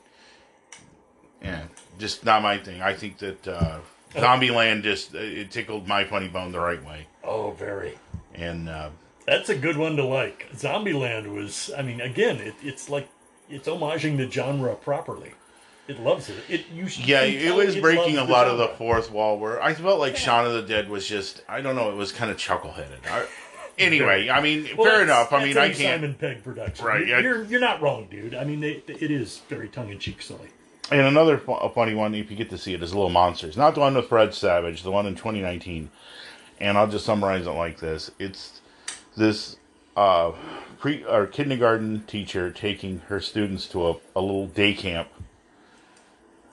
yeah, 1.41 1.63
just 1.99 2.25
not 2.25 2.41
my 2.41 2.57
thing. 2.57 2.81
I 2.81 2.93
think 2.93 3.19
that 3.19 3.47
uh, 3.47 3.79
Zombieland 4.13 4.81
just 4.83 5.13
uh, 5.13 5.19
it 5.19 5.51
tickled 5.51 5.87
my 5.87 6.03
funny 6.03 6.27
bone 6.27 6.51
the 6.51 6.59
right 6.59 6.83
way, 6.83 7.07
Oh, 7.23 7.51
very. 7.51 7.97
and 8.33 8.67
uh, 8.67 8.89
That's 9.25 9.49
a 9.49 9.55
good 9.55 9.77
one 9.77 9.95
to 9.97 10.03
like. 10.03 10.47
Zombieland 10.55 11.27
was, 11.33 11.71
I 11.77 11.81
mean, 11.83 12.01
again, 12.01 12.37
it, 12.37 12.55
it's 12.63 12.89
like 12.89 13.07
it's 13.49 13.67
homaging 13.67 14.17
the 14.17 14.29
genre 14.29 14.75
properly. 14.75 15.33
It 15.87 16.01
loves 16.01 16.29
it. 16.29 16.35
It 16.49 16.65
you 16.73 16.87
Yeah, 17.05 17.21
it 17.21 17.55
was 17.55 17.75
it 17.75 17.81
breaking 17.81 18.17
a 18.17 18.19
loves 18.19 18.31
lot 18.31 18.47
of 18.47 18.57
the 18.57 18.67
fourth 18.69 19.09
wall. 19.09 19.39
Where 19.39 19.61
I 19.63 19.73
felt 19.73 19.99
like 19.99 20.17
Shaun 20.17 20.45
of 20.45 20.53
the 20.53 20.61
Dead 20.61 20.89
was 20.89 21.07
just, 21.07 21.41
I 21.47 21.61
don't 21.61 21.75
know, 21.77 21.89
it 21.91 21.95
was 21.95 22.11
kind 22.11 22.29
of 22.29 22.37
chuckle-headed. 22.37 22.99
I, 23.09 23.25
anyway, 23.79 24.29
I 24.29 24.41
mean, 24.41 24.67
Well, 24.77 24.91
fair 24.91 25.01
enough. 25.03 25.31
I 25.31 25.45
mean, 25.45 25.57
I 25.57 25.65
a 25.67 25.73
can't. 25.73 26.01
Simon 26.01 26.15
Pegg 26.15 26.43
production, 26.43 26.85
Right, 26.85 27.07
You're 27.07 27.17
yeah. 27.17 27.19
you're, 27.21 27.43
you're 27.45 27.59
not 27.61 27.81
wrong, 27.81 28.07
dude. 28.11 28.35
I 28.35 28.43
mean, 28.43 28.59
they, 28.59 28.83
it 28.87 29.11
is 29.11 29.41
very 29.47 29.69
tongue 29.69 29.89
in 29.89 29.97
cheek 29.99 30.21
silly. 30.21 30.49
And 30.91 31.01
another 31.01 31.37
fu- 31.37 31.53
a 31.53 31.69
funny 31.69 31.95
one, 31.95 32.13
if 32.15 32.29
you 32.31 32.35
get 32.37 32.49
to 32.49 32.57
see 32.57 32.73
it, 32.73 32.83
is 32.83 32.93
Little 32.93 33.09
Monsters. 33.09 33.55
Not 33.55 33.73
the 33.73 33.81
one 33.81 33.93
with 33.95 34.07
Fred 34.09 34.33
Savage, 34.33 34.83
the 34.83 34.91
one 34.91 35.05
in 35.05 35.15
2019. 35.15 35.89
And 36.59 36.77
I'll 36.77 36.87
just 36.87 37.05
summarize 37.05 37.45
it 37.45 37.51
like 37.51 37.79
this: 37.79 38.09
It's 38.19 38.61
this 39.15 39.57
uh, 39.95 40.31
pre 40.79 41.03
or 41.03 41.27
kindergarten 41.27 42.03
teacher 42.03 42.51
taking 42.51 42.99
her 43.07 43.19
students 43.19 43.67
to 43.67 43.87
a, 43.87 43.95
a 44.15 44.21
little 44.21 44.47
day 44.47 44.73
camp 44.73 45.09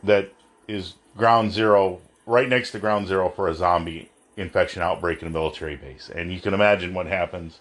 that 0.03 0.33
is 0.69 0.95
ground 1.17 1.53
zero, 1.53 2.01
right 2.27 2.49
next 2.49 2.73
to 2.73 2.79
ground 2.79 3.07
zero 3.09 3.29
for 3.29 3.49
a 3.49 3.55
zombie 3.55 4.11
infection 4.37 4.83
outbreak 4.83 5.23
in 5.23 5.29
a 5.29 5.31
military 5.31 5.77
base. 5.77 6.11
And 6.15 6.33
you 6.33 6.41
can 6.41 6.55
imagine 6.55 6.95
what 6.95 7.07
happens. 7.07 7.61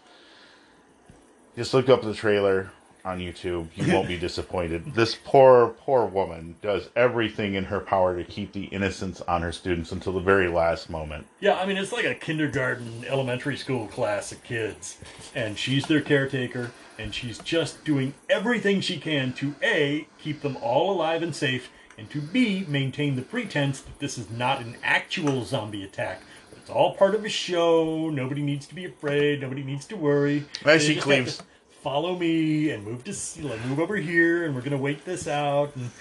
Just 1.55 1.74
look 1.74 1.89
up 1.89 2.01
the 2.01 2.14
trailer 2.14 2.72
on 3.06 3.20
YouTube. 3.20 3.68
You 3.76 3.93
won't 3.93 4.08
be 4.08 4.18
disappointed. 4.28 4.93
This 4.93 5.16
poor, 5.16 5.70
poor 5.80 6.06
woman 6.06 6.56
does 6.62 6.89
everything 6.95 7.56
in 7.56 7.66
her 7.66 7.80
power 7.80 8.16
to 8.16 8.24
keep 8.24 8.54
the 8.54 8.66
innocence 8.66 9.22
on 9.22 9.41
her 9.41 9.51
students 9.51 9.91
until 9.91 10.14
the 10.14 10.20
very 10.22 10.47
last 10.47 10.89
moment. 10.89 11.26
Yeah, 11.39 11.60
I 11.60 11.66
mean, 11.66 11.78
it's 11.78 11.91
like 11.91 12.06
a 12.06 12.16
kindergarten, 12.16 13.04
elementary 13.08 13.58
school 13.58 13.88
class 13.88 14.32
of 14.32 14.43
kids, 14.43 14.97
and 15.36 15.58
she's 15.58 15.86
their 15.86 16.01
caretaker, 16.01 16.72
and 16.97 17.14
she's 17.14 17.39
just 17.39 17.84
doing 17.84 18.14
everything 18.30 18.80
she 18.82 18.97
can 18.97 19.34
to 19.34 19.56
A, 19.62 20.08
keep 20.20 20.41
them 20.41 20.58
all 20.62 20.91
alive 20.91 21.22
and 21.24 21.36
safe, 21.36 21.70
and 21.97 22.10
to 22.10 22.22
B, 22.22 22.66
maintain 22.68 23.16
the 23.16 23.22
pretense 23.22 23.82
that 23.82 23.99
this 23.99 24.18
is 24.18 24.30
not 24.32 24.62
an 24.62 24.78
actual 24.84 25.43
zombie 25.43 25.84
attack. 25.84 26.22
But 26.49 26.60
it's 26.60 26.70
all 26.70 26.95
part 26.95 27.14
of 27.14 27.24
a 27.24 27.30
show. 27.30 28.10
Nobody 28.10 28.41
needs 28.41 28.66
to 28.68 28.74
be 28.76 28.86
afraid. 28.86 29.41
Nobody 29.41 29.64
needs 29.64 29.86
to 29.88 29.95
worry. 29.97 30.45
As 30.66 30.88
They 30.88 30.95
she 30.95 30.99
claims- 30.99 31.38
to 31.38 31.43
follow 31.84 32.18
me 32.18 32.70
and 32.70 32.86
move 32.86 33.04
to 33.04 33.14
like, 33.46 33.64
move 33.66 33.80
over 33.80 33.98
here, 33.98 34.46
and 34.46 34.56
we're 34.56 34.62
gonna 34.62 34.78
wait 34.78 35.06
this 35.06 35.28
out, 35.28 35.76
and 35.76 35.92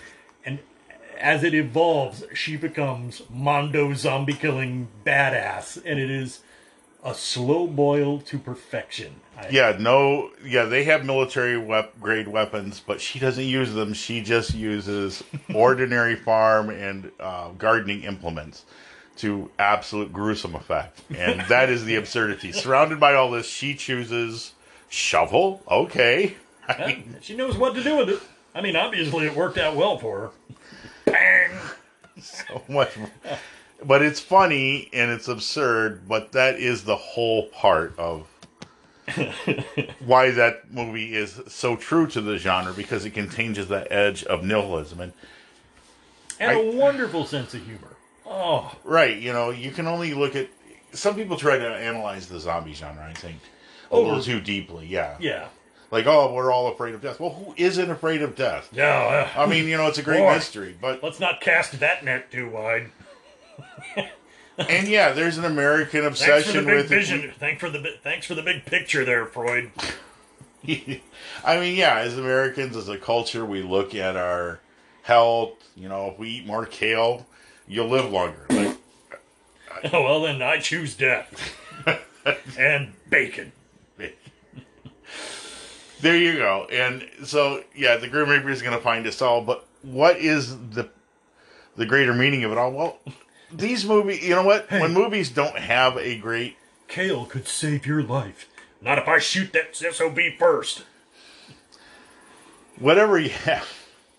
and 0.46 0.58
as 1.18 1.44
it 1.44 1.54
evolves, 1.54 2.24
she 2.32 2.56
becomes 2.56 3.22
Mondo 3.28 3.92
zombie 3.94 4.32
killing 4.32 4.88
badass, 5.04 5.76
and 5.84 5.98
it 5.98 6.10
is 6.10 6.40
a 7.04 7.14
slow 7.14 7.66
boil 7.66 8.20
to 8.20 8.38
perfection. 8.38 9.16
I, 9.36 9.48
Yeah, 9.48 9.76
no, 9.78 10.30
yeah, 10.44 10.64
they 10.64 10.84
have 10.84 11.04
military 11.04 11.58
wep- 11.58 11.98
grade 12.00 12.28
weapons, 12.28 12.80
but 12.84 13.00
she 13.00 13.18
doesn't 13.18 13.44
use 13.44 13.72
them. 13.72 13.92
She 13.92 14.22
just 14.22 14.54
uses 14.54 15.24
ordinary 15.54 16.14
farm 16.14 16.70
and 16.70 17.10
uh, 17.18 17.50
gardening 17.58 18.04
implements 18.04 18.64
to 19.16 19.50
absolute 19.58 20.12
gruesome 20.12 20.54
effect. 20.54 21.02
And 21.14 21.40
that 21.48 21.68
is 21.70 21.84
the 21.84 21.96
absurdity. 21.96 22.52
Surrounded 22.52 23.00
by 23.00 23.14
all 23.14 23.30
this, 23.30 23.46
she 23.46 23.74
chooses 23.74 24.52
shovel. 24.92 25.62
Okay. 25.70 26.36
I 26.68 26.76
Yeah, 26.78 26.86
mean, 26.86 27.16
she 27.22 27.34
knows 27.34 27.56
what 27.56 27.74
to 27.74 27.82
do 27.82 27.96
with 27.96 28.08
it. 28.10 28.20
I 28.54 28.60
mean, 28.60 28.76
obviously, 28.76 29.26
it 29.26 29.34
worked 29.34 29.58
out 29.58 29.74
well 29.74 29.98
for 29.98 30.20
her. 30.20 30.30
Bang! 31.06 31.50
so 32.20 32.62
much. 32.68 32.90
But 33.84 34.02
it's 34.02 34.20
funny 34.20 34.88
and 34.92 35.10
it's 35.10 35.26
absurd, 35.26 36.06
but 36.06 36.32
that 36.32 36.56
is 36.56 36.84
the 36.84 36.94
whole 36.96 37.46
part 37.48 37.98
of 37.98 38.28
why 40.04 40.30
that 40.30 40.70
movie 40.72 41.14
is 41.16 41.40
so 41.48 41.74
true 41.76 42.06
to 42.08 42.20
the 42.20 42.38
genre 42.38 42.72
because 42.72 43.04
it 43.04 43.10
contains 43.10 43.66
that 43.66 43.90
edge 43.90 44.22
of 44.24 44.44
nihilism. 44.44 45.00
And 45.00 45.12
And 46.38 46.50
I- 46.50 46.54
a 46.60 46.70
wonderful 46.76 47.24
sense 47.26 47.54
of 47.54 47.64
humor. 47.64 47.96
Oh, 48.24 48.72
right, 48.84 49.16
you 49.16 49.32
know, 49.32 49.50
you 49.50 49.72
can 49.72 49.86
only 49.86 50.14
look 50.14 50.36
at. 50.36 50.48
Some 50.92 51.14
people 51.16 51.36
try 51.36 51.58
to 51.58 51.66
analyze 51.68 52.28
the 52.28 52.38
zombie 52.38 52.74
genre, 52.74 53.04
I 53.04 53.14
think, 53.14 53.38
Over- 53.92 54.08
little 54.08 54.22
too 54.24 54.40
deeply. 54.40 54.86
Yeah. 54.86 55.16
yeah. 55.20 55.48
Like, 55.90 56.06
oh, 56.06 56.32
we're 56.32 56.50
all 56.50 56.68
afraid 56.72 56.94
of 56.94 57.02
death. 57.02 57.20
Well, 57.20 57.30
who 57.34 57.54
isn't 57.58 57.90
afraid 57.90 58.22
of 58.22 58.34
death? 58.34 58.68
Yeah. 58.72 59.30
I 59.36 59.44
mean, 59.46 59.66
you 59.68 59.76
know, 59.76 59.86
it's 59.88 59.98
a 59.98 60.02
great 60.02 60.20
Boy. 60.20 60.32
mystery, 60.34 60.74
but 60.80 61.02
let's 61.02 61.20
not 61.20 61.40
cast 61.42 61.78
that 61.80 62.02
net 62.04 62.30
too 62.30 62.48
wide. 62.48 62.90
and 64.58 64.88
yeah, 64.88 65.12
there's 65.12 65.38
an 65.38 65.44
American 65.44 66.02
Thanks 66.02 66.20
for 66.20 66.26
the 66.26 66.32
obsession 66.38 66.64
big 66.64 66.74
with 66.76 66.88
vision. 66.88 67.32
Thanks 67.38 67.60
for 67.60 67.68
the 67.70 67.96
thanks 68.02 68.26
for 68.26 68.34
the 68.34 68.42
big 68.42 68.64
picture 68.64 69.04
there, 69.04 69.26
Freud. 69.26 69.70
I 71.44 71.58
mean, 71.58 71.76
yeah, 71.76 71.98
as 71.98 72.16
Americans, 72.16 72.76
as 72.76 72.88
a 72.88 72.96
culture, 72.96 73.44
we 73.44 73.62
look 73.62 73.94
at 73.94 74.16
our 74.16 74.60
health. 75.02 75.54
You 75.76 75.88
know, 75.88 76.10
if 76.10 76.18
we 76.18 76.28
eat 76.30 76.46
more 76.46 76.64
kale, 76.66 77.26
you'll 77.66 77.88
live 77.88 78.10
longer. 78.10 78.46
Like, 78.50 78.76
Oh, 79.92 80.02
well, 80.04 80.22
then 80.22 80.40
I 80.42 80.58
choose 80.58 80.94
death 80.94 81.54
and 82.58 82.92
bacon. 83.10 83.52
There 86.02 86.16
you 86.16 86.34
go. 86.34 86.66
And 86.70 87.08
so, 87.24 87.62
yeah, 87.74 87.96
the 87.96 88.08
Grim 88.08 88.28
Reaper 88.28 88.50
is 88.50 88.60
going 88.60 88.76
to 88.76 88.82
find 88.82 89.06
us 89.06 89.22
all. 89.22 89.40
But 89.42 89.66
what 89.82 90.18
is 90.18 90.56
the 90.70 90.90
the 91.76 91.86
greater 91.86 92.12
meaning 92.12 92.44
of 92.44 92.52
it 92.52 92.58
all? 92.58 92.72
Well, 92.72 92.98
these 93.50 93.86
movies, 93.86 94.22
you 94.22 94.34
know 94.34 94.42
what? 94.42 94.70
When 94.70 94.92
movies 94.92 95.30
don't 95.30 95.56
have 95.56 95.96
a 95.96 96.18
great 96.18 96.56
Kale 96.88 97.24
could 97.24 97.48
save 97.48 97.86
your 97.86 98.02
life. 98.02 98.46
Not 98.82 98.98
if 98.98 99.08
I 99.08 99.18
shoot 99.18 99.52
that 99.54 99.74
SOB 99.74 100.18
first. 100.38 100.84
whatever 102.78 103.18
you 103.18 103.30
have, 103.30 103.66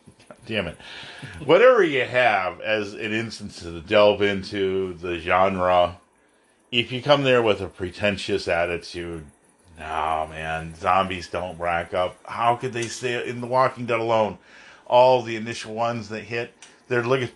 damn 0.48 0.68
it, 0.68 0.78
whatever 1.46 1.84
you 1.84 2.06
have 2.06 2.62
as 2.62 2.94
an 2.94 3.12
instance 3.14 3.62
to 3.62 3.82
delve 3.82 4.22
into 4.22 4.94
the 4.96 5.20
genre, 5.20 5.98
if 6.72 6.92
you 6.92 7.02
come 7.04 7.24
there 7.24 7.44
with 7.44 7.62
a 7.62 7.68
pretentious 7.68 8.48
attitude, 8.48 9.26
no 9.78 10.28
man, 10.30 10.76
zombies 10.76 11.28
don't 11.28 11.58
rack 11.60 11.94
up. 11.94 12.18
How 12.26 12.56
could 12.56 12.74
they 12.74 12.88
stay 12.88 13.28
in 13.28 13.42
The 13.42 13.48
Walking 13.48 13.86
Dead 13.86 14.00
alone? 14.00 14.38
All 14.86 15.22
the 15.22 15.36
initial 15.36 15.74
ones 15.74 16.10
that 16.10 16.22
hit, 16.22 16.54
their 16.88 17.04
lig- 17.04 17.32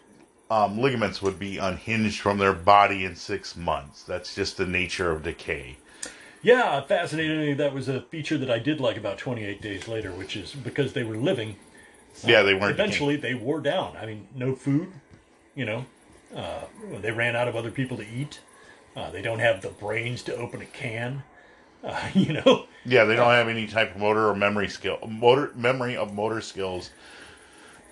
um, 0.49 0.79
ligaments 0.79 1.21
would 1.21 1.39
be 1.39 1.57
unhinged 1.57 2.19
from 2.19 2.37
their 2.37 2.53
body 2.53 3.05
in 3.05 3.15
six 3.15 3.55
months. 3.55 4.03
That's 4.03 4.35
just 4.35 4.57
the 4.57 4.65
nature 4.65 5.11
of 5.11 5.23
decay. 5.23 5.77
Yeah, 6.41 6.81
fascinatingly, 6.81 7.53
that 7.55 7.73
was 7.73 7.89
a 7.89 8.01
feature 8.01 8.37
that 8.37 8.49
I 8.49 8.59
did 8.59 8.79
like 8.79 8.95
about 8.95 9.17
28 9.17 9.61
Days 9.61 9.87
Later, 9.87 10.11
which 10.11 10.35
is 10.35 10.53
because 10.53 10.93
they 10.93 11.03
were 11.03 11.17
living. 11.17 11.55
Yeah, 12.25 12.43
they 12.43 12.53
weren't. 12.53 12.71
Eventually, 12.71 13.15
they 13.15 13.33
wore 13.33 13.59
down. 13.59 13.97
I 13.97 14.05
mean, 14.05 14.27
no 14.35 14.55
food, 14.55 14.91
you 15.55 15.65
know. 15.65 15.85
Uh, 16.35 16.65
they 17.01 17.11
ran 17.11 17.35
out 17.35 17.47
of 17.47 17.55
other 17.55 17.71
people 17.71 17.97
to 17.97 18.05
eat. 18.07 18.39
Uh, 18.95 19.09
they 19.11 19.21
don't 19.21 19.39
have 19.39 19.61
the 19.61 19.69
brains 19.69 20.23
to 20.23 20.35
open 20.35 20.61
a 20.61 20.65
can. 20.65 21.23
Uh, 21.83 22.09
you 22.13 22.33
know, 22.33 22.65
Yeah, 22.85 23.05
they 23.05 23.15
don't 23.15 23.31
have 23.31 23.47
any 23.47 23.67
type 23.67 23.95
of 23.95 24.01
motor 24.01 24.27
or 24.29 24.35
memory 24.35 24.69
skill, 24.69 24.99
motor 25.07 25.51
memory 25.55 25.95
of 25.95 26.13
motor 26.13 26.41
skills 26.41 26.91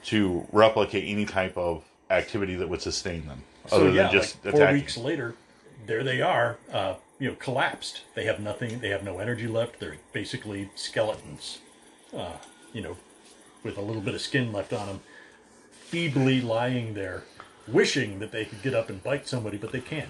to 0.05 0.45
replicate 0.51 1.05
any 1.07 1.25
type 1.25 1.57
of 1.57 1.83
activity 2.09 2.55
that 2.55 2.69
would 2.69 2.81
sustain 2.81 3.25
them, 3.27 3.43
so 3.67 3.77
other 3.77 3.89
yeah, 3.89 4.03
than 4.03 4.11
just 4.11 4.43
like 4.45 4.53
four 4.53 4.61
attacking. 4.61 4.81
weeks 4.81 4.97
later, 4.97 5.35
there 5.87 6.03
they 6.03 6.21
are. 6.21 6.57
Uh, 6.71 6.95
you 7.19 7.29
know, 7.29 7.35
collapsed. 7.35 8.01
They 8.13 8.25
have 8.25 8.39
nothing. 8.39 8.79
They 8.79 8.89
have 8.89 9.03
no 9.03 9.19
energy 9.19 9.47
left. 9.47 9.79
They're 9.79 9.97
basically 10.11 10.69
skeletons. 10.75 11.59
Uh, 12.15 12.33
you 12.73 12.81
know, 12.81 12.97
with 13.63 13.77
a 13.77 13.81
little 13.81 14.01
bit 14.01 14.13
of 14.13 14.21
skin 14.21 14.51
left 14.51 14.73
on 14.73 14.87
them, 14.87 14.99
feebly 15.71 16.41
lying 16.41 16.93
there, 16.93 17.23
wishing 17.67 18.19
that 18.19 18.31
they 18.31 18.45
could 18.45 18.61
get 18.61 18.73
up 18.73 18.89
and 18.89 19.01
bite 19.03 19.27
somebody, 19.27 19.57
but 19.57 19.71
they 19.71 19.79
can't. 19.79 20.09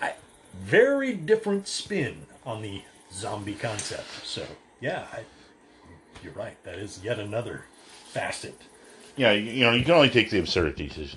I, 0.00 0.14
very 0.54 1.14
different 1.14 1.66
spin 1.68 2.26
on 2.44 2.62
the 2.62 2.82
zombie 3.12 3.54
concept. 3.54 4.08
So 4.24 4.44
yeah, 4.80 5.06
I, 5.12 5.20
you're 6.22 6.32
right. 6.32 6.62
That 6.64 6.76
is 6.76 7.00
yet 7.02 7.18
another 7.18 7.64
facet. 8.06 8.60
Yeah, 9.16 9.32
you, 9.32 9.64
know, 9.64 9.72
you 9.72 9.84
can 9.84 9.94
only 9.94 10.08
take 10.08 10.30
the 10.30 10.38
absurdities 10.38 11.16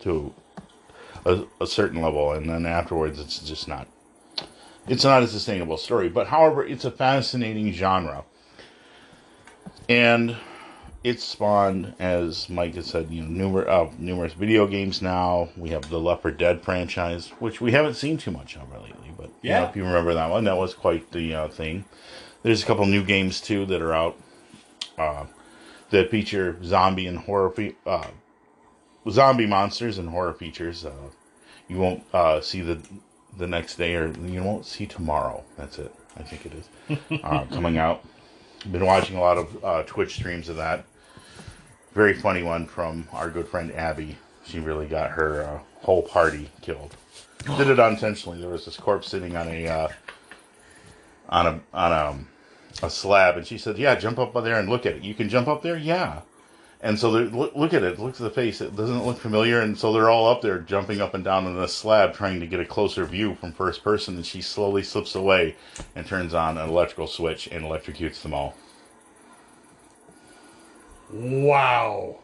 to 0.00 0.34
a, 1.26 1.44
a 1.60 1.66
certain 1.66 2.00
level, 2.00 2.32
and 2.32 2.48
then 2.48 2.66
afterwards, 2.66 3.20
it's 3.20 3.38
just 3.40 3.68
not. 3.68 3.86
It's 4.86 5.04
not 5.04 5.22
a 5.22 5.28
sustainable 5.28 5.76
story. 5.76 6.08
But 6.08 6.28
however, 6.28 6.64
it's 6.64 6.84
a 6.84 6.90
fascinating 6.90 7.72
genre, 7.72 8.24
and 9.88 10.36
it's 11.04 11.22
spawned, 11.22 11.94
as 11.98 12.48
Mike 12.48 12.74
had 12.74 12.84
said, 12.86 13.10
you 13.10 13.22
know, 13.22 13.48
numer- 13.48 13.68
uh, 13.68 13.90
numerous 13.98 14.32
video 14.32 14.66
games. 14.66 15.02
Now 15.02 15.50
we 15.56 15.68
have 15.70 15.88
the 15.90 16.00
4 16.00 16.30
Dead 16.32 16.62
franchise, 16.62 17.28
which 17.38 17.60
we 17.60 17.72
haven't 17.72 17.94
seen 17.94 18.16
too 18.16 18.30
much 18.30 18.56
of 18.56 18.72
lately. 18.72 19.12
But 19.16 19.30
you 19.42 19.50
know, 19.50 19.60
Yeah. 19.60 19.68
if 19.68 19.76
you 19.76 19.84
remember 19.84 20.14
that 20.14 20.30
one, 20.30 20.44
that 20.44 20.56
was 20.56 20.74
quite 20.74 21.10
the 21.12 21.34
uh, 21.34 21.48
thing. 21.48 21.84
There's 22.42 22.62
a 22.62 22.66
couple 22.66 22.86
new 22.86 23.04
games 23.04 23.40
too 23.40 23.64
that 23.66 23.80
are 23.82 23.92
out 23.92 24.16
uh, 24.98 25.24
that 25.90 26.10
feature 26.10 26.56
zombie 26.64 27.06
and 27.06 27.18
horror 27.18 27.50
fe- 27.50 27.76
uh, 27.86 28.06
zombie 29.10 29.46
monsters 29.46 29.98
and 29.98 30.08
horror 30.08 30.32
features. 30.32 30.84
Uh, 30.84 30.92
you 31.68 31.78
won't 31.78 32.02
uh, 32.12 32.40
see 32.40 32.60
the 32.60 32.80
the 33.36 33.46
next 33.46 33.76
day, 33.76 33.94
or 33.96 34.08
you 34.26 34.42
won't 34.42 34.64
see 34.64 34.86
tomorrow. 34.86 35.42
That's 35.56 35.78
it. 35.78 35.92
I 36.16 36.22
think 36.22 36.46
it 36.46 36.52
is 36.54 37.20
uh, 37.24 37.44
coming 37.50 37.76
out. 37.78 38.04
Been 38.70 38.86
watching 38.86 39.16
a 39.16 39.20
lot 39.20 39.36
of 39.36 39.64
uh, 39.64 39.82
Twitch 39.82 40.14
streams 40.14 40.48
of 40.48 40.56
that. 40.56 40.84
Very 41.94 42.14
funny 42.14 42.42
one 42.42 42.66
from 42.66 43.06
our 43.12 43.30
good 43.30 43.46
friend 43.46 43.72
Abby. 43.72 44.18
She 44.44 44.58
really 44.58 44.86
got 44.86 45.12
her 45.12 45.42
uh, 45.42 45.58
whole 45.84 46.02
party 46.02 46.50
killed. 46.60 46.96
Did 47.56 47.68
it 47.68 47.78
unintentionally. 47.78 48.40
There 48.40 48.50
was 48.50 48.64
this 48.64 48.76
corpse 48.76 49.08
sitting 49.08 49.36
on 49.36 49.46
a 49.48 49.68
uh, 49.68 49.88
on 51.28 51.46
a 51.46 51.60
on 51.72 51.92
a, 51.92 52.86
a 52.86 52.90
slab, 52.90 53.36
and 53.36 53.46
she 53.46 53.58
said, 53.58 53.78
"Yeah, 53.78 53.94
jump 53.94 54.18
up 54.18 54.34
there 54.34 54.58
and 54.58 54.68
look 54.68 54.86
at 54.86 54.96
it. 54.96 55.02
You 55.02 55.14
can 55.14 55.28
jump 55.28 55.46
up 55.46 55.62
there, 55.62 55.76
yeah." 55.76 56.22
And 56.80 56.98
so 56.98 57.10
look, 57.10 57.54
look 57.54 57.72
at 57.72 57.84
it. 57.84 58.00
Look 58.00 58.14
at 58.14 58.20
the 58.20 58.28
face. 58.28 58.60
It 58.60 58.74
doesn't 58.74 59.06
look 59.06 59.18
familiar, 59.18 59.60
and 59.60 59.78
so 59.78 59.92
they're 59.92 60.10
all 60.10 60.28
up 60.28 60.42
there 60.42 60.58
jumping 60.58 61.00
up 61.00 61.14
and 61.14 61.22
down 61.22 61.46
on 61.46 61.54
the 61.54 61.68
slab, 61.68 62.12
trying 62.12 62.40
to 62.40 62.46
get 62.46 62.60
a 62.60 62.66
closer 62.66 63.04
view 63.04 63.36
from 63.36 63.52
first 63.52 63.84
person. 63.84 64.16
And 64.16 64.26
she 64.26 64.42
slowly 64.42 64.82
slips 64.82 65.14
away 65.14 65.54
and 65.94 66.04
turns 66.06 66.34
on 66.34 66.58
an 66.58 66.68
electrical 66.68 67.06
switch 67.06 67.46
and 67.46 67.64
electrocutes 67.64 68.20
them 68.20 68.34
all. 68.34 68.56
Wow. 71.14 72.16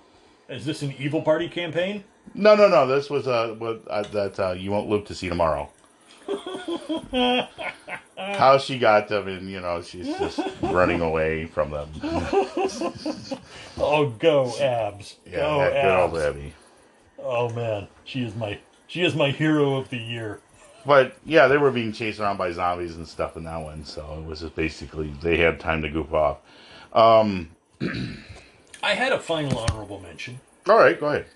Is 0.49 0.64
this 0.64 0.82
an 0.82 0.93
evil 0.99 1.22
party 1.22 1.49
campaign? 1.49 2.03
No, 2.34 2.57
no, 2.57 2.68
no. 2.68 2.86
This 2.88 3.09
was 3.09 3.28
uh, 3.28 3.55
what 3.57 3.86
uh, 3.88 4.03
that 4.03 4.41
uh, 4.41 4.53
you 4.53 4.72
won't 4.72 4.88
live 4.88 5.05
to 5.07 5.14
see 5.14 5.28
tomorrow. 5.28 5.70
How 8.16 8.59
she 8.59 8.78
got 8.78 9.09
them, 9.09 9.28
and 9.28 9.49
you 9.49 9.61
know, 9.61 9.80
she's 9.82 10.07
just 10.07 10.41
running 10.62 11.01
away 11.01 11.47
from 11.47 11.70
them. 11.70 11.88
Oh, 13.82 14.11
go 14.18 14.53
abs! 14.61 15.16
Yeah, 15.24 15.38
go 15.38 15.59
that 15.59 15.72
good 15.82 16.18
old! 16.18 16.18
Abby. 16.18 16.53
Oh 17.18 17.49
man, 17.51 17.88
she 18.05 18.22
is 18.24 18.34
my 18.34 18.59
she 18.88 19.03
is 19.05 19.14
my 19.14 19.30
hero 19.30 19.76
of 19.76 19.88
the 19.88 19.99
year. 19.99 20.41
But 20.84 21.16
yeah, 21.24 21.47
they 21.49 21.59
were 21.59 21.70
being 21.70 21.93
chased 21.93 22.20
around 22.20 22.36
by 22.36 22.53
zombies 22.53 22.97
and 22.97 23.07
stuff 23.09 23.36
in 23.36 23.45
that 23.45 23.59
one, 23.59 23.84
so 23.84 24.18
it 24.18 24.26
was 24.26 24.41
just 24.41 24.57
basically 24.57 25.12
they 25.22 25.36
had 25.38 25.61
time 25.61 25.82
to 25.82 25.88
goof 25.88 26.12
off. 26.12 26.38
I 28.83 28.95
had 28.95 29.12
a 29.12 29.18
final 29.18 29.59
honorable 29.59 30.01
mention. 30.01 30.41
All 30.68 30.78
right, 30.78 30.99
go 30.99 31.09
ahead. 31.09 31.26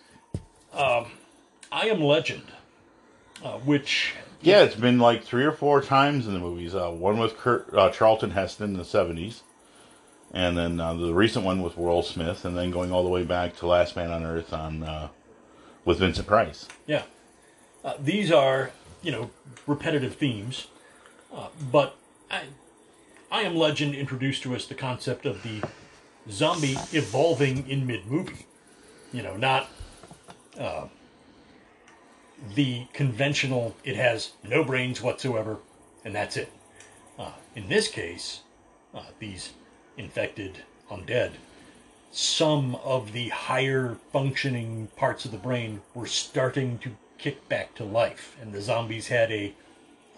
I 1.75 1.89
Am 1.89 2.01
Legend, 2.01 2.45
uh, 3.45 3.59
which 3.59 4.15
Yeah, 4.41 4.63
it's 4.63 4.77
been 4.77 4.99
like 4.99 5.25
three 5.25 5.45
or 5.45 5.53
four 5.53 5.83
times 5.83 6.27
in 6.27 6.35
the 6.35 6.41
movies. 6.41 6.75
Uh, 6.75 6.91
one 6.91 7.19
with 7.19 7.37
Kurt, 7.37 7.73
uh, 7.75 7.91
Charlton 7.91 8.31
Heston 8.31 8.71
in 8.71 8.77
the 8.77 8.85
seventies, 8.85 9.43
and 10.33 10.57
then 10.57 10.81
uh, 10.81 10.95
the 10.95 11.13
recent 11.13 11.45
one 11.45 11.63
with 11.63 11.77
Will 11.77 12.03
Smith, 12.03 12.45
and 12.45 12.57
then 12.57 12.71
going 12.71 12.93
all 12.93 13.03
the 13.03 13.11
way 13.11 13.25
back 13.25 13.57
to 13.57 13.67
Last 13.67 13.97
Man 13.97 14.11
on 14.11 14.25
Earth 14.25 14.53
on 14.53 14.83
uh, 14.83 15.09
with 15.85 15.99
Vincent 15.99 16.27
Price. 16.27 16.69
yeah, 16.87 17.03
uh, 17.85 17.95
these 18.01 18.31
are 18.31 18.71
you 19.03 19.13
know 19.13 19.31
repetitive 19.67 20.15
themes, 20.15 20.69
uh, 21.35 21.49
but 21.73 21.97
I, 22.31 22.43
I 23.31 23.43
Am 23.43 23.57
Legend 23.57 23.95
introduced 23.95 24.43
to 24.45 24.55
us 24.55 24.67
the 24.67 24.75
concept 24.75 25.27
of 25.27 25.43
the 25.43 25.63
zombie 26.31 26.77
evolving 26.93 27.69
in 27.69 27.87
mid 27.87 28.07
movie. 28.07 28.47
You 29.13 29.23
know, 29.23 29.37
not 29.37 29.69
uh, 30.59 30.87
the 32.55 32.87
conventional. 32.93 33.77
It 33.85 33.97
has 33.97 34.33
no 34.43 34.65
brains 34.65 35.03
whatsoever, 35.03 35.59
and 36.05 36.15
that's 36.15 36.37
it. 36.37 36.53
Uh, 37.19 37.33
in 37.55 37.69
this 37.69 37.89
case, 37.89 38.41
uh, 38.95 39.03
these 39.19 39.53
infected 39.97 40.65
undead, 40.91 41.33
some 42.11 42.75
of 42.77 43.13
the 43.13 43.29
higher 43.29 43.97
functioning 44.13 44.89
parts 44.97 45.25
of 45.25 45.31
the 45.31 45.39
brain 45.39 45.81
were 45.95 46.07
starting 46.07 46.79
to 46.79 46.91
kick 47.19 47.49
back 47.49 47.75
to 47.77 47.85
life, 47.85 48.37
and 48.41 48.53
the 48.53 48.61
zombies 48.61 49.09
had 49.09 49.31
a 49.31 49.55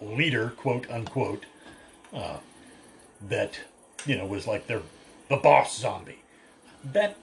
leader, 0.01 0.49
quote 0.57 0.89
unquote, 0.89 1.45
uh, 2.13 2.37
that 3.21 3.59
you 4.05 4.17
know 4.17 4.25
was 4.25 4.47
like 4.47 4.67
their 4.67 4.81
the 5.29 5.37
boss 5.37 5.77
zombie. 5.77 6.23
That 6.83 7.17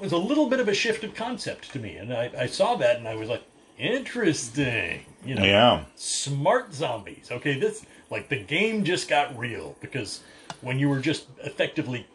was 0.00 0.12
a 0.12 0.18
little 0.18 0.48
bit 0.48 0.60
of 0.60 0.68
a 0.68 0.74
shift 0.74 1.04
of 1.04 1.14
concept 1.14 1.72
to 1.72 1.78
me, 1.78 1.96
and 1.96 2.12
I, 2.12 2.30
I 2.38 2.46
saw 2.46 2.76
that 2.76 2.98
and 2.98 3.08
I 3.08 3.14
was 3.14 3.28
like, 3.28 3.42
interesting. 3.78 5.04
You 5.24 5.36
know, 5.36 5.44
Yeah, 5.44 5.84
smart 5.96 6.74
zombies. 6.74 7.28
Okay, 7.30 7.58
this 7.58 7.84
like 8.10 8.28
the 8.28 8.42
game 8.42 8.84
just 8.84 9.08
got 9.08 9.36
real 9.38 9.76
because 9.80 10.20
when 10.60 10.78
you 10.78 10.88
were 10.88 11.00
just 11.00 11.26
effectively 11.42 12.06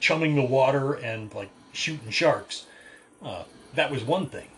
chumming 0.00 0.34
the 0.34 0.42
water 0.42 0.94
and 0.94 1.32
like 1.34 1.50
shooting 1.72 2.10
sharks, 2.10 2.66
uh, 3.22 3.44
that 3.74 3.90
was 3.90 4.04
one 4.04 4.26
thing. 4.26 4.48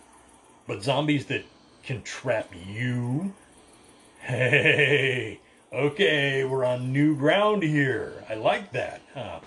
But 0.67 0.83
zombies 0.83 1.25
that 1.25 1.43
can 1.83 2.03
trap 2.03 2.53
you 2.67 3.33
Hey, 4.21 5.39
okay, 5.73 6.43
we're 6.43 6.63
on 6.63 6.93
new 6.93 7.15
ground 7.15 7.63
here. 7.63 8.23
I 8.29 8.35
like 8.35 8.73
that. 8.73 9.01
Uh, 9.15 9.39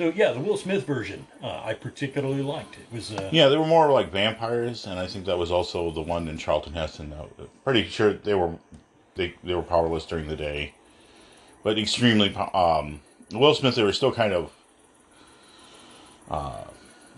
so 0.00 0.10
yeah, 0.16 0.32
the 0.32 0.40
Will 0.40 0.56
Smith 0.56 0.86
version 0.86 1.26
uh, 1.42 1.60
I 1.62 1.74
particularly 1.74 2.40
liked. 2.40 2.76
It 2.78 2.86
was 2.90 3.12
uh, 3.12 3.28
Yeah, 3.30 3.48
they 3.48 3.58
were 3.58 3.66
more 3.66 3.92
like 3.92 4.10
vampires, 4.10 4.86
and 4.86 4.98
I 4.98 5.06
think 5.06 5.26
that 5.26 5.36
was 5.36 5.50
also 5.50 5.90
the 5.90 6.00
one 6.00 6.26
in 6.26 6.38
Charlton 6.38 6.72
Heston. 6.72 7.12
Uh, 7.12 7.26
Pretty 7.64 7.84
sure 7.84 8.14
they 8.14 8.32
were 8.32 8.54
they 9.14 9.34
they 9.44 9.54
were 9.54 9.62
powerless 9.62 10.06
during 10.06 10.26
the 10.26 10.36
day, 10.36 10.72
but 11.62 11.78
extremely. 11.78 12.34
Um, 12.34 13.02
Will 13.30 13.54
Smith, 13.54 13.74
they 13.74 13.82
were 13.82 13.92
still 13.92 14.10
kind 14.10 14.32
of 14.32 14.50
uh, 16.30 16.64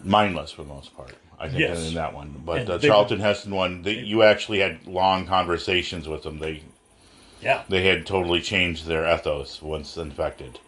mindless 0.02 0.50
for 0.50 0.62
the 0.62 0.68
most 0.68 0.96
part. 0.96 1.14
I 1.38 1.48
think 1.48 1.60
Yes. 1.60 1.86
in 1.86 1.94
that 1.94 2.12
one, 2.14 2.42
but 2.44 2.58
And 2.58 2.66
the 2.68 2.78
Charlton 2.80 3.20
Heston 3.20 3.54
one, 3.54 3.82
they, 3.82 3.94
you 3.94 4.24
actually 4.24 4.58
had 4.58 4.88
long 4.88 5.24
conversations 5.28 6.08
with 6.08 6.24
them. 6.24 6.40
They 6.40 6.62
yeah, 7.40 7.62
they 7.68 7.86
had 7.86 8.06
totally 8.06 8.40
changed 8.40 8.86
their 8.86 9.06
ethos 9.06 9.62
once 9.62 9.96
infected. 9.96 10.58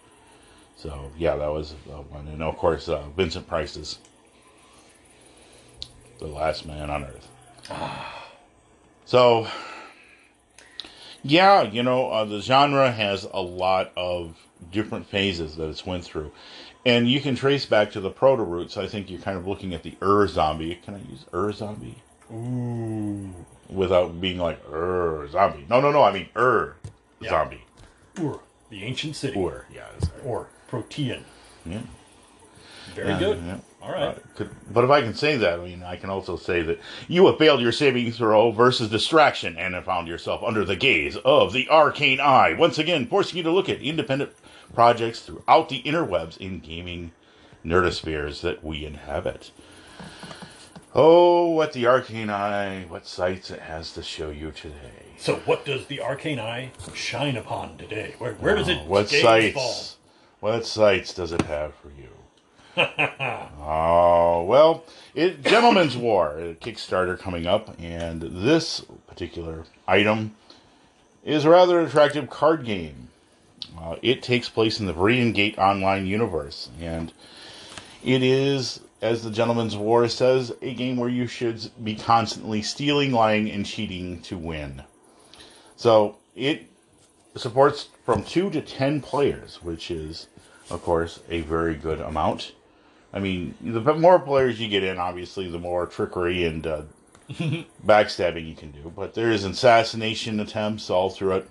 So 0.84 1.10
yeah, 1.16 1.34
that 1.36 1.50
was 1.50 1.72
uh, 1.90 2.02
one, 2.10 2.28
and 2.28 2.42
of 2.42 2.58
course 2.58 2.90
uh, 2.90 3.04
Vincent 3.16 3.48
Price's 3.48 3.98
"The 6.18 6.26
Last 6.26 6.66
Man 6.66 6.90
on 6.90 7.04
Earth." 7.04 7.26
so 9.06 9.46
yeah, 11.22 11.62
you 11.62 11.82
know 11.82 12.10
uh, 12.10 12.26
the 12.26 12.42
genre 12.42 12.92
has 12.92 13.26
a 13.32 13.40
lot 13.40 13.92
of 13.96 14.36
different 14.70 15.06
phases 15.06 15.56
that 15.56 15.70
it's 15.70 15.86
went 15.86 16.04
through, 16.04 16.30
and 16.84 17.08
you 17.08 17.18
can 17.18 17.34
trace 17.34 17.64
back 17.64 17.90
to 17.92 18.00
the 18.02 18.10
proto 18.10 18.42
roots. 18.42 18.76
I 18.76 18.86
think 18.86 19.08
you're 19.08 19.20
kind 19.22 19.38
of 19.38 19.46
looking 19.46 19.72
at 19.72 19.82
the 19.84 19.94
Ur 20.02 20.26
zombie. 20.28 20.74
Can 20.84 20.96
I 20.96 20.98
use 21.10 21.24
Ur 21.32 21.50
zombie? 21.52 21.96
ooh, 22.30 23.32
Without 23.70 24.20
being 24.20 24.36
like 24.36 24.60
Ur 24.70 25.28
zombie. 25.30 25.64
No, 25.70 25.80
no, 25.80 25.90
no. 25.90 26.02
I 26.02 26.12
mean 26.12 26.28
Ur 26.36 26.76
Yeah. 27.20 27.30
zombie. 27.30 27.64
Ur, 28.20 28.38
the 28.68 28.84
ancient 28.84 29.16
city, 29.16 29.38
Ur, 29.40 29.64
yeah. 29.72 29.86
or 30.26 30.48
Protean. 30.74 31.24
Yeah. 31.64 31.80
Very 32.94 33.08
Yeah, 33.10 33.18
good. 33.18 33.42
yeah. 33.46 33.56
All 33.80 33.92
right. 33.92 34.02
Uh, 34.02 34.14
could, 34.34 34.50
but 34.72 34.82
if 34.84 34.90
I 34.90 35.02
can 35.02 35.14
say 35.14 35.36
that, 35.36 35.60
I 35.60 35.64
mean, 35.64 35.82
I 35.82 35.96
can 35.96 36.10
also 36.10 36.36
say 36.36 36.62
that 36.62 36.80
you 37.06 37.26
have 37.26 37.38
failed 37.38 37.60
your 37.60 37.70
saving 37.72 38.10
throw 38.12 38.50
versus 38.50 38.90
distraction 38.90 39.56
and 39.56 39.74
have 39.74 39.84
found 39.84 40.08
yourself 40.08 40.42
under 40.42 40.64
the 40.64 40.74
gaze 40.76 41.16
of 41.24 41.52
the 41.52 41.68
arcane 41.68 42.18
eye, 42.20 42.54
once 42.54 42.78
again 42.78 43.06
forcing 43.06 43.36
you 43.36 43.42
to 43.44 43.50
look 43.50 43.68
at 43.68 43.80
independent 43.80 44.32
projects 44.74 45.20
throughout 45.20 45.68
the 45.68 45.82
interwebs 45.82 46.36
in 46.38 46.58
gaming 46.60 47.12
nerdospheres 47.64 48.40
that 48.40 48.64
we 48.64 48.84
inhabit. 48.84 49.50
Oh, 50.94 51.50
what 51.50 51.72
the 51.72 51.86
arcane 51.86 52.30
eye, 52.30 52.84
what 52.88 53.06
sights 53.06 53.50
it 53.50 53.60
has 53.60 53.92
to 53.94 54.02
show 54.02 54.30
you 54.30 54.50
today. 54.52 54.74
So, 55.18 55.36
what 55.44 55.64
does 55.64 55.86
the 55.86 56.00
arcane 56.00 56.38
eye 56.38 56.70
shine 56.94 57.36
upon 57.36 57.76
today? 57.78 58.14
Where, 58.18 58.34
where 58.34 58.54
does 58.56 58.68
it 58.68 58.78
Oh, 58.82 58.86
what 58.88 59.08
gaze 59.08 59.22
sights? 59.22 59.54
fall? 59.54 59.84
What 60.44 60.66
sights 60.66 61.14
does 61.14 61.32
it 61.32 61.40
have 61.40 61.72
for 61.76 61.88
you? 61.88 62.10
oh 63.62 64.44
well, 64.46 64.84
it 65.14 65.42
Gentleman's 65.42 65.96
War, 65.96 66.38
a 66.38 66.54
Kickstarter 66.54 67.18
coming 67.18 67.46
up, 67.46 67.74
and 67.80 68.20
this 68.20 68.84
particular 69.06 69.64
item 69.88 70.36
is 71.24 71.46
a 71.46 71.48
rather 71.48 71.80
attractive 71.80 72.28
card 72.28 72.66
game. 72.66 73.08
Uh, 73.80 73.96
it 74.02 74.22
takes 74.22 74.50
place 74.50 74.80
in 74.80 74.84
the 74.84 74.92
Viridian 74.92 75.32
Gate 75.32 75.56
online 75.56 76.06
universe, 76.06 76.68
and 76.78 77.10
it 78.04 78.22
is, 78.22 78.80
as 79.00 79.24
the 79.24 79.30
Gentleman's 79.30 79.78
War 79.78 80.06
says, 80.10 80.52
a 80.60 80.74
game 80.74 80.98
where 80.98 81.08
you 81.08 81.26
should 81.26 81.70
be 81.82 81.94
constantly 81.94 82.60
stealing, 82.60 83.12
lying, 83.12 83.50
and 83.50 83.64
cheating 83.64 84.20
to 84.20 84.36
win. 84.36 84.82
So 85.76 86.18
it 86.36 86.66
supports 87.34 87.88
from 88.04 88.22
two 88.22 88.50
to 88.50 88.60
ten 88.60 89.00
players, 89.00 89.62
which 89.62 89.90
is, 89.90 90.28
of 90.70 90.82
course, 90.82 91.20
a 91.28 91.40
very 91.42 91.74
good 91.74 92.00
amount. 92.00 92.52
I 93.12 93.20
mean, 93.20 93.54
the 93.60 93.94
more 93.94 94.18
players 94.18 94.60
you 94.60 94.68
get 94.68 94.82
in, 94.82 94.98
obviously, 94.98 95.48
the 95.48 95.58
more 95.58 95.86
trickery 95.86 96.44
and 96.44 96.66
uh, 96.66 96.82
backstabbing 97.86 98.46
you 98.46 98.54
can 98.54 98.72
do. 98.72 98.92
But 98.94 99.14
there 99.14 99.30
is 99.30 99.44
assassination 99.44 100.40
attempts 100.40 100.90
all 100.90 101.10
through 101.10 101.36
it. 101.36 101.50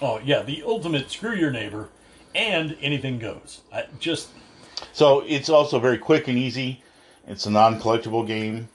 Oh 0.00 0.20
yeah, 0.24 0.42
the 0.42 0.64
ultimate 0.66 1.10
screw 1.10 1.34
your 1.34 1.52
neighbor, 1.52 1.88
and 2.34 2.76
anything 2.80 3.18
goes. 3.18 3.60
I 3.72 3.84
just 4.00 4.30
So 4.92 5.20
it's 5.26 5.48
also 5.48 5.78
very 5.78 5.98
quick 5.98 6.26
and 6.26 6.36
easy. 6.36 6.82
It's 7.26 7.46
a 7.46 7.50
non-collectible 7.50 8.26
game. 8.26 8.68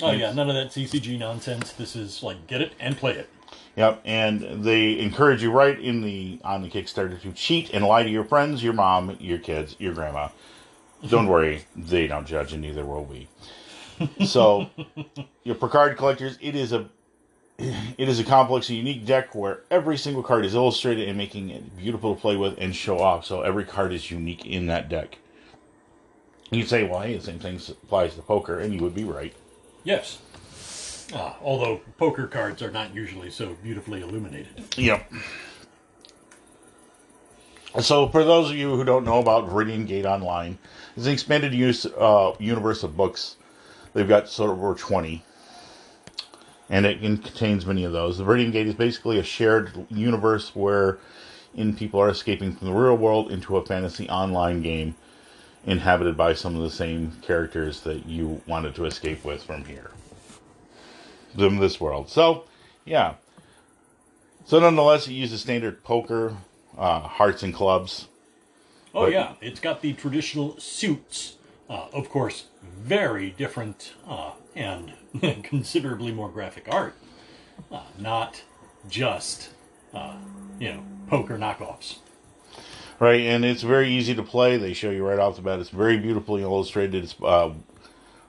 oh 0.00 0.12
yeah, 0.12 0.32
none 0.32 0.48
of 0.48 0.54
that 0.56 0.68
CCG 0.68 1.18
nonsense. 1.18 1.72
This 1.72 1.94
is 1.94 2.22
like 2.22 2.46
get 2.46 2.62
it 2.62 2.72
and 2.80 2.96
play 2.96 3.12
it. 3.12 3.28
Yep, 3.78 4.00
and 4.04 4.64
they 4.64 4.98
encourage 4.98 5.40
you 5.40 5.52
right 5.52 5.78
in 5.78 6.02
the 6.02 6.40
on 6.42 6.62
the 6.62 6.68
Kickstarter 6.68 7.20
to 7.22 7.30
cheat 7.30 7.70
and 7.72 7.84
lie 7.84 8.02
to 8.02 8.10
your 8.10 8.24
friends, 8.24 8.60
your 8.60 8.72
mom, 8.72 9.16
your 9.20 9.38
kids, 9.38 9.76
your 9.78 9.94
grandma. 9.94 10.30
Don't 11.08 11.26
worry, 11.28 11.64
they 11.76 12.08
don't 12.08 12.26
judge, 12.26 12.52
and 12.52 12.60
neither 12.60 12.84
will 12.84 13.04
we. 13.04 13.28
So, 14.26 14.68
your 15.44 15.54
Picard 15.54 15.96
collectors, 15.96 16.36
it 16.40 16.56
is 16.56 16.72
a 16.72 16.88
it 17.58 18.08
is 18.08 18.18
a 18.18 18.24
complex 18.24 18.68
and 18.68 18.78
unique 18.78 19.06
deck 19.06 19.32
where 19.36 19.60
every 19.70 19.96
single 19.96 20.24
card 20.24 20.44
is 20.44 20.56
illustrated 20.56 21.08
and 21.08 21.16
making 21.16 21.50
it 21.50 21.76
beautiful 21.76 22.16
to 22.16 22.20
play 22.20 22.36
with 22.36 22.58
and 22.58 22.74
show 22.74 22.98
off. 22.98 23.26
So 23.26 23.42
every 23.42 23.64
card 23.64 23.92
is 23.92 24.10
unique 24.10 24.44
in 24.44 24.66
that 24.66 24.88
deck. 24.88 25.18
You'd 26.50 26.68
say, 26.68 26.82
well, 26.82 27.02
hey, 27.02 27.16
the 27.16 27.22
same 27.22 27.38
thing 27.38 27.60
applies 27.84 28.16
to 28.16 28.22
poker, 28.22 28.58
and 28.58 28.74
you 28.74 28.80
would 28.80 28.94
be 28.96 29.04
right. 29.04 29.34
Yes. 29.84 30.18
Ah, 31.14 31.36
although 31.42 31.80
poker 31.96 32.26
cards 32.26 32.62
are 32.62 32.70
not 32.70 32.94
usually 32.94 33.30
so 33.30 33.56
beautifully 33.62 34.02
illuminated. 34.02 34.64
Yep. 34.76 35.10
So, 37.80 38.08
for 38.08 38.24
those 38.24 38.50
of 38.50 38.56
you 38.56 38.76
who 38.76 38.84
don't 38.84 39.04
know 39.04 39.18
about 39.18 39.48
Viridian 39.48 39.86
Gate 39.86 40.04
Online, 40.04 40.58
it's 40.96 41.06
an 41.06 41.12
expanded 41.12 41.54
use 41.54 41.86
uh, 41.86 42.34
universe 42.38 42.82
of 42.82 42.96
books. 42.96 43.36
They've 43.92 44.08
got 44.08 44.28
sort 44.28 44.50
of 44.50 44.58
over 44.58 44.74
20, 44.74 45.22
and 46.70 46.86
it 46.86 47.00
contains 47.00 47.66
many 47.66 47.84
of 47.84 47.92
those. 47.92 48.18
The 48.18 48.24
Viridian 48.24 48.52
Gate 48.52 48.66
is 48.66 48.74
basically 48.74 49.18
a 49.18 49.22
shared 49.22 49.86
universe 49.90 50.56
where 50.56 50.98
in 51.54 51.74
people 51.74 52.00
are 52.00 52.08
escaping 52.08 52.54
from 52.54 52.68
the 52.68 52.72
real 52.72 52.96
world 52.96 53.30
into 53.30 53.56
a 53.56 53.64
fantasy 53.64 54.08
online 54.08 54.62
game 54.62 54.94
inhabited 55.66 56.16
by 56.16 56.32
some 56.34 56.56
of 56.56 56.62
the 56.62 56.70
same 56.70 57.12
characters 57.22 57.82
that 57.82 58.06
you 58.06 58.40
wanted 58.46 58.74
to 58.74 58.86
escape 58.86 59.24
with 59.24 59.42
from 59.42 59.64
here. 59.64 59.90
From 61.36 61.58
this 61.58 61.80
world. 61.80 62.08
So, 62.08 62.44
yeah. 62.84 63.14
So 64.46 64.58
nonetheless, 64.58 65.06
it 65.08 65.12
uses 65.12 65.40
standard 65.42 65.84
poker, 65.84 66.36
uh, 66.76 67.00
hearts 67.00 67.42
and 67.42 67.52
clubs. 67.54 68.08
Oh 68.94 69.02
But- 69.04 69.12
yeah, 69.12 69.32
it's 69.40 69.60
got 69.60 69.82
the 69.82 69.92
traditional 69.92 70.58
suits. 70.58 71.36
Uh, 71.68 71.86
of 71.92 72.08
course, 72.08 72.46
very 72.62 73.30
different 73.30 73.92
uh, 74.08 74.30
and 74.56 74.94
considerably 75.42 76.12
more 76.12 76.30
graphic 76.30 76.66
art. 76.70 76.94
Uh, 77.70 77.82
not 77.98 78.42
just 78.88 79.50
uh, 79.92 80.14
you 80.58 80.72
know 80.72 80.82
poker 81.08 81.36
knockoffs. 81.36 81.98
Right, 83.00 83.20
and 83.20 83.44
it's 83.44 83.62
very 83.62 83.90
easy 83.90 84.14
to 84.14 84.22
play. 84.22 84.56
They 84.56 84.72
show 84.72 84.90
you 84.90 85.06
right 85.06 85.18
off 85.18 85.36
the 85.36 85.42
bat. 85.42 85.60
It's 85.60 85.68
very 85.70 85.98
beautifully 85.98 86.42
illustrated. 86.42 87.04
It's 87.04 87.14
uh, 87.22 87.50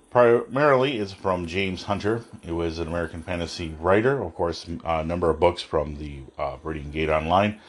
primarily 0.10 0.98
is 0.98 1.14
from 1.14 1.46
James 1.46 1.84
Hunter. 1.84 2.24
It 2.46 2.52
was 2.52 2.80
an 2.80 2.88
American 2.88 3.22
fantasy 3.22 3.76
writer, 3.80 4.22
of 4.22 4.34
course, 4.36 4.66
a 4.84 5.04
number 5.04 5.30
of 5.30 5.40
books 5.40 5.62
from 5.62 5.98
the 5.98 6.22
uh, 6.38 6.58
Gate 6.92 7.10
Online. 7.10 7.60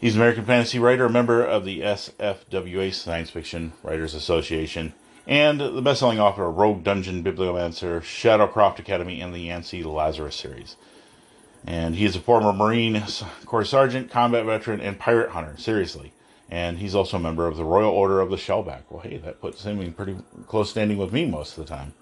He's 0.00 0.14
an 0.14 0.20
American 0.22 0.44
fantasy 0.44 0.78
writer, 0.78 1.06
a 1.06 1.10
member 1.10 1.44
of 1.44 1.64
the 1.64 1.80
SFWA 1.80 2.94
Science 2.94 3.30
Fiction 3.30 3.72
Writers 3.82 4.14
Association, 4.14 4.94
and 5.26 5.60
the 5.60 5.82
best-selling 5.82 6.18
author 6.18 6.46
of 6.46 6.56
Rogue 6.56 6.82
Dungeon, 6.82 7.22
Bibliomancer, 7.22 8.00
Shadowcroft 8.00 8.78
Academy, 8.78 9.20
and 9.20 9.34
the 9.34 9.40
Yancey 9.40 9.82
Lazarus 9.82 10.36
series. 10.36 10.76
And 11.66 11.96
he 11.96 12.06
is 12.06 12.16
a 12.16 12.20
former 12.20 12.52
Marine 12.52 13.04
Corps 13.44 13.66
Sergeant, 13.66 14.10
combat 14.10 14.46
veteran, 14.46 14.80
and 14.80 14.98
pirate 14.98 15.30
hunter. 15.30 15.54
Seriously. 15.58 16.12
And 16.50 16.78
he's 16.78 16.96
also 16.96 17.16
a 17.16 17.20
member 17.20 17.46
of 17.46 17.56
the 17.56 17.64
Royal 17.64 17.90
Order 17.90 18.20
of 18.20 18.28
the 18.30 18.36
Shellback. 18.36 18.82
Well, 18.90 19.02
hey, 19.02 19.18
that 19.18 19.40
puts 19.40 19.64
him 19.64 19.80
in 19.80 19.92
pretty 19.92 20.16
close 20.48 20.70
standing 20.70 20.98
with 20.98 21.12
me 21.12 21.24
most 21.24 21.56
of 21.56 21.64
the 21.64 21.70
time. 21.72 21.94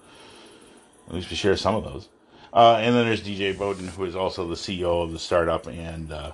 At 1.06 1.14
least 1.14 1.28
we 1.30 1.36
share 1.36 1.56
some 1.56 1.74
of 1.74 1.84
those. 1.84 2.08
Uh, 2.52 2.76
and 2.80 2.94
then 2.96 3.04
there's 3.06 3.20
DJ 3.20 3.54
Bodden, 3.56 3.88
who 3.88 4.04
is 4.04 4.16
also 4.16 4.48
the 4.48 4.54
CEO 4.54 5.02
of 5.04 5.12
the 5.12 5.18
startup, 5.18 5.66
and 5.66 6.10
uh, 6.10 6.32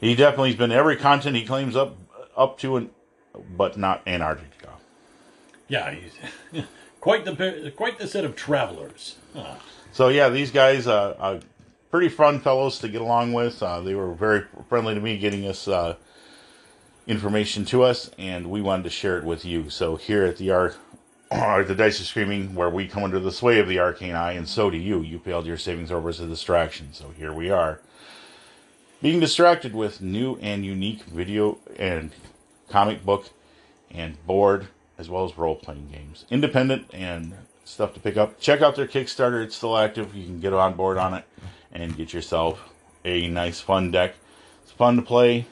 he 0.00 0.14
definitely 0.14 0.50
has 0.50 0.58
been 0.58 0.72
every 0.72 0.96
continent 0.96 1.36
he 1.36 1.46
claims 1.46 1.76
up 1.76 1.96
up 2.34 2.58
to, 2.58 2.76
and 2.76 2.90
but 3.56 3.76
not 3.76 4.00
Antarctica. 4.06 4.70
Yeah, 5.68 5.92
he's 5.94 6.64
quite 7.00 7.26
the 7.26 7.72
quite 7.76 7.98
the 7.98 8.06
set 8.06 8.24
of 8.24 8.34
travelers. 8.36 9.16
Uh, 9.34 9.56
So 9.92 10.08
yeah, 10.08 10.30
these 10.30 10.50
guys 10.50 10.86
uh, 10.86 11.14
are 11.18 11.40
pretty 11.90 12.08
fun 12.08 12.40
fellows 12.40 12.78
to 12.78 12.88
get 12.88 13.02
along 13.02 13.34
with. 13.34 13.62
Uh, 13.62 13.80
they 13.80 13.94
were 13.94 14.14
very 14.14 14.44
friendly 14.70 14.94
to 14.94 15.00
me, 15.00 15.18
getting 15.18 15.46
us 15.46 15.68
uh, 15.68 15.96
information 17.06 17.64
to 17.66 17.82
us, 17.82 18.10
and 18.18 18.50
we 18.50 18.60
wanted 18.60 18.84
to 18.84 18.90
share 18.90 19.18
it 19.18 19.24
with 19.24 19.44
you. 19.44 19.70
So 19.70 19.96
here 19.96 20.24
at 20.24 20.36
the 20.36 20.50
Arc 20.50 20.76
or 21.30 21.64
the 21.64 21.74
dice 21.74 22.00
are 22.00 22.04
screaming 22.04 22.54
where 22.54 22.70
we 22.70 22.86
come 22.86 23.04
under 23.04 23.18
the 23.18 23.32
sway 23.32 23.58
of 23.58 23.68
the 23.68 23.78
arcane 23.78 24.14
eye, 24.14 24.32
and 24.32 24.48
so 24.48 24.70
do 24.70 24.76
you. 24.76 25.00
You 25.00 25.18
failed 25.18 25.46
your 25.46 25.56
saving 25.56 25.86
throw 25.86 26.06
as 26.08 26.20
a 26.20 26.26
distraction, 26.26 26.92
so 26.92 27.10
here 27.16 27.32
we 27.32 27.50
are. 27.50 27.80
Being 29.02 29.20
distracted 29.20 29.74
with 29.74 30.00
new 30.00 30.36
and 30.40 30.64
unique 30.64 31.02
video 31.04 31.58
and 31.78 32.12
comic 32.68 33.04
book 33.04 33.30
and 33.90 34.24
board, 34.26 34.68
as 34.96 35.10
well 35.10 35.24
as 35.24 35.36
role 35.36 35.56
playing 35.56 35.90
games. 35.92 36.24
Independent 36.30 36.86
and 36.92 37.34
stuff 37.64 37.94
to 37.94 38.00
pick 38.00 38.16
up. 38.16 38.40
Check 38.40 38.62
out 38.62 38.76
their 38.76 38.86
Kickstarter, 38.86 39.42
it's 39.42 39.56
still 39.56 39.76
active. 39.76 40.14
You 40.14 40.24
can 40.24 40.40
get 40.40 40.52
on 40.52 40.74
board 40.74 40.96
on 40.96 41.14
it 41.14 41.24
and 41.72 41.96
get 41.96 42.12
yourself 42.12 42.60
a 43.04 43.28
nice, 43.28 43.60
fun 43.60 43.90
deck. 43.90 44.14
It's 44.62 44.72
fun 44.72 44.96
to 44.96 45.02
play, 45.02 45.46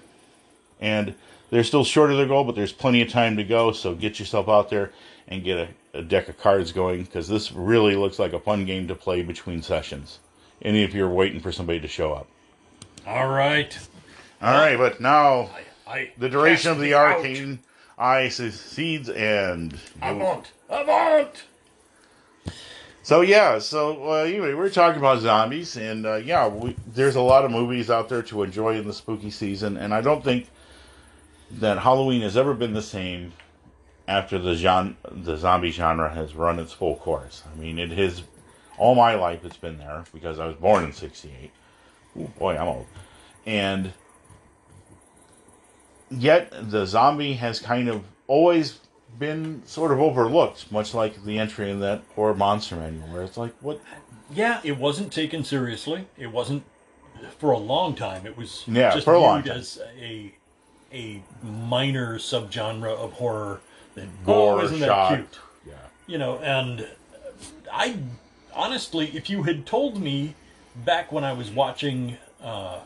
and 0.81 1.15
they're 1.53 1.63
still 1.63 1.85
short 1.85 2.11
of 2.11 2.17
their 2.17 2.27
goal, 2.27 2.45
but 2.45 2.55
there's 2.55 2.73
plenty 2.73 3.03
of 3.03 3.11
time 3.11 3.37
to 3.37 3.45
go, 3.45 3.73
so 3.73 3.95
get 3.95 4.19
yourself 4.19 4.49
out 4.49 4.71
there 4.71 4.91
and 5.29 5.45
get 5.45 5.59
a, 5.59 5.99
a 5.99 6.03
deck 6.03 6.31
of 6.31 6.39
cards 6.39 6.73
going 6.73 7.03
because 7.03 7.29
this 7.29 7.53
really 7.53 7.95
looks 7.95 8.19
like 8.19 8.33
a 8.33 8.41
fun 8.41 8.65
game 8.65 8.89
to 8.89 8.95
play 8.95 9.23
between 9.23 9.61
sessions. 9.61 10.19
And 10.63 10.79
if 10.79 10.95
you're 10.95 11.11
waiting 11.11 11.41
for 11.41 11.53
somebody 11.53 11.79
to 11.81 11.89
show 11.89 12.15
up. 12.15 12.27
All 13.07 13.29
right. 13.29 13.79
All 14.41 14.55
right, 14.55 14.79
but 14.79 14.99
now 14.99 15.51
I 15.87 16.11
the 16.17 16.31
duration 16.31 16.71
of 16.71 16.79
the 16.79 16.85
thee 16.85 16.95
out. 16.95 17.17
arcane 17.19 17.59
eye 17.99 18.31
succeeds 18.31 19.11
and 19.11 19.79
Avant! 20.01 20.53
Avant! 20.71 21.45
So 23.03 23.21
yeah, 23.21 23.59
so 23.59 24.11
uh, 24.11 24.15
anyway, 24.23 24.49
we 24.49 24.55
we're 24.55 24.71
talking 24.71 24.99
about 24.99 25.21
zombies, 25.21 25.77
and 25.77 26.07
uh, 26.07 26.15
yeah, 26.15 26.49
we, 26.49 26.75
there's 26.95 27.17
a 27.17 27.21
lot 27.21 27.45
of 27.45 27.51
movies 27.51 27.91
out 27.91 28.09
there 28.09 28.23
to 28.23 28.43
enjoy 28.43 28.79
in 28.79 28.87
the 28.87 28.95
spooky 28.95 29.31
season, 29.31 29.77
and 29.77 29.93
I 29.93 30.01
don't 30.01 30.25
think 30.25 30.47
that 31.59 31.79
Halloween 31.81 32.23
has 32.23 32.37
ever 32.37 32.55
been 32.55 32.75
the 32.75 32.83
same 32.83 33.33
after 34.09 34.39
the 34.39 34.55
genre, 34.55 34.95
the 35.11 35.37
zombie 35.37 35.71
genre 35.71 36.13
has 36.13 36.35
run 36.35 36.59
its 36.59 36.73
full 36.73 36.97
course. 36.97 37.43
I 37.51 37.59
mean, 37.59 37.79
it 37.79 37.91
has 37.93 38.23
all 38.79 38.95
my 38.95 39.15
life 39.15 39.45
it's 39.45 39.57
been 39.57 39.79
there 39.79 40.05
because 40.13 40.39
I 40.39 40.47
was 40.47 40.57
born 40.57 40.85
in 40.85 40.93
'68. 40.93 41.51
Ooh, 42.19 42.29
boy, 42.39 42.57
I'm 42.57 42.69
old, 42.69 42.87
and 43.47 43.93
yet 46.11 46.53
the 46.71 46.87
zombie 46.87 47.35
has 47.35 47.59
kind 47.61 47.89
of 47.89 48.05
always 48.27 48.81
been 49.19 49.63
sort 49.67 49.93
of 49.93 50.01
overlooked, 50.01 50.71
much 50.73 50.95
like 50.95 51.23
the 51.25 51.39
entry 51.39 51.71
in 51.71 51.81
that 51.81 52.03
horror 52.15 52.35
monster 52.35 52.77
manual, 52.77 53.09
where 53.09 53.23
it's 53.23 53.37
like, 53.37 53.55
what? 53.61 53.81
Yeah, 54.33 54.61
it 54.65 54.79
wasn't 54.79 55.13
taken 55.13 55.45
seriously. 55.45 56.07
It 56.17 56.29
wasn't 56.29 56.65
for 57.39 57.51
a 57.53 57.59
long 57.59 57.95
time. 57.95 58.27
It 58.27 58.37
was 58.37 58.65
Yeah, 58.67 58.93
just 58.93 59.05
for 59.05 59.15
a 59.15 59.21
long 59.21 59.43
time. 59.43 59.59
as 59.59 59.81
a 59.99 60.35
a 60.93 61.23
minor 61.43 62.19
subgenre 62.19 62.95
of 62.97 63.13
horror 63.15 63.61
that 63.95 64.07
Gore, 64.25 64.61
oh, 64.61 64.65
isn't 64.65 64.81
that 64.81 64.87
shock. 64.87 65.15
cute? 65.15 65.39
Yeah. 65.67 65.73
You 66.07 66.19
know, 66.19 66.39
and 66.39 66.87
I 67.73 67.99
honestly, 68.55 69.11
if 69.15 69.29
you 69.31 69.43
had 69.45 69.67
told 69.67 70.01
me 70.01 70.35
back 70.85 71.13
when 71.13 71.25
I 71.25 71.33
was 71.33 71.51
watching, 71.51 72.17
uh, 72.43 72.81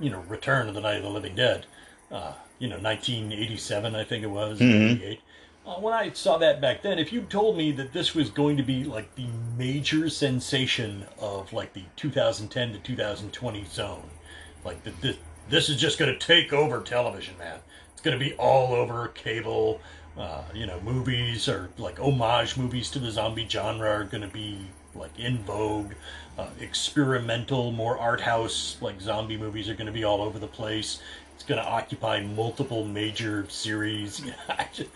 you 0.00 0.10
know, 0.10 0.20
Return 0.28 0.68
of 0.68 0.74
the 0.74 0.80
Night 0.80 0.96
of 0.96 1.02
the 1.02 1.10
Living 1.10 1.34
Dead, 1.34 1.66
uh, 2.10 2.34
you 2.58 2.68
know, 2.68 2.78
1987, 2.78 3.94
I 3.94 4.04
think 4.04 4.22
it 4.24 4.28
was, 4.28 4.58
Mm-hmm. 4.60 5.02
88. 5.02 5.20
Uh, 5.64 5.74
when 5.76 5.94
I 5.94 6.10
saw 6.10 6.38
that 6.38 6.60
back 6.60 6.82
then, 6.82 6.98
if 6.98 7.12
you 7.12 7.20
told 7.22 7.56
me 7.56 7.70
that 7.72 7.92
this 7.92 8.16
was 8.16 8.30
going 8.30 8.56
to 8.56 8.64
be 8.64 8.82
like 8.82 9.14
the 9.14 9.28
major 9.56 10.08
sensation 10.08 11.04
of 11.20 11.52
like 11.52 11.72
the 11.72 11.84
2010 11.94 12.72
to 12.72 12.78
2020 12.80 13.64
zone, 13.66 14.10
like 14.64 14.82
that 14.82 15.00
this, 15.00 15.16
this 15.48 15.68
is 15.68 15.80
just 15.80 15.98
going 15.98 16.12
to 16.12 16.18
take 16.18 16.52
over 16.52 16.80
television, 16.80 17.36
man. 17.38 17.58
It's 17.92 18.00
going 18.00 18.18
to 18.18 18.24
be 18.24 18.34
all 18.34 18.74
over 18.74 19.08
cable. 19.08 19.80
Uh, 20.16 20.42
you 20.52 20.66
know, 20.66 20.78
movies 20.80 21.48
or 21.48 21.70
like 21.78 21.98
homage 21.98 22.56
movies 22.56 22.90
to 22.90 22.98
the 22.98 23.10
zombie 23.10 23.46
genre 23.48 23.88
are 23.88 24.04
going 24.04 24.22
to 24.22 24.28
be 24.28 24.58
like 24.94 25.18
in 25.18 25.38
vogue. 25.38 25.92
Uh, 26.38 26.48
experimental, 26.60 27.72
more 27.72 27.98
art 27.98 28.20
house 28.20 28.76
like 28.80 29.00
zombie 29.00 29.36
movies 29.36 29.68
are 29.68 29.74
going 29.74 29.86
to 29.86 29.92
be 29.92 30.04
all 30.04 30.22
over 30.22 30.38
the 30.38 30.46
place. 30.46 31.00
It's 31.34 31.44
going 31.44 31.60
to 31.60 31.66
occupy 31.66 32.20
multiple 32.20 32.84
major 32.84 33.46
series. 33.48 34.22
I, 34.48 34.68
just, 34.72 34.90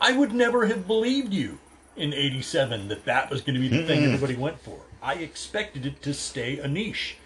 I 0.00 0.12
would 0.12 0.32
never 0.32 0.66
have 0.66 0.86
believed 0.86 1.32
you 1.32 1.58
in 1.96 2.12
'87 2.12 2.88
that 2.88 3.04
that 3.04 3.30
was 3.30 3.40
going 3.40 3.54
to 3.54 3.60
be 3.60 3.68
the 3.68 3.86
thing 3.86 4.04
everybody 4.04 4.34
went 4.34 4.60
for. 4.60 4.78
I 5.02 5.14
expected 5.14 5.84
it 5.84 6.00
to 6.02 6.14
stay 6.14 6.58
a 6.58 6.66
niche. 6.66 7.16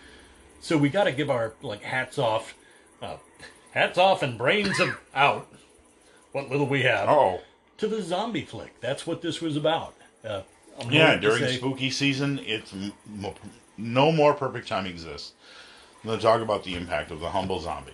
So 0.61 0.77
we 0.77 0.89
got 0.89 1.05
to 1.05 1.13
give 1.13 1.31
our 1.31 1.55
like 1.63 1.83
hats 1.83 2.19
off, 2.19 2.55
uh, 3.03 3.17
hats 3.73 3.99
off 3.99 4.23
and 4.23 4.37
brains 4.37 4.79
of 4.81 4.99
out. 5.15 5.47
What 6.33 6.51
little 6.51 6.67
we 6.67 6.83
have 6.83 7.09
Oh. 7.09 7.41
to 7.79 7.87
the 7.89 8.03
zombie 8.03 8.45
flick. 8.45 8.81
That's 8.81 9.07
what 9.07 9.23
this 9.23 9.41
was 9.41 9.57
about. 9.57 9.95
Uh, 10.25 10.43
I'm 10.81 10.91
Yeah, 10.93 11.15
to 11.15 11.21
during 11.21 11.39
say- 11.45 11.57
spooky 11.57 11.91
season, 11.91 12.39
it's 12.45 12.73
m- 12.73 12.93
m- 13.25 13.35
no 13.77 14.13
more 14.13 14.35
perfect 14.35 14.69
time 14.69 14.87
exists. 14.87 15.33
I'm 16.03 16.09
going 16.09 16.19
to 16.19 16.25
talk 16.25 16.41
about 16.43 16.65
the 16.65 16.75
impact 16.75 17.11
of 17.11 17.21
the 17.21 17.31
humble 17.31 17.61
zombie. 17.61 17.93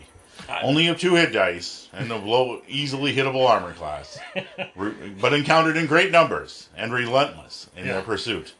Only 0.62 0.88
of 0.88 0.98
two 0.98 1.14
hit 1.14 1.32
dice 1.32 1.88
and 1.92 2.10
a 2.10 2.16
low, 2.16 2.60
easily 2.66 3.14
hittable 3.14 3.48
armor 3.48 3.72
class, 3.72 4.18
Re- 4.74 5.14
but 5.20 5.32
encountered 5.32 5.76
in 5.76 5.86
great 5.86 6.10
numbers 6.10 6.68
and 6.76 6.92
relentless 6.92 7.68
in 7.76 7.86
Yeah. 7.86 7.92
their 7.94 8.02
pursuit. 8.02 8.52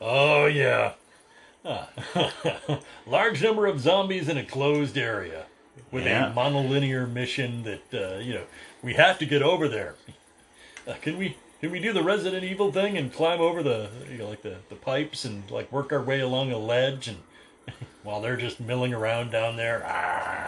Oh 0.00 0.44
yeah, 0.46 0.92
Ah. 0.92 0.94
large 3.06 3.42
number 3.42 3.66
of 3.66 3.80
zombies 3.80 4.28
in 4.28 4.36
a 4.36 4.44
closed 4.44 4.96
area 4.96 5.46
with 5.90 6.04
Yeah. 6.04 6.30
a 6.30 6.34
monolinear 6.34 7.06
mission 7.10 7.62
that 7.64 7.92
uh, 7.94 8.18
you 8.18 8.34
know 8.34 8.44
we 8.82 8.94
have 8.94 9.18
to 9.18 9.26
get 9.26 9.42
over 9.42 9.68
there. 9.68 9.94
Uh, 10.86 10.94
can 11.00 11.18
we? 11.18 11.36
Can 11.60 11.70
we 11.72 11.80
do 11.80 11.92
the 11.92 12.02
Resident 12.02 12.44
Evil 12.44 12.70
thing 12.70 12.98
and 12.98 13.12
climb 13.12 13.40
over 13.40 13.62
the 13.62 13.88
you 14.10 14.18
know 14.18 14.28
like 14.28 14.42
the, 14.42 14.56
the 14.68 14.74
pipes 14.76 15.24
and 15.24 15.50
like 15.50 15.72
work 15.72 15.90
our 15.92 16.02
way 16.02 16.20
along 16.20 16.52
a 16.52 16.58
ledge 16.58 17.08
and 17.08 17.18
while 18.04 18.20
they're 18.20 18.36
just 18.36 18.60
milling 18.60 18.92
around 18.94 19.30
down 19.30 19.56
there? 19.56 19.82
Ah. 19.86 20.42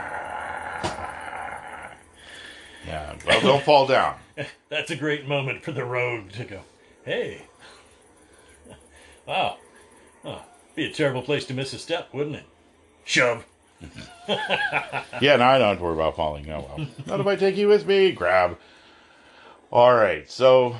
Yeah, 2.86 3.16
well, 3.26 3.40
don't 3.40 3.64
fall 3.64 3.86
down. 3.86 4.16
That's 4.70 4.90
a 4.90 4.96
great 4.96 5.26
moment 5.26 5.62
for 5.62 5.72
the 5.72 5.84
rogue 5.84 6.30
to 6.32 6.44
go, 6.44 6.60
hey. 7.04 7.42
Wow. 9.26 9.58
Oh, 10.24 10.42
be 10.78 10.86
a 10.86 10.92
terrible 10.92 11.22
place 11.22 11.44
to 11.46 11.54
miss 11.54 11.72
a 11.72 11.78
step, 11.78 12.08
wouldn't 12.12 12.36
it? 12.36 12.44
Shove. 13.04 13.44
Yeah, 15.20 15.36
now 15.36 15.50
I 15.50 15.58
don't 15.58 15.68
have 15.68 15.78
to 15.78 15.84
worry 15.84 15.94
about 15.94 16.16
falling. 16.16 16.50
Oh 16.50 16.60
well. 16.76 16.86
Not 17.06 17.20
if 17.20 17.26
I 17.26 17.36
take 17.36 17.56
you 17.56 17.68
with 17.68 17.86
me. 17.86 18.12
Grab. 18.12 18.58
All 19.70 19.94
right, 19.94 20.30
so 20.30 20.76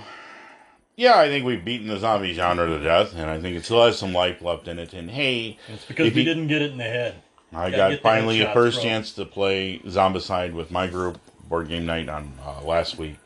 yeah, 0.96 1.18
I 1.18 1.28
think 1.28 1.44
we've 1.44 1.64
beaten 1.64 1.88
the 1.88 1.98
zombie 1.98 2.34
genre 2.34 2.66
to 2.66 2.78
death, 2.82 3.14
and 3.14 3.28
I 3.30 3.40
think 3.40 3.56
it 3.56 3.64
still 3.64 3.84
has 3.84 3.98
some 3.98 4.12
life 4.12 4.42
left 4.42 4.68
in 4.68 4.78
it. 4.78 4.92
And 4.92 5.10
hey, 5.10 5.58
It's 5.68 5.84
because 5.84 6.06
If 6.08 6.14
we 6.14 6.20
you- 6.22 6.26
didn't 6.26 6.48
get 6.48 6.62
it 6.62 6.72
in 6.72 6.78
the 6.78 6.84
head. 6.84 7.14
I 7.52 7.70
Gotta 7.70 7.76
got 7.76 7.88
get 7.90 7.96
the 7.96 8.02
finally 8.02 8.40
a 8.42 8.52
first 8.52 8.76
bro. 8.76 8.84
chance 8.84 9.12
to 9.14 9.24
play 9.24 9.78
Zombicide 9.86 10.52
with 10.52 10.70
my 10.70 10.86
group 10.86 11.18
board 11.48 11.68
game 11.68 11.86
night 11.86 12.08
on 12.10 12.32
uh, 12.44 12.60
last 12.62 12.98
week. 12.98 13.16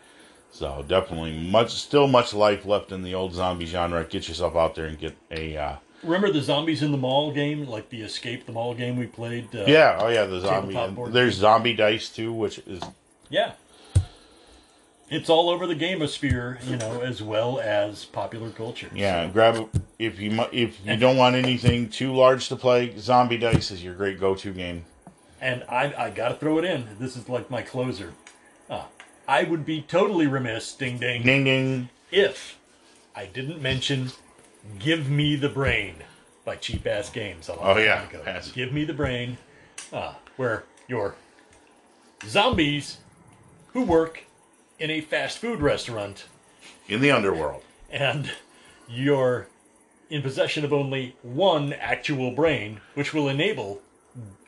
So 0.53 0.85
definitely 0.87 1.41
much, 1.51 1.73
still 1.73 2.07
much 2.07 2.33
life 2.33 2.65
left 2.65 2.93
in 2.93 3.03
the 3.03 3.15
old 3.15 3.35
zombie 3.35 3.67
genre. 3.67 4.05
Get 4.05 4.29
yourself 4.29 4.55
out 4.55 4.75
there 4.77 4.85
and 4.87 4.97
get 4.99 5.17
a. 5.33 5.57
Uh, 5.57 5.77
Remember 6.03 6.33
the 6.33 6.43
zombies 6.43 6.83
in 6.83 6.91
the 6.91 6.99
mall 6.99 7.33
game, 7.33 7.67
like 7.67 7.89
the 7.91 8.03
Escape 8.03 8.45
the 8.47 8.53
Mall 8.53 8.75
game 8.75 8.97
we 8.97 9.07
played? 9.07 9.55
Uh, 9.55 9.65
yeah, 9.67 9.97
oh 10.01 10.09
yeah, 10.09 10.25
the 10.25 10.41
zombie. 10.41 11.11
There's 11.11 11.35
zombie 11.37 11.75
dice 11.75 12.09
too, 12.09 12.33
which 12.33 12.59
is 12.67 12.83
Yeah. 13.31 13.53
It's 15.09 15.29
all 15.29 15.51
over 15.51 15.67
the 15.67 15.75
gamosphere, 15.75 16.65
you 16.67 16.77
know, 16.77 17.03
as 17.03 17.23
well 17.23 17.61
as 17.61 18.07
popular 18.07 18.49
culture. 18.49 18.89
Yeah, 18.95 19.29
grab 19.29 19.69
if 19.99 20.19
you 20.19 20.43
if 20.53 20.85
you 20.87 20.97
don't 20.97 21.19
want 21.19 21.37
anything 21.37 21.91
too 21.91 22.15
large 22.15 22.49
to 22.49 22.57
play. 22.57 22.97
Zombie 22.99 23.37
dice 23.37 23.71
is 23.71 23.85
your 23.85 23.95
great 23.95 24.19
go-to 24.19 24.53
game. 24.53 24.87
And 25.41 25.65
I, 25.69 25.93
I 25.99 26.11
got 26.11 26.29
to 26.31 26.35
throw 26.37 26.59
it 26.59 26.65
in. 26.65 26.89
This 26.99 27.17
is 27.17 27.29
like 27.29 27.51
my 27.51 27.61
closer. 27.63 28.15
Uh, 28.71 28.85
I 29.29 29.43
would 29.43 29.67
be 29.67 29.83
totally 29.83 30.27
remiss, 30.27 30.73
ding 30.73 30.99
ding, 30.99 31.23
Ding 31.25 31.45
ding. 31.45 31.89
if 32.11 32.59
I 33.15 33.27
didn't 33.27 33.61
mention 33.61 34.13
"Give 34.79 35.09
Me 35.09 35.37
the 35.37 35.49
Brain" 35.49 35.97
by 36.45 36.57
Cheap 36.57 36.87
Ass 36.87 37.11
Games. 37.11 37.49
a 37.49 37.55
long 37.55 37.77
Oh, 37.77 37.81
yeah. 37.81 38.09
ago. 38.09 38.41
"Give 38.55 38.73
Me 38.73 38.85
the 38.85 38.93
Brain," 38.93 39.39
uh, 39.93 40.15
where 40.37 40.65
your 40.89 41.15
zombies 42.27 42.99
who 43.73 43.83
work 43.83 44.25
in 44.79 44.91
a 44.91 45.01
fast 45.01 45.39
food 45.39 45.61
restaurant 45.61 46.27
In 46.89 47.01
the 47.01 47.11
underworld. 47.11 47.63
and 47.91 48.33
you're 48.89 49.49
in 50.11 50.23
possession 50.23 50.65
of 50.65 50.73
only 50.73 51.17
one 51.23 51.73
actual 51.73 52.31
brain, 52.33 52.81
which 52.95 53.15
will 53.15 53.29
enable 53.29 53.81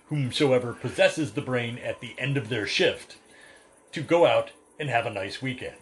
whomsoever 0.08 0.72
possesses 0.74 1.32
the 1.32 1.40
brain 1.40 1.78
at 1.78 2.00
the 2.00 2.14
end 2.18 2.36
of 2.36 2.48
their 2.50 2.66
shift 2.66 3.16
to 3.92 4.02
go 4.02 4.26
out 4.26 4.50
and 4.78 4.90
have 4.90 5.06
a 5.06 5.10
nice 5.10 5.40
weekend. 5.40 5.76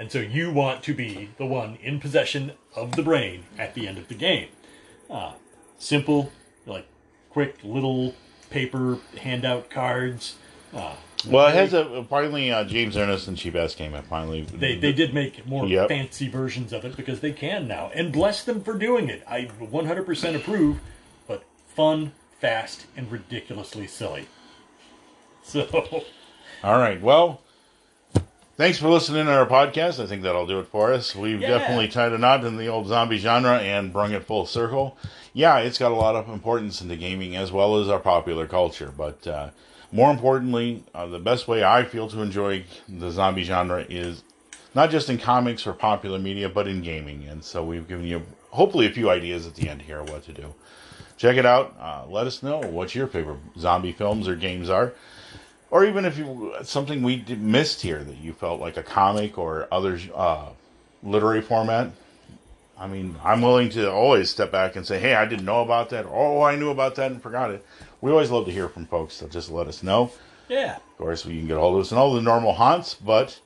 And 0.00 0.10
so 0.10 0.18
you 0.18 0.50
want 0.50 0.82
to 0.84 0.94
be 0.94 1.28
the 1.36 1.44
one 1.44 1.76
in 1.82 2.00
possession 2.00 2.52
of 2.74 2.96
the 2.96 3.02
brain 3.02 3.44
at 3.58 3.74
the 3.74 3.86
end 3.86 3.98
of 3.98 4.08
the 4.08 4.14
game. 4.14 4.48
Uh, 5.10 5.34
simple, 5.78 6.32
like 6.64 6.86
quick 7.28 7.56
little 7.62 8.14
paper 8.48 8.96
handout 9.18 9.68
cards. 9.68 10.36
Uh, 10.74 10.94
Well, 11.28 11.48
it 11.48 11.54
has 11.54 11.74
a 11.74 12.02
finally 12.04 12.50
uh, 12.50 12.64
James 12.64 12.96
Ernest 12.96 13.28
and 13.28 13.36
Cheap 13.36 13.54
Ass 13.54 13.74
came 13.74 13.94
out 13.94 14.06
finally. 14.06 14.40
They, 14.40 14.74
they 14.74 14.94
did 14.94 15.12
make 15.12 15.46
more 15.46 15.66
Yep. 15.66 15.88
fancy 15.88 16.28
versions 16.28 16.72
of 16.72 16.86
it 16.86 16.96
because 16.96 17.20
they 17.20 17.32
can 17.32 17.68
now, 17.68 17.90
and 17.94 18.10
bless 18.10 18.42
them 18.42 18.62
for 18.62 18.78
doing 18.78 19.10
it. 19.10 19.22
I 19.28 19.50
100% 19.60 20.34
approve, 20.34 20.80
but 21.28 21.44
fun, 21.66 22.12
fast, 22.38 22.86
and 22.96 23.12
ridiculously 23.12 23.86
silly. 23.86 24.28
So, 25.42 26.04
All 26.62 26.78
right. 26.78 27.00
Well, 27.02 27.40
thanks 28.60 28.76
for 28.76 28.90
listening 28.90 29.24
to 29.24 29.32
our 29.32 29.46
podcast. 29.46 30.02
I 30.02 30.06
think 30.06 30.22
that'll 30.22 30.46
do 30.46 30.60
it 30.60 30.66
for 30.66 30.92
us. 30.92 31.16
We've 31.16 31.40
Yeah. 31.40 31.48
definitely 31.48 31.88
tied 31.88 32.12
a 32.12 32.18
knot 32.18 32.44
in 32.44 32.58
the 32.58 32.68
old 32.68 32.88
zombie 32.88 33.16
genre 33.16 33.56
and 33.56 33.90
brung 33.90 34.12
it 34.12 34.26
full 34.26 34.44
circle. 34.44 34.98
Yeah, 35.32 35.60
it's 35.60 35.78
got 35.78 35.92
a 35.92 35.94
lot 35.94 36.14
of 36.14 36.28
importance 36.28 36.82
into 36.82 36.94
gaming 36.96 37.34
as 37.36 37.50
well 37.50 37.80
as 37.80 37.88
our 37.88 37.98
popular 37.98 38.46
culture. 38.46 38.92
But 38.94 39.26
uh, 39.26 39.48
more 39.90 40.10
importantly, 40.10 40.84
uh, 40.94 41.06
the 41.06 41.18
best 41.18 41.48
way 41.48 41.64
I 41.64 41.84
feel 41.84 42.06
to 42.08 42.20
enjoy 42.20 42.64
the 42.86 43.10
zombie 43.10 43.44
genre 43.44 43.86
is 43.88 44.24
not 44.74 44.90
just 44.90 45.08
in 45.08 45.16
comics 45.16 45.66
or 45.66 45.72
popular 45.72 46.18
media, 46.18 46.50
but 46.50 46.68
in 46.68 46.82
gaming. 46.82 47.26
And 47.26 47.42
so 47.42 47.64
we've 47.64 47.88
given 47.88 48.04
you 48.04 48.24
hopefully 48.50 48.84
a 48.84 48.90
few 48.90 49.08
ideas 49.08 49.46
at 49.46 49.54
the 49.54 49.70
end 49.70 49.80
here 49.80 50.02
what 50.02 50.24
to 50.26 50.34
do. 50.34 50.52
Check 51.16 51.38
it 51.38 51.46
out. 51.46 51.74
Uh, 51.80 52.02
let 52.10 52.26
us 52.26 52.42
know 52.42 52.58
what 52.58 52.94
your 52.94 53.06
favorite 53.06 53.38
zombie 53.58 53.92
films 53.92 54.28
or 54.28 54.36
games 54.36 54.68
are 54.68 54.92
or 55.70 55.84
even 55.84 56.04
if 56.04 56.18
you 56.18 56.54
something 56.62 57.02
we 57.02 57.24
missed 57.38 57.82
here 57.82 58.02
that 58.02 58.16
you 58.16 58.32
felt 58.32 58.60
like 58.60 58.76
a 58.76 58.82
comic 58.82 59.38
or 59.38 59.68
other 59.70 59.98
uh, 60.14 60.48
literary 61.02 61.42
format. 61.42 61.90
I 62.78 62.86
mean, 62.86 63.16
I'm 63.22 63.42
willing 63.42 63.68
to 63.70 63.90
always 63.92 64.30
step 64.30 64.50
back 64.50 64.74
and 64.74 64.86
say, 64.86 64.98
"Hey, 64.98 65.14
I 65.14 65.26
didn't 65.26 65.44
know 65.44 65.60
about 65.60 65.90
that." 65.90 66.06
Oh, 66.08 66.42
I 66.42 66.56
knew 66.56 66.70
about 66.70 66.94
that 66.94 67.10
and 67.10 67.22
forgot 67.22 67.50
it. 67.50 67.64
We 68.00 68.10
always 68.10 68.30
love 68.30 68.46
to 68.46 68.52
hear 68.52 68.68
from 68.68 68.86
folks, 68.86 69.14
so 69.14 69.28
just 69.28 69.50
let 69.50 69.68
us 69.68 69.82
know. 69.82 70.10
yeah. 70.48 70.76
Of 70.76 70.96
course, 70.98 71.24
we 71.26 71.38
can 71.38 71.46
get 71.46 71.56
a 71.56 71.60
hold 71.60 71.74
of 71.74 71.82
us 71.82 71.92
in 71.92 71.98
all 71.98 72.14
the 72.14 72.22
normal 72.22 72.54
haunts, 72.54 72.94
but 72.94 73.38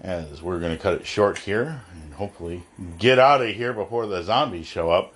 as 0.00 0.42
we're 0.42 0.58
going 0.58 0.76
to 0.76 0.82
cut 0.82 0.94
it 0.94 1.06
short 1.06 1.38
here 1.38 1.82
and 1.92 2.14
hopefully 2.14 2.62
get 2.98 3.18
out 3.18 3.42
of 3.42 3.54
here 3.54 3.72
before 3.72 4.06
the 4.06 4.22
zombies 4.22 4.66
show 4.66 4.90
up, 4.90 5.14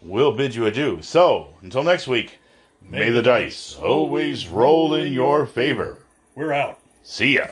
we'll 0.00 0.32
bid 0.32 0.54
you 0.54 0.66
adieu. 0.66 1.00
So, 1.02 1.48
until 1.62 1.82
next 1.82 2.06
week, 2.06 2.38
may 2.92 3.08
the 3.08 3.22
dice 3.22 3.74
always 3.82 4.46
roll 4.46 4.92
in 4.94 5.14
your 5.14 5.46
favor. 5.46 5.96
We're 6.36 6.52
out. 6.52 6.78
See 7.02 7.36
ya. 7.36 7.46